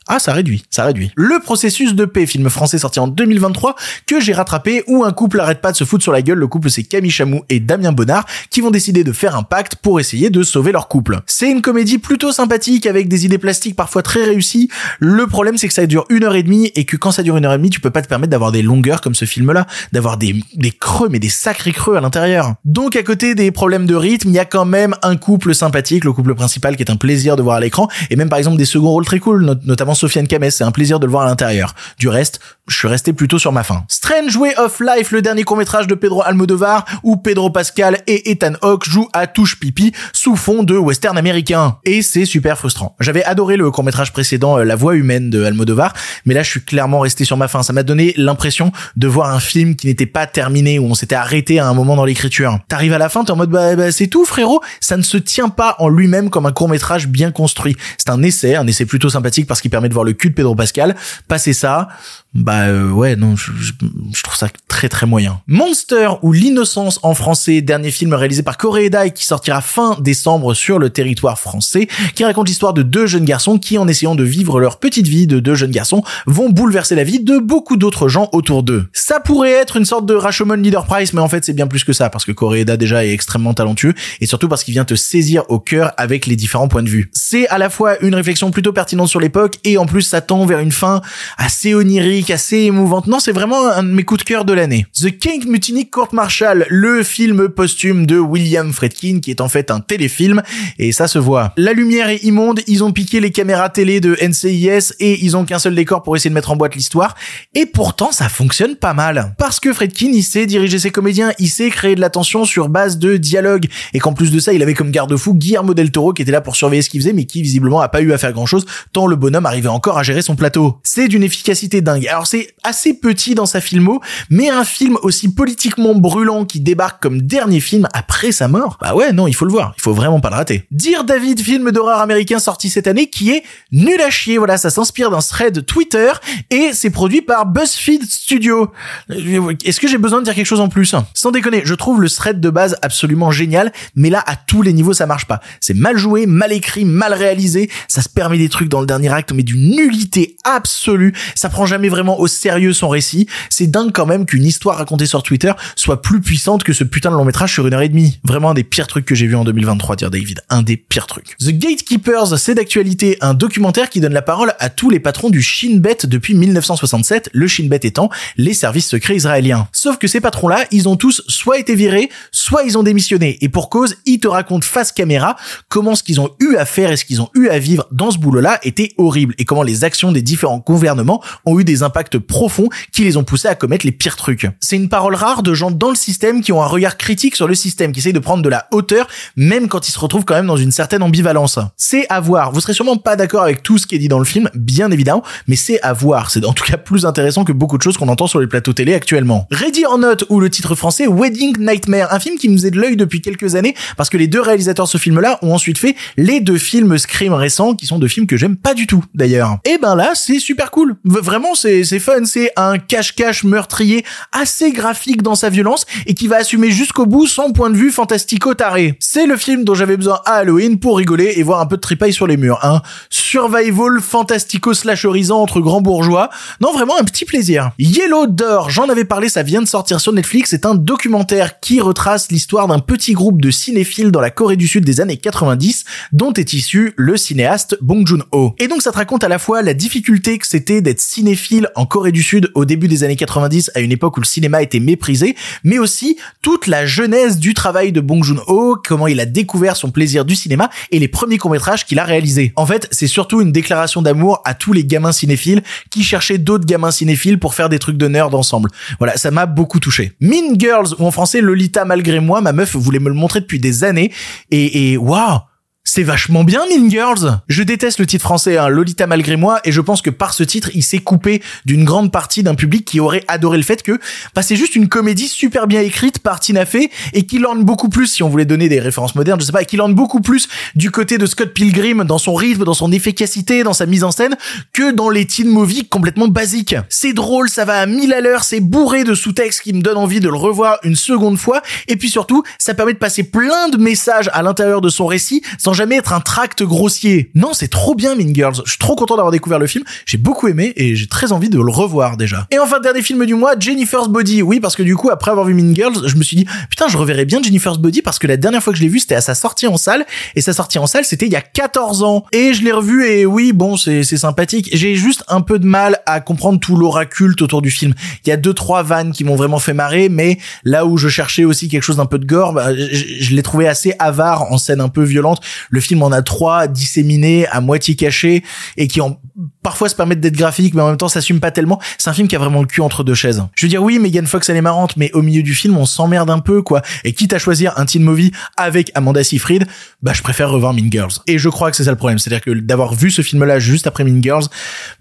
Ah, 0.09 0.21
ça 0.21 0.33
réduit, 0.33 0.65
ça 0.71 0.85
réduit. 0.85 1.11
Le 1.17 1.41
processus 1.41 1.95
de 1.95 2.05
paix, 2.05 2.27
film 2.27 2.49
français 2.49 2.79
sorti 2.79 3.01
en 3.01 3.09
2023, 3.09 3.75
que 4.07 4.21
j'ai 4.21 4.33
rattrapé, 4.33 4.85
où 4.87 5.05
un 5.05 5.13
couple 5.13 5.41
arrête 5.41 5.61
pas 5.61 5.73
de 5.73 5.77
se 5.77 5.83
foutre 5.83 6.05
sur 6.05 6.13
la 6.13 6.23
gueule. 6.23 6.39
Le 6.39 6.47
couple, 6.47 6.71
c'est 6.71 6.85
Camille 6.85 7.11
Chamou 7.11 7.43
et 7.49 7.59
Damien 7.59 7.91
Bonnard, 7.91 8.25
qui 8.51 8.61
vont 8.61 8.71
décider 8.71 9.03
de 9.03 9.13
faire 9.13 9.37
un 9.37 9.43
pacte 9.43 9.77
pour 9.77 9.99
essayer 9.99 10.31
de 10.31 10.43
sauver 10.45 10.71
leur 10.71 10.87
couple. 10.87 11.21
C'est 11.27 11.51
une 11.51 11.61
comédie 11.61 11.99
plutôt 11.99 12.31
sympathique, 12.31 12.87
avec 12.87 13.09
des 13.09 13.25
idées 13.25 13.39
plastiques 13.39 13.75
parfois 13.75 14.03
très 14.03 14.25
réussies. 14.25 14.69
Le 15.01 15.27
problème, 15.27 15.59
c'est 15.59 15.67
que 15.67 15.75
ça 15.75 15.87
dure 15.87 16.05
une 16.09 16.23
heure 16.23 16.37
et 16.37 16.45
demie, 16.45 16.71
et 16.77 16.85
que 16.85 16.97
quand 16.97 17.11
ça 17.11 17.25
dure 17.25 17.37
une 17.37 17.45
heure 17.45 17.55
et 17.55 17.59
demie, 17.59 17.71
tu 17.71 17.81
peux 17.81 17.91
pas 17.91 18.03
te 18.03 18.09
permettre 18.09 18.31
d'avoir 18.31 18.53
des 18.53 18.63
longueurs 18.63 19.01
comme 19.01 19.17
ce 19.17 19.25
film-là, 19.25 19.67
d'avoir 19.93 20.19
des, 20.19 20.37
des 20.55 20.71
creux, 20.71 21.09
mais 21.09 21.19
des 21.19 21.29
sacrés 21.29 21.73
creux 21.73 21.97
à 21.97 22.01
l'intérieur. 22.01 22.55
Donc, 22.65 22.95
à 22.95 23.03
côté 23.03 23.35
des 23.35 23.51
problèmes 23.51 23.87
de 23.87 23.97
rythme, 23.97 24.29
il 24.29 24.35
y 24.35 24.39
a 24.39 24.45
quand 24.45 24.65
même 24.65 24.95
un 25.03 25.17
couple 25.17 25.53
sympathique, 25.53 26.05
le 26.05 26.13
couple 26.13 26.37
principal, 26.37 26.77
qui 26.77 26.85
est 26.85 26.91
un 26.91 26.97
plaisir 26.97 27.35
de 27.35 27.43
voir 27.43 27.57
à 27.57 27.61
l'écran, 27.61 27.89
et 28.11 28.15
même 28.15 28.29
par 28.29 28.39
exemple 28.39 28.57
des 28.57 28.65
seconds 28.65 28.91
rôles 28.91 29.05
très 29.05 29.19
cool, 29.19 29.59
notamment 29.65 29.96
Sofiane 29.97 30.27
Kamès, 30.27 30.55
c'est 30.55 30.65
un 30.65 30.71
plaisir 30.71 31.01
de 31.01 31.07
le 31.07 31.11
voir 31.11 31.25
à 31.25 31.27
l'intérieur. 31.27 31.75
Du 31.99 32.09
reste, 32.09 32.41
je 32.69 32.77
suis 32.77 32.89
resté 32.89 33.13
plutôt 33.13 33.39
sur 33.39 33.53
ma 33.53 33.63
fin. 33.63 33.85
Strange 33.89 34.37
Way 34.37 34.57
of 34.59 34.81
Life, 34.81 35.13
le 35.13 35.23
dernier 35.23 35.45
court-métrage 35.45 35.87
de 35.87 35.95
Pedro 35.95 36.23
Almodovar, 36.23 36.85
où 37.05 37.17
Pedro 37.17 37.51
Pascal 37.51 37.99
et 38.07 38.31
Ethan 38.31 38.55
Hawke 38.61 38.85
jouent 38.85 39.09
à 39.13 39.27
touche 39.27 39.59
pipi 39.61 39.93
sous 40.13 40.37
fond 40.37 40.63
de 40.63 40.77
western 40.77 41.17
américain. 41.17 41.79
Et 41.85 42.03
c'est 42.03 42.25
super 42.25 42.59
frustrant. 42.59 42.97
J'avais 43.01 43.25
adoré 43.25 43.57
le 43.57 43.71
court-métrage 43.71 44.13
précédent, 44.13 44.59
euh, 44.59 44.65
La 44.65 44.75
voix 44.75 44.97
humaine 44.97 45.31
de 45.31 45.45
Almodovar, 45.45 45.93
mais 46.25 46.35
là 46.35 46.43
je 46.43 46.51
suis 46.51 46.65
clairement 46.65 47.01
resté 47.01 47.25
sur 47.25 47.37
ma 47.37 47.47
fin. 47.49 47.63
Ça 47.63 47.73
m'a 47.73 47.83
donné 47.83 48.15
l'impression 48.17 48.73
de 48.97 49.07
voir 49.07 49.31
un 49.31 49.41
film 49.41 49.77
qui 49.77 49.87
n'était 49.87 50.07
pas 50.07 50.27
terminé, 50.27 50.79
où 50.79 50.87
on 50.87 50.95
s'était 50.95 51.15
arrêté 51.15 51.59
à 51.61 51.69
un 51.69 51.75
moment 51.75 51.95
dans 51.95 52.05
l'écriture. 52.05 52.59
T'arrives 52.69 52.93
à 52.93 52.99
la 52.99 53.09
fin, 53.09 53.25
t'es 53.25 53.31
en 53.31 53.37
mode 53.37 53.51
bah, 53.51 53.77
bah 53.77 53.93
c'est 53.93 54.09
tout 54.09 54.25
frérot, 54.25 54.61
ça 54.81 54.97
ne 54.97 55.03
se 55.03 55.17
tient 55.17 55.49
pas 55.49 55.77
en 55.79 55.89
lui-même 55.89 56.31
comme 56.31 56.47
un 56.47 56.53
court-métrage 56.53 57.07
bien 57.07 57.31
construit. 57.31 57.77
C'est 57.97 58.11
un 58.11 58.23
essai, 58.23 58.57
un 58.57 58.67
essai 58.67 58.87
plutôt 58.87 59.09
sympathique 59.09 59.47
parce 59.47 59.61
qu'il 59.61 59.71
permet 59.71 59.86
de 59.89 59.95
voir 59.95 60.05
le 60.05 60.13
cul 60.13 60.31
de 60.31 60.35
Pedro 60.35 60.55
Pascal. 60.55 60.97
Passer 61.29 61.53
ça, 61.53 61.89
bah 62.37 62.67
euh, 62.67 62.91
ouais 62.91 63.17
non 63.17 63.35
je, 63.35 63.51
je, 63.53 64.23
trouve 64.23 64.37
ça 64.37 64.49
très 64.69 64.91
très 64.91 65.07
moyen. 65.07 65.41
Monster 65.47 66.11
ou 66.23 66.33
l'innocence 66.33 67.01
en 67.03 67.15
français, 67.15 67.63
dernier 67.63 67.91
film 67.91 68.13
réalisé 68.13 68.43
par 68.43 68.59
Koreeda 68.59 69.07
et 69.07 69.11
qui 69.11 69.25
sortira 69.25 69.63
fin 69.63 69.97
décembre 70.01 70.53
sur 70.53 70.79
le 70.79 70.91
territoire 70.91 71.39
français, 71.39 71.89
qui 72.15 72.25
raconte 72.25 72.49
l'histoire 72.49 72.75
de 72.75 72.83
deux 72.83 73.07
jeunes 73.07 73.25
garçons 73.25 73.59
qui 73.59 73.79
en 73.79 73.89
essayant 73.89 74.15
de 74.15 74.23
vivre 74.23 74.61
leur 74.61 74.79
petite 74.79 75.07
vie 75.07 75.27
de 75.27 75.41
deux 75.41 75.55
jeunes 75.55 75.71
garçons 75.71 76.03
vont 76.27 76.51
bouleverser 76.51 76.95
la 76.95 77.05
vie 77.05 77.21
de 77.21 77.39
beaucoup 77.39 77.79
d'autres 77.79 78.09
gens 78.09 78.29
autour 78.33 78.63
d'eux. 78.63 78.87
Ça 78.93 79.19
pourrait 79.19 79.53
être 79.53 79.79
une 79.79 79.87
sorte 79.87 80.05
de 80.05 80.15
Rashomon 80.15 80.55
Leader 80.55 80.85
Price 80.85 81.15
mais 81.15 81.23
en 81.23 81.29
fait 81.29 81.43
c'est 81.45 81.55
bien 81.55 81.67
plus 81.67 81.85
que 81.85 81.95
ça 81.95 82.11
parce 82.11 82.27
que 82.27 82.33
Koreeda 82.33 82.77
déjà 82.77 83.07
est 83.07 83.13
extrêmement 83.13 83.55
talentueux 83.55 83.95
et 84.21 84.27
surtout 84.27 84.49
parce 84.49 84.63
qu'il 84.63 84.73
vient 84.73 84.85
te 84.85 84.95
saisir 84.95 85.45
au 85.49 85.59
cœur 85.59 85.93
avec 85.97 86.27
les 86.27 86.37
différents 86.37 86.69
points 86.69 86.83
de 86.83 86.91
vue. 86.91 87.09
C'est 87.15 87.49
à 87.49 87.57
la 87.57 87.71
fois 87.71 87.99
une 88.03 88.15
réflexion 88.15 88.51
plutôt 88.51 88.75
pertinente 88.75 89.09
sur 89.09 89.21
l'époque 89.21 89.57
et 89.65 89.79
en 89.79 89.87
plus 89.87 90.03
ça 90.03 90.21
tend 90.21 90.45
vers 90.45 90.59
une 90.59 90.73
fin 90.73 91.01
assez 91.39 91.75
onirique 91.75 92.26
assez 92.31 92.59
émouvante. 92.59 93.07
Non, 93.07 93.19
c'est 93.21 93.33
vraiment 93.33 93.69
un 93.69 93.83
de 93.83 93.91
mes 93.91 94.03
coups 94.03 94.21
de 94.21 94.25
cœur 94.25 94.45
de 94.45 94.53
l'année. 94.53 94.87
The 94.95 95.17
King 95.17 95.49
Mutiny 95.49 95.89
Court 95.89 96.09
Martial, 96.13 96.67
le 96.69 97.03
film 97.03 97.49
posthume 97.49 98.07
de 98.07 98.19
William 98.19 98.73
Friedkin, 98.73 99.21
qui 99.21 99.31
est 99.31 99.41
en 99.41 99.49
fait 99.49 99.71
un 99.71 99.81
téléfilm, 99.81 100.43
et 100.79 100.93
ça 100.93 101.09
se 101.09 101.19
voit. 101.19 101.53
La 101.57 101.73
lumière 101.73 102.09
est 102.09 102.25
immonde, 102.25 102.61
ils 102.67 102.85
ont 102.85 102.93
piqué 102.93 103.21
les 103.21 103.31
caméras 103.31 103.69
télé 103.69 104.01
de 104.01 104.17
NCIS, 104.21 104.95
et 105.01 105.25
ils 105.25 105.37
ont 105.37 105.45
qu'un 105.45 105.59
seul 105.59 105.75
décor 105.75 106.03
pour 106.03 106.17
essayer 106.17 106.31
de 106.31 106.35
mettre 106.35 106.51
en 106.51 106.57
boîte 106.57 106.75
l'histoire, 106.75 107.15
et 107.55 107.67
pourtant 107.67 108.13
ça 108.13 108.29
fonctionne 108.29 108.77
pas 108.77 108.95
mal. 108.95 109.35
Parce 109.39 109.61
que 109.61 109.73
Friedkin, 109.73 110.11
il 110.13 110.23
sait 110.23 110.47
diriger 110.47 110.79
ses 110.79 110.91
comédiens, 110.91 111.33
il 111.39 111.49
sait 111.49 111.71
créer 111.71 111.95
de 111.95 112.01
la 112.01 112.11
tension 112.11 112.45
sur 112.45 112.69
base 112.69 112.99
de 112.99 113.17
dialogue, 113.17 113.67
et 113.93 113.99
qu'en 113.99 114.13
plus 114.13 114.31
de 114.31 114.39
ça, 114.39 114.53
il 114.53 114.63
avait 114.63 114.75
comme 114.75 114.91
garde-fou 114.91 115.35
Guillermo 115.35 115.75
del 115.75 115.91
Toro, 115.91 116.13
qui 116.13 116.23
était 116.23 116.33
là 116.33 116.41
pour 116.41 116.57
surveiller 116.57 116.83
ce 116.83 116.91
qu'il 116.91 117.01
faisait, 117.01 117.13
mais 117.13 117.25
qui 117.25 117.43
visiblement 117.43 117.81
a 117.81 117.89
pas 117.89 118.01
eu 118.01 118.13
à 118.13 118.19
faire 118.19 118.33
grand 118.33 118.47
chose, 118.47 118.67
tant 118.93 119.07
le 119.07 119.17
bonhomme 119.17 119.47
arrivait 119.47 119.69
encore 119.69 119.99
à 119.99 120.03
gérer 120.03 120.23
son 120.23 120.37
plateau. 120.37 120.79
C'est 120.83 121.09
d'une 121.09 121.23
efficacité 121.23 121.81
dingue. 121.81 122.06
Alors 122.09 122.27
c'est 122.27 122.55
assez 122.63 122.95
petit 122.95 123.35
dans 123.35 123.47
sa 123.47 123.61
filmo, 123.61 124.01
mais 124.31 124.49
un 124.49 124.65
film 124.65 124.97
aussi 125.03 125.33
politiquement 125.33 125.95
brûlant 125.95 126.45
qui 126.45 126.61
débarque 126.61 127.03
comme 127.03 127.23
dernier 127.23 127.61
film 127.61 127.89
après 127.93 128.33
sa 128.33 128.49
mort, 128.49 128.79
bah 128.81 128.95
ouais, 128.95 129.13
non, 129.13 129.27
il 129.27 129.35
faut 129.35 129.45
le 129.45 129.53
voir, 129.53 129.75
il 129.79 129.83
faut 129.83 129.93
vraiment 129.93 130.21
pas 130.21 130.31
le 130.31 130.37
rater. 130.37 130.65
Dire 130.71 131.05
David, 131.05 131.41
film 131.41 131.71
d'horreur 131.71 132.01
américain 132.01 132.39
sorti 132.39 132.71
cette 132.71 132.87
année 132.87 133.09
qui 133.09 133.31
est 133.31 133.43
nul 133.73 134.01
à 134.01 134.11
chier, 134.11 134.39
voilà, 134.39 134.57
ça 134.57 134.71
s'inspire 134.71 135.11
d'un 135.11 135.21
thread 135.21 135.65
Twitter 135.67 136.11
et 136.51 136.71
c'est 136.73 136.91
produit 136.91 137.23
par 137.23 137.47
BuzzFeed 137.47 138.05
Studio. 138.05 138.73
Est-ce 139.09 139.81
que 139.81 139.89
j'ai 139.89 139.99
besoin 139.99 140.21
de 140.21 140.25
dire 140.25 140.35
quelque 140.35 140.47
chose 140.47 140.61
en 140.61 140.69
plus? 140.69 140.95
Sans 141.15 141.31
déconner, 141.31 141.63
je 141.65 141.75
trouve 141.75 142.01
le 142.01 142.11
thread 142.11 142.41
de 142.41 142.51
base 142.51 142.77
absolument 142.83 143.31
génial, 143.31 143.73
mais 143.95 144.11
là 144.11 144.23
à 144.27 144.37
tous 144.37 144.63
les 144.63 144.73
niveaux 144.73 144.93
ça 144.93 145.07
marche 145.07 145.27
pas. 145.27 145.41
C'est 145.61 145.75
mal 145.75 145.97
joué, 145.97 146.27
mal 146.27 146.53
écrit, 146.53 146.85
mal 146.85 147.13
réalisé, 147.13 147.71
ça 147.89 148.03
se 148.03 148.09
permet 148.09 148.39
des 148.39 148.49
trucs 148.49 148.69
dans 148.69 148.81
le 148.81 148.87
dernier 148.87 149.13
acte 149.13 149.33
mais 149.33 149.43
d'une 149.43 149.77
nullité 149.77 150.37
absolue, 150.45 151.13
ça 151.35 151.49
prend 151.49 151.67
jamais 151.67 151.89
vraiment 151.89 151.96
au 152.05 152.27
sérieux 152.27 152.73
son 152.73 152.89
récit. 152.89 153.27
C'est 153.51 153.67
dingue 153.67 153.93
quand 153.93 154.07
même 154.07 154.27
qu'une 154.27 154.45
histoire 154.45 154.77
racontée 154.77 155.07
sur 155.07 155.23
Twitter 155.23 155.53
soit 155.75 156.03
plus 156.03 156.21
puissante 156.21 156.65
que 156.65 156.73
ce 156.73 156.85
putain 156.85 157.11
de 157.11 157.17
long 157.17 157.25
métrage 157.25 157.53
sur 157.53 157.67
une 157.67 157.75
heure 157.75 157.83
et 157.83 157.89
demie. 157.89 158.19
Vraiment 158.25 158.51
un 158.51 158.55
des 158.55 158.65
pires 158.65 158.87
trucs 158.87 159.05
que 159.05 159.15
j'ai 159.15 159.27
vu 159.27 159.37
en 159.37 159.45
2023, 159.45 159.97
dire 159.97 160.11
David. 160.11 160.41
Un 160.51 160.63
des 160.63 160.77
pires 160.77 161.07
trucs. 161.07 161.37
The 161.39 161.51
Gatekeepers, 161.51 162.39
c'est 162.39 162.55
d'actualité 162.55 163.17
un 163.21 163.35
documentaire 163.35 163.91
qui 163.91 164.01
donne 164.01 164.13
la 164.13 164.23
parole 164.23 164.55
à 164.59 164.69
tous 164.69 164.91
les 164.91 165.01
patrons 165.01 165.31
du 165.31 165.43
Shin 165.43 165.79
Bet 165.79 165.99
depuis 166.05 166.35
1967, 166.35 167.31
le 167.33 167.47
Shin 167.47 167.69
Bet 167.69 167.81
étant 167.83 168.11
les 168.37 168.55
services 168.55 168.89
secrets 168.89 169.17
israéliens. 169.17 169.69
Sauf 169.73 169.99
que 169.99 170.09
ces 170.09 170.21
patrons-là, 170.21 170.65
ils 170.71 170.89
ont 170.89 170.97
tous 170.97 171.23
soit 171.29 171.59
été 171.59 171.75
virés, 171.75 172.11
soit 172.31 172.65
ils 172.65 172.77
ont 172.79 172.83
démissionné. 172.83 173.39
Et 173.41 173.49
pour 173.49 173.71
cause, 173.71 173.97
ils 174.05 174.21
te 174.21 174.29
racontent 174.29 174.67
face 174.67 174.93
caméra 174.93 175.37
comment 175.69 175.95
ce 175.95 176.03
qu'ils 176.03 176.21
ont 176.21 176.31
eu 176.41 176.57
à 176.57 176.65
faire 176.65 176.91
et 176.91 176.97
ce 176.97 177.05
qu'ils 177.05 177.21
ont 177.23 177.31
eu 177.35 177.49
à 177.49 177.59
vivre 177.59 177.87
dans 177.93 178.11
ce 178.11 178.19
boulot-là 178.19 178.59
était 178.63 178.93
horrible 178.99 179.35
et 179.39 179.45
comment 179.45 179.63
les 179.63 179.85
actions 179.85 180.13
des 180.13 180.23
différents 180.23 180.59
gouvernements 180.59 181.23
ont 181.45 181.59
eu 181.59 181.65
des 181.65 181.83
impacts 181.87 182.19
profonds 182.19 182.69
qui 182.93 183.05
les 183.05 183.17
ont 183.17 183.25
poussés 183.25 183.49
à 183.49 183.55
commettre 183.55 183.87
les 183.87 183.93
pires 183.93 184.17
trucs. 184.17 184.47
C'est 184.61 184.77
une 184.77 184.91
parole 184.91 185.15
rare 185.15 185.43
de 185.43 185.55
gens 185.55 185.71
dans 185.71 185.89
le 185.89 185.97
système 185.97 186.43
qui 186.43 186.53
ont 186.53 186.63
un 186.63 186.67
regard 186.67 186.99
critique 186.99 187.37
sur 187.37 187.49
le 187.49 187.55
système, 187.55 187.93
qui 187.93 188.01
essayent 188.01 188.13
de 188.13 188.19
prendre 188.19 188.43
de 188.43 188.49
la 188.49 188.67
hauteur, 188.73 189.09
même 189.37 189.69
quand 189.69 189.89
ils 189.89 189.93
se 189.93 189.99
retrouvent 189.99 190.25
quand 190.25 190.35
même 190.35 190.47
dans 190.47 190.57
une 190.57 190.73
certaine 190.73 191.03
ambivalence. 191.03 191.59
C'est 191.77 192.07
à 192.11 192.21
voir. 192.21 192.53
Vous 192.53 192.61
serez 192.61 192.75
sûrement 192.75 192.97
pas 192.97 193.17
d'accord 193.17 193.43
avec 193.43 193.63
tout 193.63 193.79
ce 193.79 193.87
qui 193.87 193.95
est 193.95 193.99
dit 193.99 194.09
dans 194.09 194.19
le 194.19 194.25
film, 194.25 194.51
bien 194.55 194.91
évidemment, 194.91 195.23
mais 195.47 195.57
c'est 195.57 195.81
à 195.81 195.93
voir. 195.93 196.31
C'est 196.31 196.45
en 196.45 196.53
tout 196.53 196.65
cas 196.65 196.77
plus 196.77 197.07
intéressant 197.07 197.45
que 197.45 197.53
beaucoup 197.53 197.79
de 197.79 197.83
choses 197.83 197.97
qu'on 197.97 198.09
entend 198.09 198.27
sur 198.27 198.41
les 198.41 198.47
plateaux 198.47 198.73
télé 198.73 198.95
actuellement. 198.95 199.47
Ready 199.51 199.85
or 199.87 199.99
Not, 199.99 200.17
ou 200.29 200.41
le 200.41 200.51
titre 200.51 200.75
français 200.75 201.07
Wedding 201.07 201.57
Nightmare, 201.59 202.13
un 202.13 202.21
film 202.21 202.37
qui 202.39 202.49
nous 202.49 202.67
est 202.67 202.71
de 202.71 202.81
l'œil 202.81 202.97
depuis 202.97 203.23
quelques 203.23 203.55
années, 203.55 203.75
parce 203.97 204.11
que 204.11 204.17
les 204.17 204.27
deux 204.27 204.41
réalisateurs 204.41 204.87
de 204.87 204.91
ce 204.91 204.99
film-là 204.99 205.39
ont 205.43 205.55
ensuite 205.55 205.79
fait 205.79 205.97
les 206.17 206.41
deux 206.41 206.59
films 206.59 206.99
Scream 206.99 207.33
récents, 207.33 207.75
qui 207.75 207.87
sont 207.87 207.99
deux 207.99 208.09
films 208.09 208.27
que 208.27 208.37
j'aime 208.37 208.57
pas 208.57 208.75
du 208.75 208.87
tout, 208.87 209.05
d'ailleurs. 209.15 209.59
Et 209.65 209.79
ben 209.79 209.95
là, 209.95 210.13
c'est 210.15 210.39
super 210.39 210.71
cool. 210.71 210.97
Vraiment, 211.05 211.55
c'est 211.55 211.76
c'est 211.85 211.99
fun. 211.99 212.25
C'est 212.25 212.51
un 212.57 212.79
cache-cache 212.79 213.45
meurtrier 213.45 214.05
assez 214.33 214.73
graphique 214.73 215.23
dans 215.23 215.35
sa 215.35 215.51
violence 215.51 215.87
et 216.07 216.15
qui 216.15 216.29
va 216.29 216.37
assumer 216.37 216.71
jusqu'au 216.71 217.07
bout 217.07 217.27
son 217.27 217.53
point 217.53 217.71
de 217.71 217.77
vue 217.77 217.91
fantastico 217.91 218.55
taré. 218.55 218.97
C'est 219.01 219.27
le 219.27 219.37
film 219.37 219.65
dont 219.65 219.75
j'avais 219.75 219.97
besoin 219.97 220.21
à 220.25 220.35
Halloween 220.35 220.79
pour 220.79 220.99
rigoler 220.99 221.35
et 221.37 221.43
voir 221.43 221.61
un 221.61 221.67
peu 221.67 221.77
de 221.77 221.81
tripaille 221.81 222.13
sur 222.13 222.27
les 222.27 222.37
murs. 222.37 222.59
Un 222.63 222.83
survival 223.11 224.01
fantastico 224.01 224.75
slasherisant 224.75 225.41
entre 225.41 225.61
grands 225.61 225.81
bourgeois. 225.81 226.31
Non, 226.61 226.73
vraiment 226.73 226.99
un 226.99 227.05
petit 227.05 227.25
plaisir. 227.25 227.71
Yellow 227.79 228.27
Door, 228.27 228.71
j'en 228.71 228.89
avais 228.89 229.05
parlé, 229.05 229.29
ça 229.29 229.43
vient 229.43 229.63
de 229.63 229.67
sortir 229.67 230.01
sur 230.01 230.13
Netflix. 230.13 230.51
C'est 230.51 230.67
un 230.67 230.75
documentaire 230.75 231.61
qui 231.61 231.81
retrace 231.81 232.31
l'histoire 232.31 232.69
d'un 232.69 232.79
petit 232.79 233.13
groupe 233.13 233.41
de 233.41 233.51
cinéphiles 233.51 234.11
dans 234.11 234.21
la 234.21 234.31
Corée 234.31 234.57
du 234.57 234.69
Sud 234.69 234.85
des 234.85 235.01
années 235.01 235.17
90 235.17 235.85
dont 236.13 236.33
est 236.33 236.53
issu 236.53 236.95
le 236.97 237.17
cinéaste 237.17 237.77
Bong 237.81 238.07
Joon-ho. 238.07 238.55
Et 238.59 238.69
donc 238.69 238.83
ça 238.83 238.93
te 238.93 238.97
raconte 238.97 239.25
à 239.25 239.29
la 239.29 239.39
fois 239.39 239.63
la 239.63 239.75
difficulté 239.75 240.39
que 240.39 240.47
c'était 240.47 240.81
d'être 240.81 241.01
cinéphile 241.01 241.66
en 241.75 241.87
Corée 241.87 242.13
du 242.13 242.23
Sud 242.23 242.51
au 242.55 242.65
début 242.65 242.89
des 242.89 243.05
années 243.05 243.17
90 243.17 243.73
à 243.75 243.81
une 243.81 243.93
époque 243.93 244.17
où 244.17 244.21
le 244.21 244.27
cinéma 244.27 244.63
était 244.63 244.81
méprisé, 244.81 245.37
mais 245.65 245.79
aussi 245.79 246.17
toute 246.43 246.67
la 246.67 246.87
genèse 246.87 247.39
du 247.39 247.55
travail 247.55 247.93
de 247.93 248.01
Bong 248.01 248.23
Joon-ho, 248.23 248.77
comment 248.85 249.07
il 249.07 249.21
a 249.21 249.27
découvert 249.27 249.77
son 249.77 249.91
plaisir 249.91 250.25
du 250.25 250.37
cinéma 250.37 250.71
et 250.91 250.99
les 250.99 251.09
premiers 251.09 251.39
courts-métrages 251.39 251.87
qu'il 251.87 251.99
a 251.99 252.05
réalisés. 252.05 252.53
En 252.57 252.67
fait, 252.67 252.89
c'est 252.91 253.07
surtout 253.07 253.41
une 253.41 253.53
déclaration 253.53 254.03
d'amour 254.03 254.43
à 254.45 254.55
tous 254.55 254.73
les 254.73 254.85
gamins 254.85 255.13
cinéphiles 255.13 255.63
qui 255.91 256.03
cherchaient 256.03 256.39
d'autres 256.39 256.67
gamins 256.67 256.91
cinéphiles 256.91 257.39
pour 257.39 257.55
faire 257.55 257.69
des 257.69 257.79
trucs 257.79 257.97
de 257.97 258.09
nerd 258.09 258.35
ensemble. 258.35 258.71
Voilà, 258.99 259.17
ça 259.17 259.31
m'a 259.31 259.47
beaucoup 259.47 259.81
touché. 259.81 260.13
Mean 260.21 260.59
Girls, 260.59 260.95
ou 260.99 261.07
en 261.07 261.11
français 261.11 261.41
Lolita 261.41 261.85
malgré 261.85 262.21
moi, 262.21 262.41
ma 262.41 262.53
meuf 262.53 262.77
voulait 262.77 262.99
me 262.99 263.09
le 263.09 263.15
montrer 263.15 263.41
depuis 263.41 263.61
des 263.61 263.85
années, 263.85 264.13
et, 264.51 264.93
et 264.93 264.97
waouh 264.97 265.41
c'est 265.87 266.03
vachement 266.03 266.43
bien, 266.43 266.65
Mean 266.69 266.91
Girls. 266.91 267.39
Je 267.49 267.63
déteste 267.63 268.01
le 268.01 268.07
titre 268.07 268.25
français, 268.25 268.59
hein, 268.59 268.69
Lolita 268.69 269.07
malgré 269.07 269.37
moi, 269.37 269.61
et 269.65 269.71
je 269.71 269.81
pense 269.81 270.03
que 270.03 270.11
par 270.11 270.35
ce 270.35 270.43
titre, 270.43 270.69
il 270.75 270.83
s'est 270.83 270.99
coupé 270.99 271.41
d'une 271.65 271.85
grande 271.85 272.11
partie 272.11 272.43
d'un 272.43 272.57
public 272.57 272.85
qui 272.85 272.99
aurait 272.99 273.23
adoré 273.29 273.57
le 273.57 273.63
fait 273.63 273.85
que, 273.85 273.99
bah, 274.35 274.43
c'est 274.43 274.57
juste 274.57 274.75
une 274.75 274.89
comédie 274.89 275.29
super 275.29 275.69
bien 275.69 275.81
écrite 275.81 276.19
par 276.19 276.41
Tina 276.41 276.67
Fey 276.67 276.91
et 277.13 277.25
qui 277.25 277.39
lorne 277.39 277.63
beaucoup 277.63 277.89
plus, 277.89 278.09
si 278.09 278.25
on 278.25 278.29
voulait 278.29 278.45
donner 278.45 278.69
des 278.69 278.81
références 278.81 279.15
modernes, 279.15 279.41
je 279.41 279.47
sais 279.47 279.53
pas, 279.53 279.63
et 279.63 279.65
qui 279.65 279.77
lorne 279.77 279.95
beaucoup 279.95 280.21
plus 280.21 280.49
du 280.75 280.91
côté 280.91 281.19
de 281.19 281.27
Scott 281.27 281.55
Pilgrim 281.55 282.03
dans 282.03 282.19
son 282.19 282.35
rythme, 282.35 282.65
dans 282.65 282.75
son 282.75 282.91
efficacité, 282.91 283.63
dans 283.63 283.73
sa 283.73 283.87
mise 283.87 284.03
en 284.03 284.11
scène, 284.11 284.37
que 284.73 284.91
dans 284.91 285.09
les 285.09 285.25
teen 285.25 285.49
movies 285.49 285.89
complètement 285.89 286.27
basiques. 286.27 286.75
C'est 286.89 287.13
drôle, 287.13 287.49
ça 287.49 287.65
va 287.65 287.79
à 287.79 287.87
mille 287.87 288.13
à 288.13 288.21
l'heure, 288.21 288.43
c'est 288.43 288.61
bourré 288.61 289.05
de 289.05 289.15
sous-textes 289.15 289.61
qui 289.63 289.73
me 289.73 289.83
donnent 289.83 289.99
envie 289.99 290.19
de 290.19 290.29
le 290.29 290.37
revoir 290.37 290.79
une 290.83 290.97
seconde 290.97 291.39
fois, 291.39 291.63
et 291.87 291.95
puis 291.95 292.11
surtout, 292.11 292.43
ça 292.59 292.75
permet 292.75 292.93
de 292.93 292.99
passer 292.99 293.23
plein 293.23 293.69
de 293.69 293.77
messages 293.77 294.29
à 294.33 294.43
l'intérieur 294.43 294.81
de 294.81 294.89
son 294.89 295.07
récit 295.07 295.43
jamais 295.77 295.97
être 295.97 296.13
un 296.13 296.21
tract 296.21 296.65
grossier. 296.65 297.31
Non, 297.35 297.53
c'est 297.53 297.69
trop 297.69 297.95
bien 297.95 298.17
Mean 298.17 298.35
Girls. 298.35 298.63
Je 298.65 298.71
suis 298.71 298.79
trop 298.79 298.97
content 298.97 299.17
d'avoir 299.17 299.31
découvert 299.31 299.59
le 299.59 299.67
film. 299.67 299.85
J'ai 300.07 300.19
beaucoup 300.19 300.49
aimé 300.49 300.73
et 300.77 300.97
j'ai 300.97 301.07
très 301.07 301.31
envie 301.31 301.49
de 301.49 301.59
le 301.59 301.71
revoir 301.71 302.17
déjà. 302.17 302.49
Et 302.51 302.59
enfin, 302.59 302.81
dernier 302.81 303.03
film 303.03 303.25
du 303.27 303.35
mois, 303.35 303.55
Jennifer's 303.59 304.09
Body. 304.09 304.43
Oui, 304.43 304.59
parce 304.59 304.75
que 304.75 304.83
du 304.83 304.97
coup, 304.97 305.11
après 305.11 305.31
avoir 305.31 305.47
vu 305.47 305.55
Mean 305.55 305.75
Girls, 305.75 306.09
je 306.09 306.17
me 306.17 306.23
suis 306.23 306.37
dit, 306.37 306.47
putain, 306.71 306.89
je 306.89 306.97
reverrai 306.97 307.25
bien 307.25 307.43
Jennifer's 307.43 307.79
Body 307.79 308.03
parce 308.03 308.19
que 308.19 308.27
la 308.27 308.37
dernière 308.37 308.63
fois 308.63 308.73
que 308.73 308.79
je 308.79 308.83
l'ai 308.83 308.89
vu, 308.89 308.99
c'était 308.99 309.15
à 309.15 309.21
sa 309.21 309.35
sortie 309.35 309.67
en 309.67 309.77
salle 309.77 310.07
et 310.35 310.41
sa 310.41 310.53
sortie 310.53 310.79
en 310.79 310.87
salle, 310.87 311.05
c'était 311.05 311.27
il 311.27 311.33
y 311.33 311.37
a 311.37 311.43
14 311.43 312.03
ans. 312.03 312.25
Et 312.33 312.55
je 312.55 312.63
l'ai 312.65 312.73
revu 312.73 313.07
et 313.07 313.27
oui, 313.27 313.53
bon, 313.53 313.77
c'est, 313.77 314.05
sympathique. 314.05 314.71
J'ai 314.73 314.95
juste 314.95 315.25
un 315.29 315.43
peu 315.43 315.59
de 315.59 315.67
mal 315.67 316.01
à 316.07 316.21
comprendre 316.21 316.59
tout 316.59 316.75
l'aura 316.75 317.05
culte 317.05 317.43
autour 317.43 317.61
du 317.61 317.71
film. 317.71 317.93
Il 318.25 318.31
y 318.31 318.33
a 318.33 318.37
deux, 318.37 318.55
trois 318.55 318.83
vannes 318.83 319.13
qui 319.13 319.25
m'ont 319.25 319.37
vraiment 319.37 319.59
fait 319.59 319.75
marrer, 319.75 320.09
mais 320.09 320.39
là 320.65 320.87
où 320.87 320.97
je 320.97 321.09
cherchais 321.09 321.45
aussi 321.45 321.69
quelque 321.69 321.83
chose 321.83 321.97
d'un 321.97 322.07
peu 322.07 322.19
de 322.19 322.25
gore, 322.25 322.55
bah, 322.55 322.75
je, 322.75 323.05
je 323.21 323.35
l'ai 323.35 323.43
trouvé 323.43 323.69
assez 323.69 323.93
avare 323.99 324.51
en 324.51 324.57
scène 324.57 324.81
un 324.81 324.89
peu 324.89 325.03
violente. 325.03 325.43
Le 325.71 325.81
film 325.81 326.03
en 326.03 326.13
a 326.13 326.23
trois 326.23 326.69
disséminés, 326.69 327.47
à 327.49 327.61
moitié 327.61 327.97
cachés, 327.97 328.43
et 328.77 328.89
qui 328.89 329.01
en 329.01 329.21
parfois 329.67 329.89
se 329.89 329.97
permettent 329.97 330.21
d'être 330.21 330.37
graphiques, 330.37 330.75
mais 330.75 330.83
en 330.83 330.87
même 330.87 330.97
temps 330.97 331.09
s'assument 331.09 331.41
pas 331.41 331.51
tellement. 331.51 331.81
C'est 331.99 332.09
un 332.09 332.13
film 332.13 332.29
qui 332.29 332.37
a 332.37 332.39
vraiment 332.39 332.61
le 332.61 332.69
cul 332.69 332.83
entre 332.83 333.03
deux 333.03 333.17
chaises. 333.17 333.43
Je 333.57 333.67
veux 333.67 333.69
dire, 333.69 333.83
oui, 333.83 333.99
Megan 333.99 334.25
Fox, 334.25 334.49
elle 334.49 334.57
est 334.57 334.63
marrante, 334.63 334.97
mais 334.97 335.11
au 335.13 335.23
milieu 335.23 335.43
du 335.43 335.57
film, 335.57 335.77
on 335.77 335.87
s'emmerde 335.87 336.31
un 336.31 336.39
peu, 336.39 336.63
quoi. 336.63 336.83
Et 337.03 337.13
quitte 337.13 337.33
à 337.33 337.41
choisir 337.41 337.77
un 337.77 337.85
teen 337.85 338.05
movie 338.05 338.31
avec 338.57 338.93
Amanda 338.95 339.25
Seyfried, 339.25 339.67
bah, 340.03 340.13
je 340.15 340.23
préfère 340.23 340.51
revoir 340.51 340.73
Mean 340.73 340.89
Girls. 340.89 341.15
Et 341.27 341.41
je 341.41 341.49
crois 341.49 341.73
que 341.73 341.77
c'est 341.77 341.83
ça 341.83 341.91
le 341.91 341.97
problème. 341.97 342.21
C'est-à-dire 342.21 342.43
que 342.43 342.53
d'avoir 342.53 342.95
vu 342.95 343.11
ce 343.11 343.23
film-là 343.23 343.59
juste 343.59 343.89
après 343.89 344.05
Mean 344.05 344.23
Girls, 344.23 344.45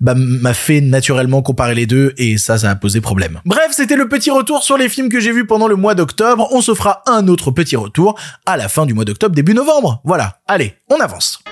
bah, 0.01 0.15
m'a 0.15 0.56
fait 0.56 0.82
naturellement 0.82 1.43
comparer 1.43 1.75
les 1.75 1.86
deux, 1.86 2.15
et 2.17 2.39
ça, 2.39 2.58
ça 2.58 2.71
a 2.71 2.75
posé 2.75 3.01
problème. 3.01 3.41
Bref, 3.45 3.67
c'était 3.69 3.95
le 3.95 4.08
petit 4.08 4.32
retour 4.32 4.63
sur 4.63 4.80
les 4.80 4.89
films 4.89 5.10
que 5.10 5.19
j'ai 5.19 5.32
vus 5.32 5.45
pendant 5.45 5.67
le 5.67 5.75
mois 5.75 5.93
d'octobre. 5.93 6.47
On 6.51 6.62
se 6.62 6.73
fera 6.73 7.04
un 7.06 7.28
autre 7.28 7.51
petit 7.51 7.75
retour 7.75 8.17
à 8.47 8.58
la 8.58 8.67
fin 8.67 8.88
du 8.88 8.95
mois 8.95 9.06
d'octobre, 9.06 9.36
début 9.36 9.54
novembre. 9.54 10.01
Voilà. 10.06 10.39
Allez, 10.47 10.73
on 10.89 10.99
avance. 10.99 11.43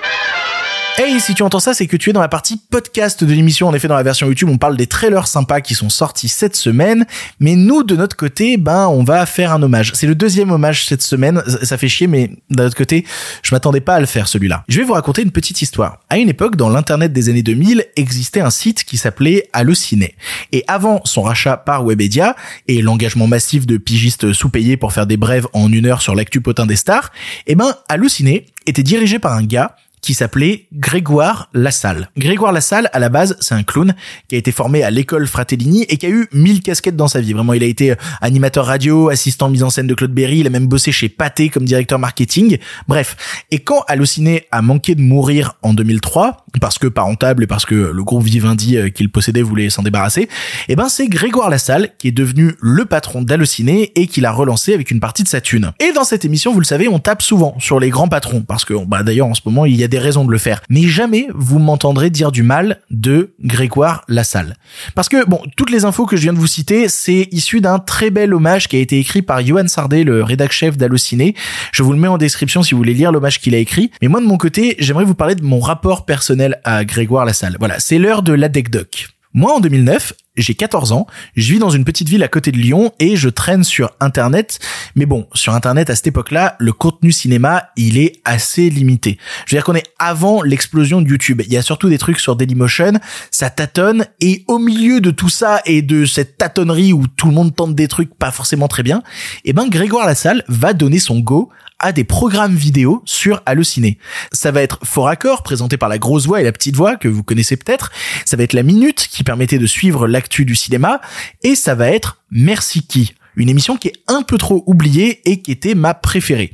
Hey, 0.96 1.20
si 1.20 1.34
tu 1.34 1.42
entends 1.42 1.58
ça, 1.58 1.74
c'est 1.74 1.88
que 1.88 1.96
tu 1.96 2.10
es 2.10 2.12
dans 2.12 2.20
la 2.20 2.28
partie 2.28 2.56
podcast 2.70 3.24
de 3.24 3.34
l'émission. 3.34 3.66
En 3.66 3.74
effet, 3.74 3.88
dans 3.88 3.96
la 3.96 4.04
version 4.04 4.28
YouTube, 4.28 4.48
on 4.48 4.58
parle 4.58 4.76
des 4.76 4.86
trailers 4.86 5.26
sympas 5.26 5.60
qui 5.60 5.74
sont 5.74 5.88
sortis 5.88 6.28
cette 6.28 6.54
semaine. 6.54 7.04
Mais 7.40 7.56
nous, 7.56 7.82
de 7.82 7.96
notre 7.96 8.14
côté, 8.14 8.58
ben, 8.58 8.86
on 8.86 9.02
va 9.02 9.26
faire 9.26 9.52
un 9.52 9.60
hommage. 9.60 9.90
C'est 9.96 10.06
le 10.06 10.14
deuxième 10.14 10.52
hommage 10.52 10.86
cette 10.86 11.02
semaine. 11.02 11.42
Ça 11.64 11.78
fait 11.78 11.88
chier, 11.88 12.06
mais 12.06 12.30
d'un 12.48 12.66
autre 12.66 12.76
côté, 12.76 13.04
je 13.42 13.52
m'attendais 13.52 13.80
pas 13.80 13.96
à 13.96 14.00
le 14.00 14.06
faire, 14.06 14.28
celui-là. 14.28 14.62
Je 14.68 14.78
vais 14.78 14.84
vous 14.84 14.92
raconter 14.92 15.22
une 15.22 15.32
petite 15.32 15.62
histoire. 15.62 15.98
À 16.10 16.18
une 16.18 16.28
époque, 16.28 16.54
dans 16.54 16.68
l'internet 16.68 17.12
des 17.12 17.28
années 17.28 17.42
2000, 17.42 17.86
existait 17.96 18.40
un 18.40 18.50
site 18.50 18.84
qui 18.84 18.96
s'appelait 18.96 19.48
Allociné. 19.52 20.14
Et 20.52 20.62
avant 20.68 21.00
son 21.04 21.22
rachat 21.22 21.56
par 21.56 21.84
Webedia 21.84 22.36
et 22.68 22.82
l'engagement 22.82 23.26
massif 23.26 23.66
de 23.66 23.78
pigistes 23.78 24.32
sous-payés 24.32 24.76
pour 24.76 24.92
faire 24.92 25.08
des 25.08 25.16
brèves 25.16 25.48
en 25.54 25.72
une 25.72 25.86
heure 25.86 26.02
sur 26.02 26.14
l'actu 26.14 26.40
potin 26.40 26.66
des 26.66 26.76
stars, 26.76 27.10
eh 27.48 27.56
ben, 27.56 27.74
Allociné 27.88 28.46
était 28.66 28.84
dirigé 28.84 29.18
par 29.18 29.32
un 29.32 29.42
gars 29.42 29.74
qui 30.04 30.12
s'appelait 30.12 30.66
Grégoire 30.74 31.48
Lassalle. 31.54 32.10
Grégoire 32.18 32.52
Lassalle, 32.52 32.90
à 32.92 32.98
la 32.98 33.08
base, 33.08 33.38
c'est 33.40 33.54
un 33.54 33.62
clown 33.62 33.94
qui 34.28 34.34
a 34.34 34.38
été 34.38 34.52
formé 34.52 34.82
à 34.82 34.90
l'école 34.90 35.26
Fratellini 35.26 35.84
et 35.88 35.96
qui 35.96 36.04
a 36.04 36.10
eu 36.10 36.28
mille 36.32 36.60
casquettes 36.60 36.94
dans 36.94 37.08
sa 37.08 37.22
vie. 37.22 37.32
Vraiment, 37.32 37.54
il 37.54 37.62
a 37.62 37.66
été 37.66 37.94
animateur 38.20 38.66
radio, 38.66 39.08
assistant 39.08 39.48
mise 39.48 39.62
en 39.62 39.70
scène 39.70 39.86
de 39.86 39.94
Claude 39.94 40.12
Berry, 40.12 40.40
il 40.40 40.46
a 40.46 40.50
même 40.50 40.66
bossé 40.66 40.92
chez 40.92 41.08
Pathé 41.08 41.48
comme 41.48 41.64
directeur 41.64 41.98
marketing. 41.98 42.58
Bref. 42.86 43.16
Et 43.50 43.60
quand 43.60 43.82
Allociné 43.88 44.44
a 44.50 44.60
manqué 44.60 44.94
de 44.94 45.00
mourir 45.00 45.54
en 45.62 45.72
2003, 45.72 46.44
parce 46.60 46.78
que 46.78 46.86
pas 46.86 47.02
rentable 47.02 47.44
et 47.44 47.46
parce 47.46 47.64
que 47.64 47.74
le 47.74 48.04
groupe 48.04 48.24
Vivendi 48.24 48.76
euh, 48.76 48.90
qu'il 48.90 49.10
possédait 49.10 49.40
voulait 49.40 49.70
s'en 49.70 49.82
débarrasser, 49.82 50.28
eh 50.68 50.76
ben, 50.76 50.90
c'est 50.90 51.08
Grégoire 51.08 51.48
Lassalle 51.48 51.90
qui 51.96 52.08
est 52.08 52.12
devenu 52.12 52.54
le 52.60 52.84
patron 52.84 53.22
d'Allociné 53.22 53.92
et 53.96 54.06
qui 54.06 54.20
l'a 54.20 54.32
relancé 54.32 54.74
avec 54.74 54.90
une 54.90 55.00
partie 55.00 55.22
de 55.22 55.28
sa 55.28 55.40
thune. 55.40 55.72
Et 55.80 55.92
dans 55.92 56.04
cette 56.04 56.26
émission, 56.26 56.52
vous 56.52 56.60
le 56.60 56.66
savez, 56.66 56.88
on 56.88 56.98
tape 56.98 57.22
souvent 57.22 57.56
sur 57.58 57.80
les 57.80 57.88
grands 57.88 58.08
patrons 58.08 58.42
parce 58.42 58.66
que, 58.66 58.74
bah, 58.84 59.02
d'ailleurs, 59.02 59.28
en 59.28 59.34
ce 59.34 59.40
moment, 59.46 59.64
il 59.64 59.76
y 59.76 59.84
a 59.84 59.88
des 59.88 59.93
raisons 59.98 60.24
de 60.24 60.30
le 60.30 60.38
faire. 60.38 60.60
Mais 60.68 60.82
jamais 60.82 61.28
vous 61.34 61.58
m'entendrez 61.58 62.10
dire 62.10 62.32
du 62.32 62.42
mal 62.42 62.80
de 62.90 63.34
Grégoire 63.42 64.04
Lassalle. 64.08 64.56
Parce 64.94 65.08
que, 65.08 65.24
bon, 65.26 65.40
toutes 65.56 65.70
les 65.70 65.84
infos 65.84 66.06
que 66.06 66.16
je 66.16 66.22
viens 66.22 66.32
de 66.32 66.38
vous 66.38 66.46
citer, 66.46 66.88
c'est 66.88 67.28
issu 67.32 67.60
d'un 67.60 67.78
très 67.78 68.10
bel 68.10 68.34
hommage 68.34 68.68
qui 68.68 68.76
a 68.76 68.80
été 68.80 68.98
écrit 68.98 69.22
par 69.22 69.44
Johan 69.44 69.68
Sardet, 69.68 70.04
le 70.04 70.22
rédac 70.22 70.52
chef 70.52 70.76
d'Allociné. 70.76 71.34
Je 71.72 71.82
vous 71.82 71.92
le 71.92 71.98
mets 71.98 72.08
en 72.08 72.18
description 72.18 72.62
si 72.62 72.72
vous 72.72 72.78
voulez 72.78 72.94
lire 72.94 73.12
l'hommage 73.12 73.40
qu'il 73.40 73.54
a 73.54 73.58
écrit. 73.58 73.90
Mais 74.02 74.08
moi, 74.08 74.20
de 74.20 74.26
mon 74.26 74.38
côté, 74.38 74.76
j'aimerais 74.78 75.04
vous 75.04 75.14
parler 75.14 75.34
de 75.34 75.44
mon 75.44 75.60
rapport 75.60 76.04
personnel 76.04 76.60
à 76.64 76.84
Grégoire 76.84 77.24
Lassalle. 77.24 77.56
Voilà, 77.58 77.78
c'est 77.80 77.98
l'heure 77.98 78.22
de 78.22 78.32
l'ADECDOC. 78.32 79.08
Moi, 79.32 79.52
en 79.52 79.60
2009, 79.60 80.12
j'ai 80.42 80.54
14 80.54 80.92
ans, 80.92 81.06
je 81.36 81.52
vis 81.52 81.58
dans 81.58 81.70
une 81.70 81.84
petite 81.84 82.08
ville 82.08 82.22
à 82.22 82.28
côté 82.28 82.50
de 82.50 82.56
Lyon 82.56 82.92
et 82.98 83.16
je 83.16 83.28
traîne 83.28 83.62
sur 83.62 83.92
Internet. 84.00 84.58
Mais 84.96 85.06
bon, 85.06 85.28
sur 85.32 85.54
Internet, 85.54 85.90
à 85.90 85.96
cette 85.96 86.08
époque-là, 86.08 86.56
le 86.58 86.72
contenu 86.72 87.12
cinéma, 87.12 87.68
il 87.76 87.98
est 87.98 88.20
assez 88.24 88.68
limité. 88.68 89.18
Je 89.46 89.54
veux 89.54 89.58
dire 89.58 89.64
qu'on 89.64 89.74
est 89.74 89.86
avant 89.98 90.42
l'explosion 90.42 91.00
de 91.00 91.08
YouTube. 91.08 91.42
Il 91.46 91.52
y 91.52 91.56
a 91.56 91.62
surtout 91.62 91.88
des 91.88 91.98
trucs 91.98 92.18
sur 92.18 92.34
Dailymotion, 92.36 92.98
ça 93.30 93.50
tâtonne 93.50 94.06
et 94.20 94.44
au 94.48 94.58
milieu 94.58 95.00
de 95.00 95.10
tout 95.10 95.28
ça 95.28 95.60
et 95.66 95.82
de 95.82 96.04
cette 96.04 96.36
tâtonnerie 96.36 96.92
où 96.92 97.06
tout 97.06 97.28
le 97.28 97.34
monde 97.34 97.54
tente 97.54 97.74
des 97.74 97.88
trucs 97.88 98.14
pas 98.14 98.30
forcément 98.30 98.68
très 98.68 98.82
bien, 98.82 99.02
eh 99.44 99.52
ben, 99.52 99.68
Grégoire 99.68 100.06
Lassalle 100.06 100.44
va 100.48 100.72
donner 100.72 100.98
son 100.98 101.20
go 101.20 101.50
à 101.78 101.92
des 101.92 102.04
programmes 102.04 102.54
vidéo 102.54 103.02
sur 103.04 103.42
Allociné. 103.46 103.98
Ça 104.32 104.50
va 104.50 104.62
être 104.62 104.78
Fort 104.84 105.08
Accord, 105.08 105.42
présenté 105.42 105.76
par 105.76 105.88
la 105.88 105.98
grosse 105.98 106.26
voix 106.26 106.40
et 106.40 106.44
la 106.44 106.52
petite 106.52 106.76
voix, 106.76 106.96
que 106.96 107.08
vous 107.08 107.22
connaissez 107.22 107.56
peut-être. 107.56 107.90
Ça 108.24 108.36
va 108.36 108.42
être 108.42 108.52
La 108.52 108.62
Minute, 108.62 109.08
qui 109.10 109.24
permettait 109.24 109.58
de 109.58 109.66
suivre 109.66 110.06
du 110.28 110.54
cinéma. 110.54 111.00
Et 111.42 111.54
ça 111.54 111.74
va 111.74 111.90
être 111.90 112.22
Merci 112.30 112.86
qui 112.86 113.14
une 113.36 113.48
émission 113.48 113.76
qui 113.76 113.88
est 113.88 113.94
un 114.08 114.22
peu 114.22 114.38
trop 114.38 114.62
oubliée 114.66 115.20
et 115.28 115.40
qui 115.40 115.50
était 115.50 115.74
ma 115.74 115.94
préférée. 115.94 116.52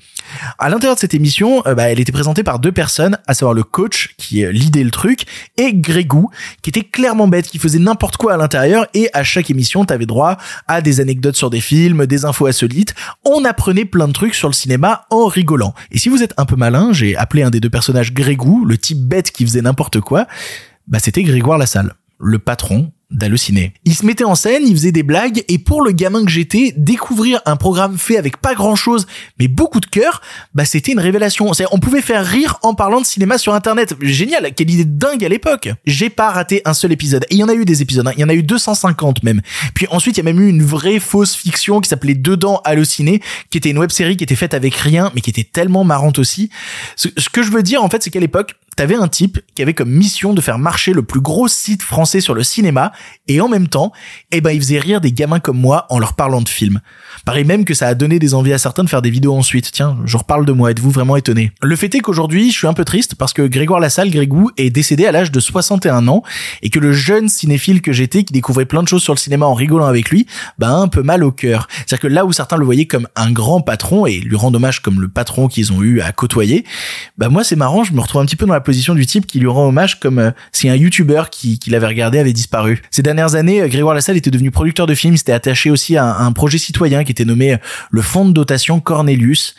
À 0.58 0.68
l'intérieur 0.68 0.94
de 0.94 1.00
cette 1.00 1.14
émission, 1.14 1.62
euh, 1.66 1.74
bah, 1.74 1.84
elle 1.84 2.00
était 2.00 2.12
présentée 2.12 2.42
par 2.42 2.58
deux 2.58 2.72
personnes, 2.72 3.18
à 3.26 3.34
savoir 3.34 3.54
le 3.54 3.64
coach 3.64 4.14
qui 4.16 4.44
euh, 4.44 4.52
lidait 4.52 4.84
le 4.84 4.90
truc 4.90 5.24
et 5.56 5.74
Grégou 5.74 6.30
qui 6.62 6.70
était 6.70 6.82
clairement 6.82 7.28
bête, 7.28 7.48
qui 7.48 7.58
faisait 7.58 7.78
n'importe 7.78 8.16
quoi 8.16 8.34
à 8.34 8.36
l'intérieur 8.36 8.86
et 8.94 9.08
à 9.12 9.24
chaque 9.24 9.50
émission, 9.50 9.84
t'avais 9.84 10.06
droit 10.06 10.36
à 10.68 10.80
des 10.80 11.00
anecdotes 11.00 11.36
sur 11.36 11.50
des 11.50 11.60
films, 11.60 12.06
des 12.06 12.24
infos 12.24 12.46
insolites. 12.46 12.94
On 13.24 13.44
apprenait 13.44 13.84
plein 13.84 14.08
de 14.08 14.12
trucs 14.12 14.34
sur 14.34 14.48
le 14.48 14.54
cinéma 14.54 15.06
en 15.10 15.26
rigolant. 15.26 15.74
Et 15.90 15.98
si 15.98 16.08
vous 16.08 16.22
êtes 16.22 16.34
un 16.36 16.46
peu 16.46 16.56
malin, 16.56 16.92
j'ai 16.92 17.16
appelé 17.16 17.42
un 17.42 17.50
des 17.50 17.60
deux 17.60 17.70
personnages 17.70 18.14
Grégou, 18.14 18.64
le 18.64 18.78
type 18.78 19.00
bête 19.00 19.30
qui 19.30 19.44
faisait 19.44 19.62
n'importe 19.62 20.00
quoi, 20.00 20.26
bah 20.86 20.98
c'était 20.98 21.22
Grégoire 21.22 21.58
Lassalle, 21.58 21.94
le 22.18 22.38
patron 22.38 22.92
d'halluciner. 23.10 23.72
Il 23.84 23.94
se 23.94 24.06
mettait 24.06 24.24
en 24.24 24.34
scène, 24.34 24.62
il 24.66 24.72
faisait 24.72 24.92
des 24.92 25.02
blagues, 25.02 25.44
et 25.48 25.58
pour 25.58 25.82
le 25.82 25.92
gamin 25.92 26.24
que 26.24 26.30
j'étais, 26.30 26.72
découvrir 26.76 27.40
un 27.46 27.56
programme 27.56 27.98
fait 27.98 28.16
avec 28.16 28.36
pas 28.36 28.54
grand 28.54 28.76
chose, 28.76 29.06
mais 29.38 29.48
beaucoup 29.48 29.80
de 29.80 29.86
cœur, 29.86 30.20
bah 30.54 30.64
c'était 30.64 30.92
une 30.92 31.00
révélation. 31.00 31.50
On 31.72 31.78
pouvait 31.78 32.02
faire 32.02 32.24
rire 32.24 32.58
en 32.62 32.74
parlant 32.74 33.00
de 33.00 33.06
cinéma 33.06 33.38
sur 33.38 33.54
internet. 33.54 33.94
Génial, 34.00 34.54
quelle 34.54 34.70
idée 34.70 34.84
dingue 34.84 35.24
à 35.24 35.28
l'époque. 35.28 35.70
J'ai 35.84 36.10
pas 36.10 36.30
raté 36.30 36.62
un 36.64 36.74
seul 36.74 36.92
épisode. 36.92 37.24
Et 37.30 37.34
il 37.34 37.38
y 37.38 37.44
en 37.44 37.48
a 37.48 37.54
eu 37.54 37.64
des 37.64 37.82
épisodes, 37.82 38.06
hein. 38.06 38.12
il 38.16 38.20
y 38.20 38.24
en 38.24 38.28
a 38.28 38.34
eu 38.34 38.42
250 38.42 39.22
même. 39.22 39.40
Puis 39.74 39.86
ensuite, 39.90 40.16
il 40.16 40.20
y 40.20 40.22
a 40.22 40.24
même 40.24 40.40
eu 40.40 40.48
une 40.48 40.62
vraie 40.62 41.00
fausse 41.00 41.34
fiction 41.34 41.80
qui 41.80 41.88
s'appelait 41.88 42.14
Dedans 42.14 42.60
Halluciné, 42.64 43.20
qui 43.50 43.58
était 43.58 43.70
une 43.70 43.78
web 43.78 43.90
série 43.90 44.16
qui 44.16 44.24
était 44.24 44.36
faite 44.36 44.54
avec 44.54 44.74
rien, 44.74 45.10
mais 45.14 45.20
qui 45.20 45.30
était 45.30 45.44
tellement 45.44 45.84
marrante 45.84 46.18
aussi. 46.18 46.50
Ce 46.96 47.08
que 47.28 47.42
je 47.42 47.50
veux 47.50 47.62
dire, 47.62 47.82
en 47.82 47.88
fait, 47.88 48.02
c'est 48.02 48.10
qu'à 48.10 48.20
l'époque, 48.20 48.54
t'avais 48.76 48.94
un 48.94 49.08
type 49.08 49.40
qui 49.54 49.62
avait 49.62 49.74
comme 49.74 49.90
mission 49.90 50.32
de 50.32 50.40
faire 50.40 50.58
marcher 50.58 50.92
le 50.92 51.02
plus 51.02 51.20
gros 51.20 51.48
site 51.48 51.82
français 51.82 52.20
sur 52.20 52.34
le 52.34 52.42
cinéma, 52.42 52.92
et 53.28 53.40
en 53.40 53.48
même 53.48 53.68
temps, 53.68 53.92
eh 54.30 54.40
ben, 54.40 54.50
il 54.50 54.60
faisait 54.60 54.78
rire 54.78 55.00
des 55.00 55.12
gamins 55.12 55.40
comme 55.40 55.58
moi 55.58 55.86
en 55.90 55.98
leur 55.98 56.14
parlant 56.14 56.40
de 56.40 56.48
films. 56.48 56.80
Pareil 57.24 57.44
même 57.44 57.64
que 57.64 57.74
ça 57.74 57.88
a 57.88 57.94
donné 57.94 58.18
des 58.18 58.34
envies 58.34 58.52
à 58.52 58.58
certains 58.58 58.84
de 58.84 58.88
faire 58.88 59.02
des 59.02 59.10
vidéos 59.10 59.34
ensuite. 59.34 59.70
Tiens, 59.72 59.98
je 60.04 60.16
reparle 60.16 60.46
de 60.46 60.52
moi, 60.52 60.70
êtes-vous 60.70 60.90
vraiment 60.90 61.16
étonné? 61.16 61.52
Le 61.62 61.76
fait 61.76 61.94
est 61.94 62.00
qu'aujourd'hui, 62.00 62.50
je 62.50 62.56
suis 62.56 62.66
un 62.66 62.72
peu 62.72 62.84
triste 62.84 63.14
parce 63.14 63.32
que 63.32 63.42
Grégoire 63.42 63.80
Lassalle, 63.80 64.10
Grégou, 64.10 64.50
est 64.56 64.70
décédé 64.70 65.06
à 65.06 65.12
l'âge 65.12 65.30
de 65.30 65.40
61 65.40 66.08
ans, 66.08 66.22
et 66.62 66.70
que 66.70 66.78
le 66.78 66.92
jeune 66.92 67.28
cinéphile 67.28 67.82
que 67.82 67.92
j'étais, 67.92 68.24
qui 68.24 68.32
découvrait 68.32 68.66
plein 68.66 68.82
de 68.82 68.88
choses 68.88 69.02
sur 69.02 69.12
le 69.12 69.18
cinéma 69.18 69.46
en 69.46 69.54
rigolant 69.54 69.86
avec 69.86 70.10
lui, 70.10 70.26
a 70.62 70.72
un 70.72 70.88
peu 70.88 71.02
mal 71.02 71.24
au 71.24 71.32
cœur. 71.32 71.68
C'est-à-dire 71.70 72.00
que 72.00 72.06
là 72.06 72.24
où 72.24 72.32
certains 72.32 72.56
le 72.56 72.64
voyaient 72.64 72.86
comme 72.86 73.08
un 73.16 73.30
grand 73.30 73.60
patron, 73.60 74.06
et 74.06 74.18
lui 74.20 74.36
rendent 74.36 74.56
hommage 74.56 74.80
comme 74.80 75.00
le 75.00 75.08
patron 75.08 75.48
qu'ils 75.48 75.72
ont 75.72 75.82
eu 75.82 76.00
à 76.00 76.12
côtoyer, 76.12 76.64
bah 77.18 77.28
moi 77.28 77.44
c'est 77.44 77.56
marrant, 77.56 77.84
je 77.84 77.92
me 77.92 78.00
retrouve 78.00 78.22
un 78.22 78.26
petit 78.26 78.36
peu 78.36 78.46
dans 78.46 78.54
la 78.54 78.59
position 78.60 78.94
du 78.94 79.06
type 79.06 79.26
qui 79.26 79.40
lui 79.40 79.46
rend 79.46 79.68
hommage 79.68 80.00
comme 80.00 80.18
euh, 80.18 80.30
si 80.52 80.68
un 80.68 80.76
youtubeur 80.76 81.30
qui, 81.30 81.58
l'avait 81.68 81.86
regardé 81.86 82.18
avait 82.18 82.32
disparu. 82.32 82.82
Ces 82.90 83.02
dernières 83.02 83.34
années, 83.34 83.62
euh, 83.62 83.68
Grégoire 83.68 83.94
Lassalle 83.94 84.16
était 84.16 84.30
devenu 84.30 84.50
producteur 84.50 84.86
de 84.86 84.94
films, 84.94 85.16
s'était 85.16 85.32
attaché 85.32 85.70
aussi 85.70 85.96
à 85.96 86.16
un, 86.18 86.32
projet 86.32 86.58
citoyen 86.58 87.04
qui 87.04 87.12
était 87.12 87.24
nommé 87.24 87.54
euh, 87.54 87.56
le 87.90 88.02
Fonds 88.02 88.26
de 88.26 88.32
dotation 88.32 88.80
Cornelius. 88.80 89.54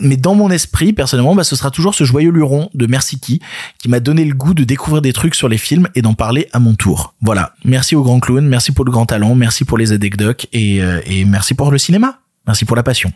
Mais 0.00 0.16
dans 0.16 0.34
mon 0.34 0.50
esprit, 0.50 0.92
personnellement, 0.92 1.34
bah, 1.34 1.44
ce 1.44 1.56
sera 1.56 1.70
toujours 1.70 1.94
ce 1.94 2.04
joyeux 2.04 2.30
luron 2.30 2.68
de 2.74 2.86
Merci 2.86 3.18
qui, 3.18 3.40
qui 3.78 3.88
m'a 3.88 4.00
donné 4.00 4.24
le 4.24 4.34
goût 4.34 4.52
de 4.52 4.64
découvrir 4.64 5.00
des 5.00 5.12
trucs 5.12 5.34
sur 5.34 5.48
les 5.48 5.58
films 5.58 5.88
et 5.94 6.02
d'en 6.02 6.14
parler 6.14 6.48
à 6.52 6.58
mon 6.58 6.74
tour. 6.74 7.14
Voilà. 7.22 7.54
Merci 7.64 7.96
au 7.96 8.02
grand 8.02 8.20
clown, 8.20 8.46
merci 8.46 8.72
pour 8.72 8.84
le 8.84 8.90
grand 8.90 9.06
talent, 9.06 9.34
merci 9.34 9.64
pour 9.64 9.78
les 9.78 9.92
anecdotes 9.92 10.46
euh, 10.54 11.00
et 11.06 11.24
merci 11.24 11.54
pour 11.54 11.70
le 11.70 11.78
cinéma. 11.78 12.18
Merci 12.46 12.64
pour 12.64 12.76
la 12.76 12.82
passion. 12.82 13.12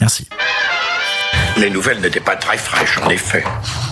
Merci. 0.00 0.28
Les 1.58 1.68
nouvelles 1.68 2.00
n'étaient 2.00 2.20
pas 2.20 2.36
très 2.36 2.56
fraîches, 2.56 2.98
en 3.04 3.10
effet. 3.10 3.44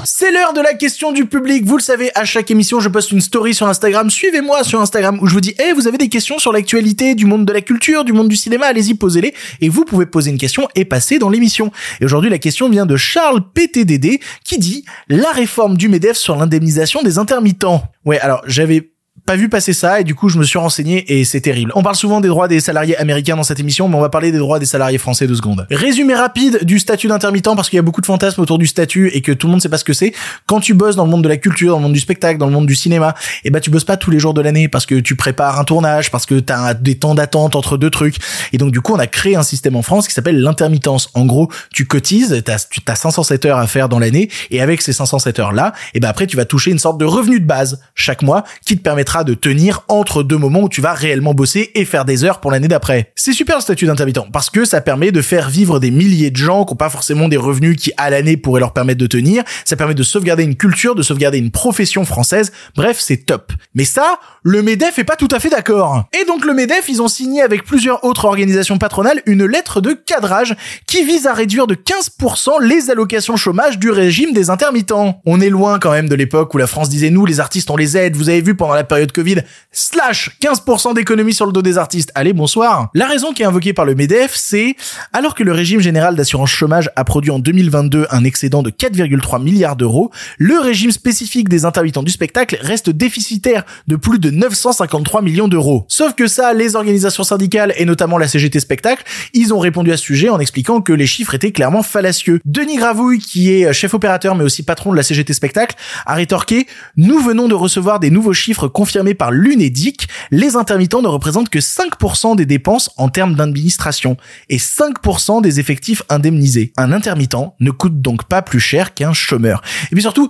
C'est 0.04 0.30
l'heure 0.30 0.52
de 0.52 0.60
la 0.60 0.74
question 0.74 1.12
du 1.12 1.26
public. 1.26 1.64
Vous 1.64 1.76
le 1.76 1.82
savez, 1.82 2.10
à 2.14 2.24
chaque 2.24 2.50
émission, 2.50 2.80
je 2.80 2.88
poste 2.88 3.12
une 3.12 3.20
story 3.20 3.54
sur 3.54 3.66
Instagram. 3.66 4.10
Suivez-moi 4.10 4.64
sur 4.64 4.80
Instagram 4.80 5.18
où 5.20 5.26
je 5.26 5.34
vous 5.34 5.40
dis, 5.40 5.54
eh, 5.58 5.72
vous 5.72 5.86
avez 5.86 5.98
des 5.98 6.08
questions 6.08 6.38
sur 6.38 6.52
l'actualité 6.52 7.14
du 7.14 7.26
monde 7.26 7.44
de 7.44 7.52
la 7.52 7.60
culture, 7.60 8.04
du 8.04 8.12
monde 8.12 8.28
du 8.28 8.36
cinéma, 8.36 8.66
allez-y, 8.66 8.94
posez-les. 8.94 9.34
Et 9.60 9.68
vous 9.68 9.84
pouvez 9.84 10.06
poser 10.06 10.30
une 10.30 10.38
question 10.38 10.68
et 10.74 10.84
passer 10.84 11.18
dans 11.18 11.30
l'émission. 11.30 11.72
Et 12.00 12.04
aujourd'hui, 12.04 12.30
la 12.30 12.38
question 12.38 12.68
vient 12.68 12.86
de 12.86 12.96
Charles 12.96 13.42
PTDD 13.52 14.20
qui 14.44 14.58
dit, 14.58 14.84
la 15.08 15.30
réforme 15.32 15.76
du 15.76 15.88
MEDEF 15.88 16.16
sur 16.16 16.36
l'indemnisation 16.36 17.02
des 17.02 17.18
intermittents. 17.18 17.82
Ouais, 18.04 18.18
alors, 18.20 18.42
j'avais 18.46 18.92
pas 19.28 19.36
vu 19.36 19.50
passer 19.50 19.74
ça 19.74 20.00
et 20.00 20.04
du 20.04 20.14
coup 20.14 20.30
je 20.30 20.38
me 20.38 20.42
suis 20.42 20.58
renseigné 20.58 21.04
et 21.12 21.22
c'est 21.26 21.42
terrible. 21.42 21.70
On 21.74 21.82
parle 21.82 21.96
souvent 21.96 22.22
des 22.22 22.28
droits 22.28 22.48
des 22.48 22.60
salariés 22.60 22.96
américains 22.96 23.36
dans 23.36 23.42
cette 23.42 23.60
émission 23.60 23.86
mais 23.86 23.94
on 23.94 24.00
va 24.00 24.08
parler 24.08 24.32
des 24.32 24.38
droits 24.38 24.58
des 24.58 24.64
salariés 24.64 24.96
français 24.96 25.26
deux 25.26 25.34
secondes. 25.34 25.66
Résumé 25.70 26.14
rapide 26.14 26.64
du 26.64 26.78
statut 26.78 27.08
d'intermittent 27.08 27.54
parce 27.54 27.68
qu'il 27.68 27.76
y 27.76 27.78
a 27.78 27.82
beaucoup 27.82 28.00
de 28.00 28.06
fantasmes 28.06 28.40
autour 28.40 28.56
du 28.56 28.66
statut 28.66 29.08
et 29.08 29.20
que 29.20 29.30
tout 29.30 29.46
le 29.46 29.50
monde 29.50 29.60
sait 29.60 29.68
pas 29.68 29.76
ce 29.76 29.84
que 29.84 29.92
c'est. 29.92 30.14
Quand 30.46 30.60
tu 30.60 30.72
bosses 30.72 30.96
dans 30.96 31.04
le 31.04 31.10
monde 31.10 31.22
de 31.22 31.28
la 31.28 31.36
culture, 31.36 31.72
dans 31.72 31.76
le 31.76 31.82
monde 31.82 31.92
du 31.92 32.00
spectacle, 32.00 32.38
dans 32.38 32.46
le 32.46 32.52
monde 32.52 32.64
du 32.64 32.74
cinéma, 32.74 33.14
et 33.44 33.50
ben 33.50 33.60
tu 33.60 33.68
bosses 33.68 33.84
pas 33.84 33.98
tous 33.98 34.10
les 34.10 34.18
jours 34.18 34.32
de 34.32 34.40
l'année 34.40 34.66
parce 34.66 34.86
que 34.86 34.94
tu 34.94 35.14
prépares 35.14 35.60
un 35.60 35.64
tournage, 35.64 36.10
parce 36.10 36.24
que 36.24 36.40
t'as 36.40 36.72
des 36.72 36.94
temps 36.94 37.14
d'attente 37.14 37.54
entre 37.54 37.76
deux 37.76 37.90
trucs. 37.90 38.16
Et 38.54 38.56
donc 38.56 38.72
du 38.72 38.80
coup 38.80 38.94
on 38.94 38.98
a 38.98 39.06
créé 39.06 39.36
un 39.36 39.42
système 39.42 39.76
en 39.76 39.82
France 39.82 40.08
qui 40.08 40.14
s'appelle 40.14 40.40
l'intermittence. 40.40 41.10
En 41.12 41.26
gros 41.26 41.50
tu 41.70 41.84
cotises, 41.84 42.42
t'as 42.46 42.66
as 42.86 42.96
507 42.96 43.44
heures 43.44 43.58
à 43.58 43.66
faire 43.66 43.90
dans 43.90 43.98
l'année 43.98 44.30
et 44.50 44.62
avec 44.62 44.80
ces 44.80 44.94
507 44.94 45.38
heures 45.38 45.52
là, 45.52 45.74
et 45.92 46.00
ben 46.00 46.08
après 46.08 46.26
tu 46.26 46.38
vas 46.38 46.46
toucher 46.46 46.70
une 46.70 46.78
sorte 46.78 46.96
de 46.96 47.04
revenu 47.04 47.40
de 47.40 47.46
base 47.46 47.82
chaque 47.94 48.22
mois 48.22 48.44
qui 48.64 48.78
te 48.78 48.82
permettra 48.82 49.17
de 49.24 49.34
tenir 49.34 49.84
entre 49.88 50.22
deux 50.22 50.36
moments 50.36 50.62
où 50.62 50.68
tu 50.68 50.80
vas 50.80 50.92
réellement 50.92 51.34
bosser 51.34 51.70
et 51.74 51.84
faire 51.84 52.04
des 52.04 52.24
heures 52.24 52.40
pour 52.40 52.50
l'année 52.50 52.68
d'après. 52.68 53.12
C'est 53.14 53.32
super 53.32 53.56
le 53.56 53.62
statut 53.62 53.86
d'intermittent 53.86 54.30
parce 54.32 54.50
que 54.50 54.64
ça 54.64 54.80
permet 54.80 55.12
de 55.12 55.22
faire 55.22 55.48
vivre 55.48 55.80
des 55.80 55.90
milliers 55.90 56.30
de 56.30 56.36
gens 56.36 56.64
qui 56.64 56.72
ont 56.72 56.76
pas 56.76 56.90
forcément 56.90 57.28
des 57.28 57.36
revenus 57.36 57.76
qui 57.76 57.92
à 57.96 58.10
l'année 58.10 58.36
pourraient 58.36 58.60
leur 58.60 58.72
permettre 58.72 59.00
de 59.00 59.06
tenir. 59.06 59.44
Ça 59.64 59.76
permet 59.76 59.94
de 59.94 60.02
sauvegarder 60.02 60.44
une 60.44 60.56
culture, 60.56 60.94
de 60.94 61.02
sauvegarder 61.02 61.38
une 61.38 61.50
profession 61.50 62.04
française. 62.04 62.52
Bref, 62.74 62.98
c'est 63.00 63.26
top. 63.26 63.52
Mais 63.74 63.84
ça, 63.84 64.18
le 64.42 64.62
MEDEF 64.62 64.98
est 64.98 65.04
pas 65.04 65.16
tout 65.16 65.28
à 65.30 65.40
fait 65.40 65.50
d'accord. 65.50 66.04
Et 66.18 66.24
donc 66.24 66.44
le 66.44 66.54
MEDEF, 66.54 66.88
ils 66.88 67.02
ont 67.02 67.08
signé 67.08 67.42
avec 67.42 67.64
plusieurs 67.64 68.04
autres 68.04 68.24
organisations 68.24 68.78
patronales 68.78 69.22
une 69.26 69.44
lettre 69.44 69.80
de 69.80 69.92
cadrage 69.92 70.56
qui 70.86 71.04
vise 71.04 71.26
à 71.26 71.34
réduire 71.34 71.66
de 71.66 71.74
15% 71.74 72.62
les 72.62 72.90
allocations 72.90 73.36
chômage 73.36 73.78
du 73.78 73.90
régime 73.90 74.32
des 74.32 74.50
intermittents. 74.50 75.20
On 75.26 75.40
est 75.40 75.50
loin 75.50 75.78
quand 75.78 75.92
même 75.92 76.08
de 76.08 76.14
l'époque 76.14 76.54
où 76.54 76.58
la 76.58 76.66
France 76.66 76.88
disait 76.88 77.10
nous 77.10 77.26
les 77.26 77.40
artistes 77.40 77.70
on 77.70 77.76
les 77.76 77.96
aide, 77.96 78.16
vous 78.16 78.28
avez 78.28 78.40
vu 78.40 78.54
pendant 78.54 78.74
la 78.74 78.84
période 78.84 79.07
Covid, 79.12 79.42
slash 79.72 80.36
15% 80.42 80.94
d'économie 80.94 81.32
sur 81.32 81.46
le 81.46 81.52
dos 81.52 81.62
des 81.62 81.78
artistes. 81.78 82.12
Allez, 82.14 82.32
bonsoir. 82.32 82.90
La 82.94 83.06
raison 83.06 83.32
qui 83.32 83.42
est 83.42 83.46
invoquée 83.46 83.72
par 83.72 83.84
le 83.84 83.94
MEDEF, 83.94 84.32
c'est 84.34 84.76
alors 85.12 85.34
que 85.34 85.42
le 85.42 85.52
régime 85.52 85.80
général 85.80 86.16
d'assurance 86.16 86.50
chômage 86.50 86.90
a 86.96 87.04
produit 87.04 87.30
en 87.30 87.38
2022 87.38 88.06
un 88.10 88.24
excédent 88.24 88.62
de 88.62 88.70
4,3 88.70 89.42
milliards 89.42 89.76
d'euros, 89.76 90.10
le 90.38 90.58
régime 90.58 90.90
spécifique 90.90 91.48
des 91.48 91.64
intermittents 91.64 92.02
du 92.02 92.10
spectacle 92.10 92.58
reste 92.60 92.90
déficitaire 92.90 93.64
de 93.86 93.96
plus 93.96 94.18
de 94.18 94.30
953 94.30 95.22
millions 95.22 95.48
d'euros. 95.48 95.84
Sauf 95.88 96.14
que 96.14 96.26
ça, 96.26 96.52
les 96.54 96.76
organisations 96.76 97.24
syndicales 97.24 97.72
et 97.76 97.84
notamment 97.84 98.18
la 98.18 98.28
CGT 98.28 98.60
Spectacle, 98.60 99.04
ils 99.34 99.54
ont 99.54 99.58
répondu 99.58 99.92
à 99.92 99.96
ce 99.96 100.04
sujet 100.04 100.28
en 100.28 100.40
expliquant 100.40 100.80
que 100.80 100.92
les 100.92 101.06
chiffres 101.06 101.34
étaient 101.34 101.52
clairement 101.52 101.82
fallacieux. 101.82 102.40
Denis 102.44 102.76
Gravouille, 102.76 103.18
qui 103.18 103.52
est 103.52 103.72
chef 103.72 103.94
opérateur 103.94 104.34
mais 104.34 104.44
aussi 104.44 104.62
patron 104.62 104.92
de 104.92 104.96
la 104.96 105.02
CGT 105.02 105.32
Spectacle, 105.32 105.76
a 106.06 106.14
rétorqué 106.14 106.66
Nous 106.96 107.18
venons 107.20 107.48
de 107.48 107.54
recevoir 107.54 108.00
des 108.00 108.10
nouveaux 108.10 108.34
chiffres 108.34 108.68
confirmés 108.68 108.97
par 109.14 109.30
l'UNEDIC. 109.30 110.08
Les 110.30 110.56
intermittents 110.56 111.02
ne 111.02 111.08
représentent 111.08 111.48
que 111.48 111.58
5% 111.58 112.36
des 112.36 112.46
dépenses 112.46 112.90
en 112.96 113.08
termes 113.08 113.34
d'administration 113.34 114.16
et 114.48 114.58
5% 114.58 115.42
des 115.42 115.60
effectifs 115.60 116.02
indemnisés. 116.08 116.72
Un 116.76 116.92
intermittent 116.92 117.28
ne 117.60 117.70
coûte 117.70 118.00
donc 118.00 118.24
pas 118.24 118.42
plus 118.42 118.60
cher 118.60 118.94
qu'un 118.94 119.12
chômeur. 119.12 119.62
Et 119.90 119.94
puis 119.94 120.02
surtout, 120.02 120.28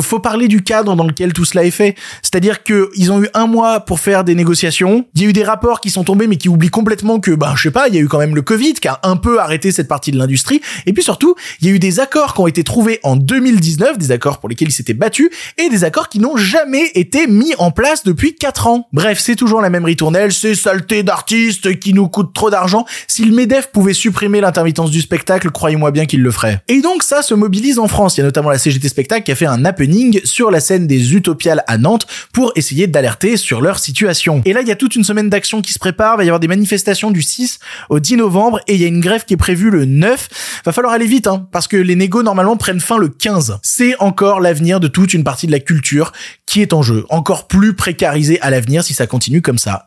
faut 0.00 0.18
parler 0.18 0.48
du 0.48 0.62
cadre 0.62 0.96
dans 0.96 1.04
lequel 1.04 1.32
tout 1.32 1.44
cela 1.44 1.64
est 1.64 1.70
fait. 1.70 1.94
C'est-à-dire 2.22 2.62
que 2.62 2.90
ils 2.96 3.12
ont 3.12 3.22
eu 3.22 3.28
un 3.34 3.46
mois 3.46 3.80
pour 3.80 4.00
faire 4.00 4.24
des 4.24 4.34
négociations. 4.34 5.06
Il 5.14 5.22
y 5.22 5.26
a 5.26 5.28
eu 5.28 5.32
des 5.32 5.44
rapports 5.44 5.80
qui 5.80 5.90
sont 5.90 6.04
tombés, 6.04 6.26
mais 6.26 6.36
qui 6.36 6.48
oublient 6.48 6.70
complètement 6.70 7.20
que, 7.20 7.30
bah, 7.32 7.54
je 7.56 7.62
sais 7.62 7.70
pas, 7.70 7.88
il 7.88 7.94
y 7.94 7.98
a 7.98 8.00
eu 8.00 8.08
quand 8.08 8.18
même 8.18 8.34
le 8.34 8.42
Covid 8.42 8.74
qui 8.74 8.88
a 8.88 9.00
un 9.02 9.16
peu 9.16 9.40
arrêté 9.40 9.72
cette 9.72 9.88
partie 9.88 10.10
de 10.10 10.18
l'industrie. 10.18 10.60
Et 10.86 10.92
puis 10.92 11.02
surtout, 11.02 11.34
il 11.60 11.68
y 11.68 11.70
a 11.70 11.74
eu 11.74 11.78
des 11.78 12.00
accords 12.00 12.34
qui 12.34 12.40
ont 12.40 12.46
été 12.46 12.64
trouvés 12.64 13.00
en 13.02 13.16
2019, 13.16 13.98
des 13.98 14.10
accords 14.10 14.38
pour 14.38 14.48
lesquels 14.48 14.68
ils 14.68 14.72
s'étaient 14.72 14.94
battus, 14.94 15.30
et 15.58 15.68
des 15.68 15.84
accords 15.84 16.08
qui 16.08 16.18
n'ont 16.18 16.36
jamais 16.36 16.90
été 16.94 17.26
mis 17.26 17.54
en 17.58 17.70
place 17.70 18.04
depuis 18.04 18.34
4 18.34 18.66
ans. 18.66 18.88
Bref, 18.92 19.18
c'est 19.20 19.36
toujours 19.36 19.60
la 19.60 19.70
même 19.70 19.84
ritournelle, 19.84 20.32
ces 20.32 20.54
saletés 20.54 21.02
d'artistes 21.02 21.78
qui 21.78 21.94
nous 21.94 22.08
coûtent 22.08 22.34
trop 22.34 22.50
d'argent. 22.50 22.84
Si 23.06 23.24
le 23.24 23.34
MEDEF 23.34 23.68
pouvait 23.68 23.92
supprimer 23.92 24.40
l'intermittence 24.40 24.90
du 24.90 25.00
spectacle, 25.00 25.50
croyez-moi 25.50 25.90
bien 25.90 26.06
qu'il 26.06 26.22
le 26.22 26.30
ferait. 26.30 26.60
Et 26.68 26.80
donc 26.80 27.02
ça 27.02 27.22
se 27.22 27.34
mobilise 27.34 27.78
en 27.78 27.88
France. 27.88 28.16
Il 28.16 28.20
y 28.20 28.22
a 28.22 28.24
notamment 28.24 28.50
la 28.50 28.58
CGT 28.58 28.88
Spectacle 28.88 29.24
qui 29.24 29.32
a 29.32 29.34
fait 29.34 29.46
un 29.46 29.51
happening 29.64 30.20
sur 30.24 30.50
la 30.50 30.60
scène 30.60 30.86
des 30.86 31.14
Utopiales 31.14 31.64
à 31.66 31.78
Nantes 31.78 32.06
pour 32.32 32.52
essayer 32.56 32.86
d'alerter 32.86 33.36
sur 33.36 33.60
leur 33.60 33.78
situation. 33.78 34.42
Et 34.44 34.52
là, 34.52 34.60
il 34.62 34.68
y 34.68 34.72
a 34.72 34.76
toute 34.76 34.96
une 34.96 35.04
semaine 35.04 35.30
d'action 35.30 35.62
qui 35.62 35.72
se 35.72 35.78
prépare, 35.78 36.14
il 36.14 36.18
va 36.18 36.24
y 36.24 36.28
avoir 36.28 36.40
des 36.40 36.48
manifestations 36.48 37.10
du 37.10 37.22
6 37.22 37.58
au 37.88 38.00
10 38.00 38.16
novembre 38.16 38.60
et 38.66 38.74
il 38.74 38.80
y 38.80 38.84
a 38.84 38.88
une 38.88 39.00
grève 39.00 39.24
qui 39.24 39.34
est 39.34 39.38
prévue 39.38 39.70
le 39.70 39.84
9. 39.84 40.28
Va 40.64 40.72
falloir 40.72 40.92
aller 40.92 41.06
vite, 41.06 41.26
hein, 41.26 41.46
parce 41.52 41.68
que 41.68 41.76
les 41.76 41.96
négos 41.96 42.22
normalement 42.22 42.56
prennent 42.56 42.80
fin 42.80 42.98
le 42.98 43.08
15. 43.08 43.58
C'est 43.62 43.94
encore 44.00 44.40
l'avenir 44.40 44.80
de 44.80 44.88
toute 44.88 45.14
une 45.14 45.24
partie 45.24 45.46
de 45.46 45.52
la 45.52 45.60
culture 45.60 46.12
qui 46.46 46.62
est 46.62 46.72
en 46.72 46.82
jeu, 46.82 47.04
encore 47.08 47.48
plus 47.48 47.74
précarisé 47.74 48.40
à 48.40 48.50
l'avenir 48.50 48.84
si 48.84 48.94
ça 48.94 49.06
continue 49.06 49.42
comme 49.42 49.58
ça. 49.58 49.86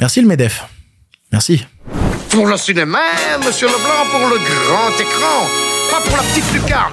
Merci 0.00 0.20
le 0.20 0.26
MEDEF. 0.26 0.64
Merci. 1.32 1.64
Pour 2.30 2.46
le 2.46 2.56
cinéma, 2.56 3.00
monsieur 3.44 3.66
Leblanc, 3.66 4.06
pour 4.10 4.20
le 4.28 4.38
grand 4.38 5.00
écran, 5.00 5.46
pas 5.90 6.00
pour 6.00 6.16
la 6.16 6.22
petite 6.22 6.52
lucarne. 6.52 6.92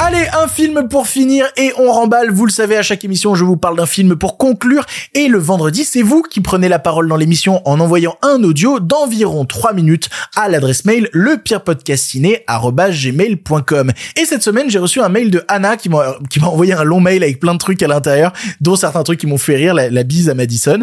Allez, 0.00 0.28
un 0.32 0.46
film 0.46 0.86
pour 0.86 1.08
finir 1.08 1.46
et 1.56 1.72
on 1.76 1.90
remballe. 1.90 2.30
Vous 2.30 2.46
le 2.46 2.52
savez, 2.52 2.76
à 2.76 2.82
chaque 2.82 3.04
émission, 3.04 3.34
je 3.34 3.44
vous 3.44 3.56
parle 3.56 3.76
d'un 3.76 3.84
film 3.84 4.14
pour 4.14 4.38
conclure. 4.38 4.86
Et 5.14 5.26
le 5.26 5.38
vendredi, 5.38 5.84
c'est 5.84 6.02
vous 6.02 6.22
qui 6.22 6.40
prenez 6.40 6.68
la 6.68 6.78
parole 6.78 7.08
dans 7.08 7.16
l'émission 7.16 7.68
en 7.68 7.80
envoyant 7.80 8.16
un 8.22 8.44
audio 8.44 8.78
d'environ 8.78 9.44
3 9.44 9.72
minutes 9.72 10.08
à 10.36 10.48
l'adresse 10.48 10.84
mail 10.84 11.08
lepirepodcastiné@gmail.com. 11.12 13.90
Et 14.16 14.24
cette 14.24 14.44
semaine, 14.44 14.70
j'ai 14.70 14.78
reçu 14.78 15.00
un 15.00 15.08
mail 15.08 15.32
de 15.32 15.42
Anna 15.48 15.76
qui 15.76 15.88
m'a 15.88 16.16
envoyé 16.42 16.74
un 16.74 16.84
long 16.84 17.00
mail 17.00 17.24
avec 17.24 17.40
plein 17.40 17.54
de 17.54 17.58
trucs 17.58 17.82
à 17.82 17.88
l'intérieur, 17.88 18.32
dont 18.60 18.76
certains 18.76 19.02
trucs 19.02 19.18
qui 19.18 19.26
m'ont 19.26 19.36
fait 19.36 19.56
rire, 19.56 19.74
la, 19.74 19.90
la 19.90 20.04
bise 20.04 20.30
à 20.30 20.34
Madison. 20.34 20.78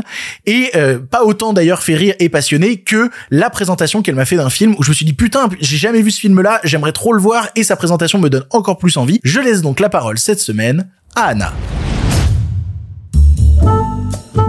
Et 0.45 0.71
euh, 0.75 0.99
pas 0.99 1.23
autant 1.23 1.54
d'ailleurs 1.54 1.84
fait 1.84 1.95
rire 1.95 2.15
et 2.19 2.28
passionné 2.28 2.82
que 2.82 3.10
la 3.32 3.49
présentation 3.49 4.01
qu'elle 4.01 4.15
m'a 4.15 4.25
fait 4.25 4.36
d'un 4.36 4.49
film 4.49 4.75
où 4.78 4.84
je 4.84 4.89
me 4.89 4.93
suis 4.93 5.06
dit 5.06 5.13
putain, 5.13 5.47
j'ai 5.62 5.78
jamais 5.78 6.01
vu 6.01 6.12
ce 6.12 6.19
film-là, 6.19 6.60
j'aimerais 6.65 6.91
trop 6.91 7.13
le 7.13 7.21
voir 7.21 7.47
et 7.56 7.63
sa 7.63 7.78
présentation 7.78 8.19
me 8.19 8.30
donne 8.30 8.43
encore 8.49 8.78
plus 8.78 8.97
envie. 8.97 9.05
Je 9.24 9.39
laisse 9.39 9.62
donc 9.62 9.80
la 9.80 9.89
parole 9.89 10.18
cette 10.18 10.39
semaine 10.39 10.88
à 11.15 11.26
Anna. 11.26 11.54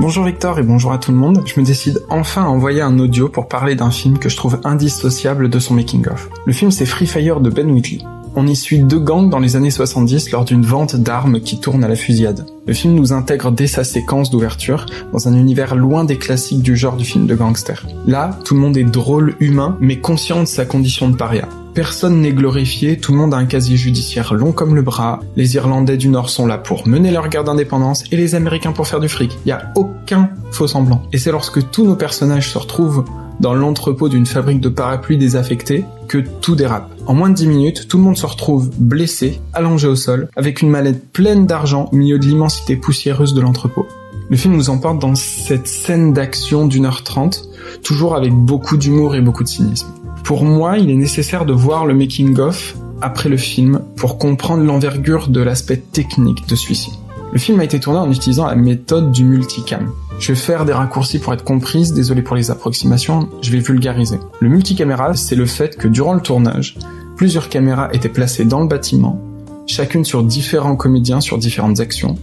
Bonjour 0.00 0.24
Victor 0.24 0.58
et 0.58 0.62
bonjour 0.62 0.92
à 0.92 0.98
tout 0.98 1.10
le 1.10 1.16
monde. 1.16 1.42
Je 1.46 1.58
me 1.58 1.64
décide 1.64 2.00
enfin 2.10 2.44
à 2.44 2.46
envoyer 2.46 2.80
un 2.80 2.98
audio 2.98 3.28
pour 3.28 3.48
parler 3.48 3.74
d'un 3.74 3.90
film 3.90 4.18
que 4.18 4.28
je 4.28 4.36
trouve 4.36 4.60
indissociable 4.64 5.48
de 5.48 5.58
son 5.58 5.74
making-of. 5.74 6.28
Le 6.46 6.52
film 6.52 6.70
c'est 6.70 6.86
Free 6.86 7.06
Fire 7.06 7.40
de 7.40 7.50
Ben 7.50 7.70
Wheatley. 7.70 7.98
On 8.34 8.46
y 8.46 8.54
suit 8.54 8.80
deux 8.80 9.00
gangs 9.00 9.30
dans 9.30 9.38
les 9.38 9.56
années 9.56 9.70
70 9.70 10.30
lors 10.30 10.44
d'une 10.44 10.64
vente 10.64 10.94
d'armes 10.96 11.40
qui 11.40 11.58
tourne 11.58 11.82
à 11.82 11.88
la 11.88 11.96
fusillade. 11.96 12.46
Le 12.66 12.74
film 12.74 12.94
nous 12.94 13.14
intègre 13.14 13.50
dès 13.50 13.66
sa 13.66 13.82
séquence 13.82 14.30
d'ouverture 14.30 14.86
dans 15.12 15.26
un 15.26 15.34
univers 15.34 15.74
loin 15.74 16.04
des 16.04 16.18
classiques 16.18 16.62
du 16.62 16.76
genre 16.76 16.96
du 16.96 17.04
film 17.04 17.26
de 17.26 17.34
gangster. 17.34 17.86
Là, 18.06 18.38
tout 18.44 18.54
le 18.54 18.60
monde 18.60 18.76
est 18.76 18.84
drôle, 18.84 19.36
humain, 19.40 19.78
mais 19.80 20.00
conscient 20.00 20.40
de 20.40 20.46
sa 20.46 20.66
condition 20.66 21.08
de 21.08 21.16
paria. 21.16 21.48
Personne 21.76 22.22
n'est 22.22 22.32
glorifié, 22.32 22.96
tout 22.96 23.12
le 23.12 23.18
monde 23.18 23.34
a 23.34 23.36
un 23.36 23.44
casier 23.44 23.76
judiciaire 23.76 24.32
long 24.32 24.50
comme 24.50 24.74
le 24.74 24.80
bras, 24.80 25.20
les 25.36 25.56
Irlandais 25.56 25.98
du 25.98 26.08
Nord 26.08 26.30
sont 26.30 26.46
là 26.46 26.56
pour 26.56 26.88
mener 26.88 27.10
leur 27.10 27.28
guerre 27.28 27.44
d'indépendance 27.44 28.02
et 28.10 28.16
les 28.16 28.34
Américains 28.34 28.72
pour 28.72 28.86
faire 28.86 28.98
du 28.98 29.10
fric. 29.10 29.36
Il 29.44 29.50
y 29.50 29.52
a 29.52 29.72
aucun 29.74 30.30
faux 30.52 30.68
semblant. 30.68 31.02
Et 31.12 31.18
c'est 31.18 31.30
lorsque 31.30 31.70
tous 31.70 31.84
nos 31.84 31.94
personnages 31.94 32.50
se 32.50 32.56
retrouvent 32.56 33.04
dans 33.40 33.52
l'entrepôt 33.52 34.08
d'une 34.08 34.24
fabrique 34.24 34.62
de 34.62 34.70
parapluies 34.70 35.18
désaffectés 35.18 35.84
que 36.08 36.24
tout 36.40 36.56
dérape. 36.56 36.90
En 37.06 37.12
moins 37.12 37.28
de 37.28 37.34
10 37.34 37.46
minutes, 37.46 37.88
tout 37.88 37.98
le 37.98 38.04
monde 38.04 38.16
se 38.16 38.24
retrouve 38.24 38.70
blessé, 38.78 39.38
allongé 39.52 39.86
au 39.86 39.96
sol, 39.96 40.30
avec 40.34 40.62
une 40.62 40.70
mallette 40.70 41.12
pleine 41.12 41.44
d'argent 41.44 41.90
au 41.92 41.96
milieu 41.96 42.18
de 42.18 42.24
l'immensité 42.24 42.76
poussiéreuse 42.76 43.34
de 43.34 43.42
l'entrepôt. 43.42 43.86
Le 44.30 44.36
film 44.38 44.56
nous 44.56 44.70
emporte 44.70 44.98
dans 44.98 45.14
cette 45.14 45.68
scène 45.68 46.14
d'action 46.14 46.66
d'une 46.66 46.86
heure 46.86 47.04
trente, 47.04 47.50
toujours 47.82 48.16
avec 48.16 48.32
beaucoup 48.32 48.78
d'humour 48.78 49.14
et 49.14 49.20
beaucoup 49.20 49.42
de 49.42 49.48
cynisme. 49.48 49.88
Pour 50.26 50.42
moi, 50.42 50.76
il 50.76 50.90
est 50.90 50.96
nécessaire 50.96 51.46
de 51.46 51.52
voir 51.52 51.86
le 51.86 51.94
making-of 51.94 52.76
après 53.00 53.28
le 53.28 53.36
film 53.36 53.80
pour 53.94 54.18
comprendre 54.18 54.64
l'envergure 54.64 55.28
de 55.28 55.40
l'aspect 55.40 55.76
technique 55.76 56.48
de 56.48 56.56
celui-ci. 56.56 56.90
Le 57.32 57.38
film 57.38 57.60
a 57.60 57.64
été 57.64 57.78
tourné 57.78 58.00
en 58.00 58.10
utilisant 58.10 58.46
la 58.46 58.56
méthode 58.56 59.12
du 59.12 59.22
multicam. 59.22 59.92
Je 60.18 60.32
vais 60.32 60.38
faire 60.38 60.64
des 60.64 60.72
raccourcis 60.72 61.20
pour 61.20 61.32
être 61.32 61.44
comprise, 61.44 61.94
désolé 61.94 62.22
pour 62.22 62.34
les 62.34 62.50
approximations, 62.50 63.28
je 63.40 63.52
vais 63.52 63.60
vulgariser. 63.60 64.18
Le 64.40 64.48
multicaméra, 64.48 65.14
c'est 65.14 65.36
le 65.36 65.46
fait 65.46 65.76
que 65.76 65.86
durant 65.86 66.14
le 66.14 66.20
tournage, 66.20 66.76
plusieurs 67.16 67.48
caméras 67.48 67.90
étaient 67.92 68.08
placées 68.08 68.44
dans 68.44 68.62
le 68.62 68.66
bâtiment, 68.66 69.22
chacune 69.68 70.04
sur 70.04 70.24
différents 70.24 70.74
comédiens 70.74 71.20
sur 71.20 71.38
différentes 71.38 71.78
actions, 71.78 72.16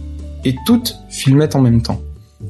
et 0.44 0.54
toutes 0.66 0.94
filmaient 1.08 1.56
en 1.56 1.62
même 1.62 1.80
temps. 1.80 2.02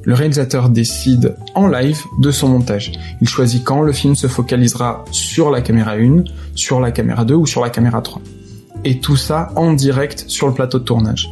Le 0.05 0.15
réalisateur 0.15 0.69
décide 0.69 1.35
en 1.55 1.67
live 1.67 2.01
de 2.19 2.31
son 2.31 2.49
montage. 2.49 2.93
Il 3.23 3.29
choisit 3.29 3.65
quand 3.65 3.81
le 3.81 3.93
film 3.93 4.15
se 4.15 4.27
focalisera 4.27 5.05
sur 5.11 5.51
la 5.51 5.63
caméra 5.63 5.93
1, 5.93 6.25
sur 6.55 6.81
la 6.81 6.93
caméra 6.93 7.25
2 7.25 7.35
ou 7.35 7.47
sur 7.47 7.63
la 7.63 7.71
caméra 7.71 8.03
3. 8.03 8.21
Et 8.85 9.01
tout 9.01 9.17
ça 9.17 9.51
en 9.57 9.73
direct 9.73 10.25
sur 10.29 10.47
le 10.47 10.53
plateau 10.53 10.79
de 10.79 10.85
tournage. 10.85 11.31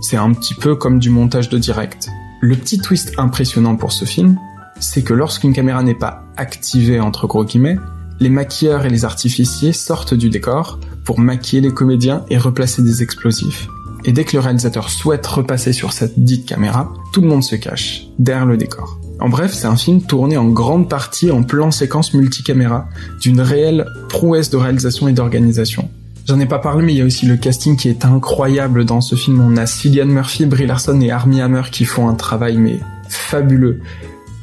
C'est 0.00 0.16
un 0.16 0.32
petit 0.32 0.54
peu 0.54 0.74
comme 0.74 0.98
du 0.98 1.10
montage 1.10 1.48
de 1.48 1.58
direct. 1.58 2.08
Le 2.40 2.56
petit 2.56 2.78
twist 2.78 3.12
impressionnant 3.18 3.76
pour 3.76 3.92
ce 3.92 4.04
film, 4.04 4.38
c'est 4.80 5.02
que 5.02 5.14
lorsqu'une 5.14 5.52
caméra 5.52 5.82
n'est 5.82 5.94
pas 5.94 6.24
activée 6.36 7.00
entre 7.00 7.26
gros 7.26 7.44
guillemets, 7.44 7.76
les 8.20 8.30
maquilleurs 8.30 8.84
et 8.84 8.90
les 8.90 9.04
artificiers 9.04 9.72
sortent 9.72 10.14
du 10.14 10.28
décor 10.28 10.80
pour 11.04 11.20
maquiller 11.20 11.62
les 11.62 11.72
comédiens 11.72 12.24
et 12.30 12.38
replacer 12.38 12.82
des 12.82 13.02
explosifs. 13.02 13.68
Et 14.08 14.12
dès 14.12 14.24
que 14.24 14.34
le 14.34 14.40
réalisateur 14.40 14.88
souhaite 14.88 15.26
repasser 15.26 15.74
sur 15.74 15.92
cette 15.92 16.18
dite 16.24 16.46
caméra, 16.46 16.94
tout 17.12 17.20
le 17.20 17.28
monde 17.28 17.44
se 17.44 17.56
cache, 17.56 18.06
derrière 18.18 18.46
le 18.46 18.56
décor. 18.56 18.98
En 19.20 19.28
bref, 19.28 19.52
c'est 19.52 19.66
un 19.66 19.76
film 19.76 20.00
tourné 20.00 20.38
en 20.38 20.48
grande 20.48 20.88
partie 20.88 21.30
en 21.30 21.42
plan 21.42 21.70
séquence 21.70 22.14
multicaméra, 22.14 22.88
d'une 23.20 23.42
réelle 23.42 23.84
prouesse 24.08 24.48
de 24.48 24.56
réalisation 24.56 25.08
et 25.08 25.12
d'organisation. 25.12 25.90
J'en 26.26 26.40
ai 26.40 26.46
pas 26.46 26.58
parlé, 26.58 26.86
mais 26.86 26.94
il 26.94 26.96
y 26.96 27.02
a 27.02 27.04
aussi 27.04 27.26
le 27.26 27.36
casting 27.36 27.76
qui 27.76 27.90
est 27.90 28.06
incroyable 28.06 28.86
dans 28.86 29.02
ce 29.02 29.14
film. 29.14 29.42
On 29.42 29.58
a 29.58 29.66
Cillian 29.66 30.06
Murphy, 30.06 30.46
Brie 30.46 30.66
Larson 30.66 30.98
et 31.02 31.10
Armie 31.10 31.42
Hammer 31.42 31.64
qui 31.70 31.84
font 31.84 32.08
un 32.08 32.14
travail 32.14 32.56
mais 32.56 32.80
fabuleux. 33.10 33.82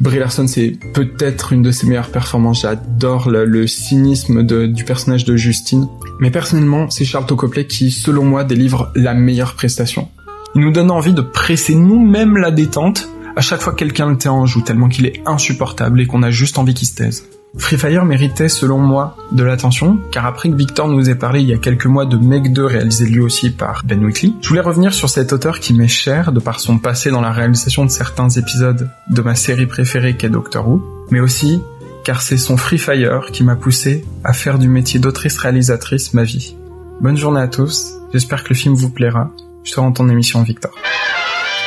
Brie 0.02 0.20
Larson, 0.20 0.46
c'est 0.48 0.78
peut-être 0.94 1.54
une 1.54 1.62
de 1.62 1.72
ses 1.72 1.88
meilleures 1.88 2.12
performances. 2.12 2.62
J'adore 2.62 3.30
le, 3.30 3.66
cynisme 3.68 4.44
du 4.44 4.84
personnage 4.84 5.24
de 5.26 5.36
Justine. 5.36 5.88
Mais 6.20 6.32
personnellement, 6.32 6.90
c'est 6.90 7.06
Charles 7.06 7.26
Copley 7.26 7.66
qui, 7.66 7.92
selon 7.92 8.26
moi, 8.26 8.44
délivre 8.44 8.92
la 8.96 9.14
meilleure 9.14 9.56
prestation. 9.56 10.10
Il 10.54 10.62
nous 10.62 10.72
donne 10.72 10.92
envie 10.92 11.14
de 11.14 11.22
presser 11.22 11.76
nous-mêmes 11.76 12.38
la 12.38 12.52
détente 12.52 13.08
à 13.36 13.42
chaque 13.42 13.62
fois 13.62 13.74
que 13.74 13.80
quelqu'un 13.80 14.10
le 14.10 14.30
en 14.30 14.46
joue, 14.46 14.62
tellement 14.62 14.88
qu'il 14.88 15.06
est 15.06 15.22
insupportable 15.26 16.00
et 16.00 16.08
qu'on 16.08 16.24
a 16.24 16.32
juste 16.32 16.58
envie 16.58 16.74
qu'il 16.74 16.88
se 16.88 16.96
taise. 16.96 17.26
Free 17.58 17.78
Fire 17.78 18.06
méritait 18.06 18.50
selon 18.50 18.78
moi 18.78 19.16
de 19.32 19.44
l'attention, 19.44 20.00
car 20.12 20.26
après 20.26 20.50
que 20.50 20.56
Victor 20.56 20.88
nous 20.88 21.10
ait 21.10 21.16
parlé 21.16 21.42
il 21.42 21.50
y 21.50 21.54
a 21.54 21.58
quelques 21.58 21.86
mois 21.86 22.06
de 22.06 22.18
Meg 22.18 22.54
2 22.54 22.66
réalisé 22.66 23.06
lui 23.06 23.22
aussi 23.22 23.50
par 23.50 23.84
Ben 23.86 24.04
Wheatley, 24.04 24.34
je 24.42 24.50
voulais 24.50 24.62
revenir 24.62 24.94
sur 24.94 25.10
cet 25.10 25.34
auteur 25.34 25.60
qui 25.60 25.74
m'est 25.74 25.88
cher 25.88 26.32
de 26.32 26.40
par 26.40 26.60
son 26.60 26.78
passé 26.78 27.12
dans 27.12 27.22
la 27.22 27.32
réalisation 27.32 27.86
de 27.86 27.90
certains 27.90 28.30
épisodes 28.30 28.90
de 29.10 29.22
ma 29.22 29.36
série 29.36 29.66
préférée 29.66 30.16
qu'est 30.16 30.30
Doctor 30.30 30.68
Who, 30.68 30.84
mais 31.12 31.20
aussi 31.20 31.62
car 32.04 32.22
c'est 32.22 32.38
son 32.38 32.56
Free 32.56 32.78
Fire 32.78 33.32
qui 33.32 33.44
m'a 33.44 33.56
poussé 33.56 34.06
à 34.24 34.32
faire 34.32 34.60
du 34.60 34.70
métier 34.70 35.00
d'autrice 35.00 35.38
réalisatrice 35.38 36.14
ma 36.14 36.24
vie. 36.24 36.56
Bonne 37.02 37.18
journée 37.18 37.42
à 37.42 37.48
tous, 37.48 37.94
j'espère 38.14 38.44
que 38.44 38.50
le 38.50 38.56
film 38.56 38.76
vous 38.76 38.92
plaira. 38.92 39.32
Je 39.64 39.74
te 39.74 39.80
rends 39.80 39.92
ton 39.92 40.08
émission 40.08 40.44
Victor. 40.44 40.72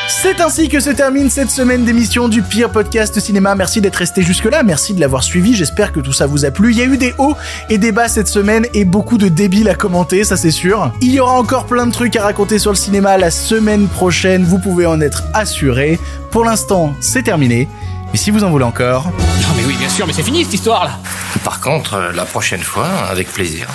C'est 0.09 0.41
ainsi 0.41 0.71
que 0.71 0.81
se 0.81 0.89
termine 0.89 1.29
cette 1.29 1.51
semaine 1.51 1.85
d'émission 1.85 2.29
du 2.29 2.41
pire 2.41 2.71
podcast 2.71 3.21
cinéma. 3.21 3.55
Merci 3.55 3.83
d'être 3.83 3.97
resté 3.97 4.23
jusque-là, 4.23 4.63
merci 4.63 4.95
de 4.95 5.01
l'avoir 5.01 5.23
suivi. 5.23 5.55
J'espère 5.55 5.93
que 5.93 6.01
tout 6.01 6.15
ça 6.15 6.27
vous 6.27 6.47
a 6.47 6.51
plu. 6.51 6.73
Il 6.73 6.79
y 6.79 6.83
a 6.83 6.87
eu 6.87 6.97
des 6.97 7.15
hauts 7.19 7.37
et 7.69 7.77
des 7.77 7.93
bas 7.93 8.09
cette 8.09 8.27
semaine 8.27 8.67
et 8.73 8.87
beaucoup 8.87 9.19
de 9.19 9.29
débiles 9.29 9.69
à 9.69 9.75
commenter, 9.75 10.25
ça 10.25 10.39
c'est 10.39 10.51
sûr. 10.51 10.93
Il 11.03 11.13
y 11.13 11.21
aura 11.21 11.35
encore 11.35 11.67
plein 11.67 11.87
de 11.87 11.93
trucs 11.93 12.17
à 12.17 12.23
raconter 12.23 12.59
sur 12.59 12.71
le 12.71 12.77
cinéma 12.77 13.19
la 13.19 13.31
semaine 13.31 13.87
prochaine, 13.87 14.45
vous 14.45 14.59
pouvez 14.59 14.87
en 14.87 15.01
être 15.03 15.25
assuré. 15.35 15.99
Pour 16.31 16.45
l'instant, 16.45 16.95
c'est 17.01 17.23
terminé. 17.23 17.69
Mais 18.11 18.19
si 18.19 18.31
vous 18.31 18.45
en 18.45 18.51
voulez 18.51 18.65
encore... 18.65 19.05
Non 19.05 19.55
mais 19.57 19.65
oui, 19.67 19.77
bien 19.79 19.91
sûr, 19.91 20.07
mais 20.07 20.15
c'est 20.15 20.23
fini 20.23 20.43
cette 20.43 20.55
histoire 20.55 20.85
là 20.85 20.99
Par 21.45 21.61
contre, 21.61 21.95
euh, 21.95 22.13
la 22.13 22.25
prochaine 22.25 22.63
fois, 22.63 22.89
avec 23.11 23.31
plaisir. 23.31 23.69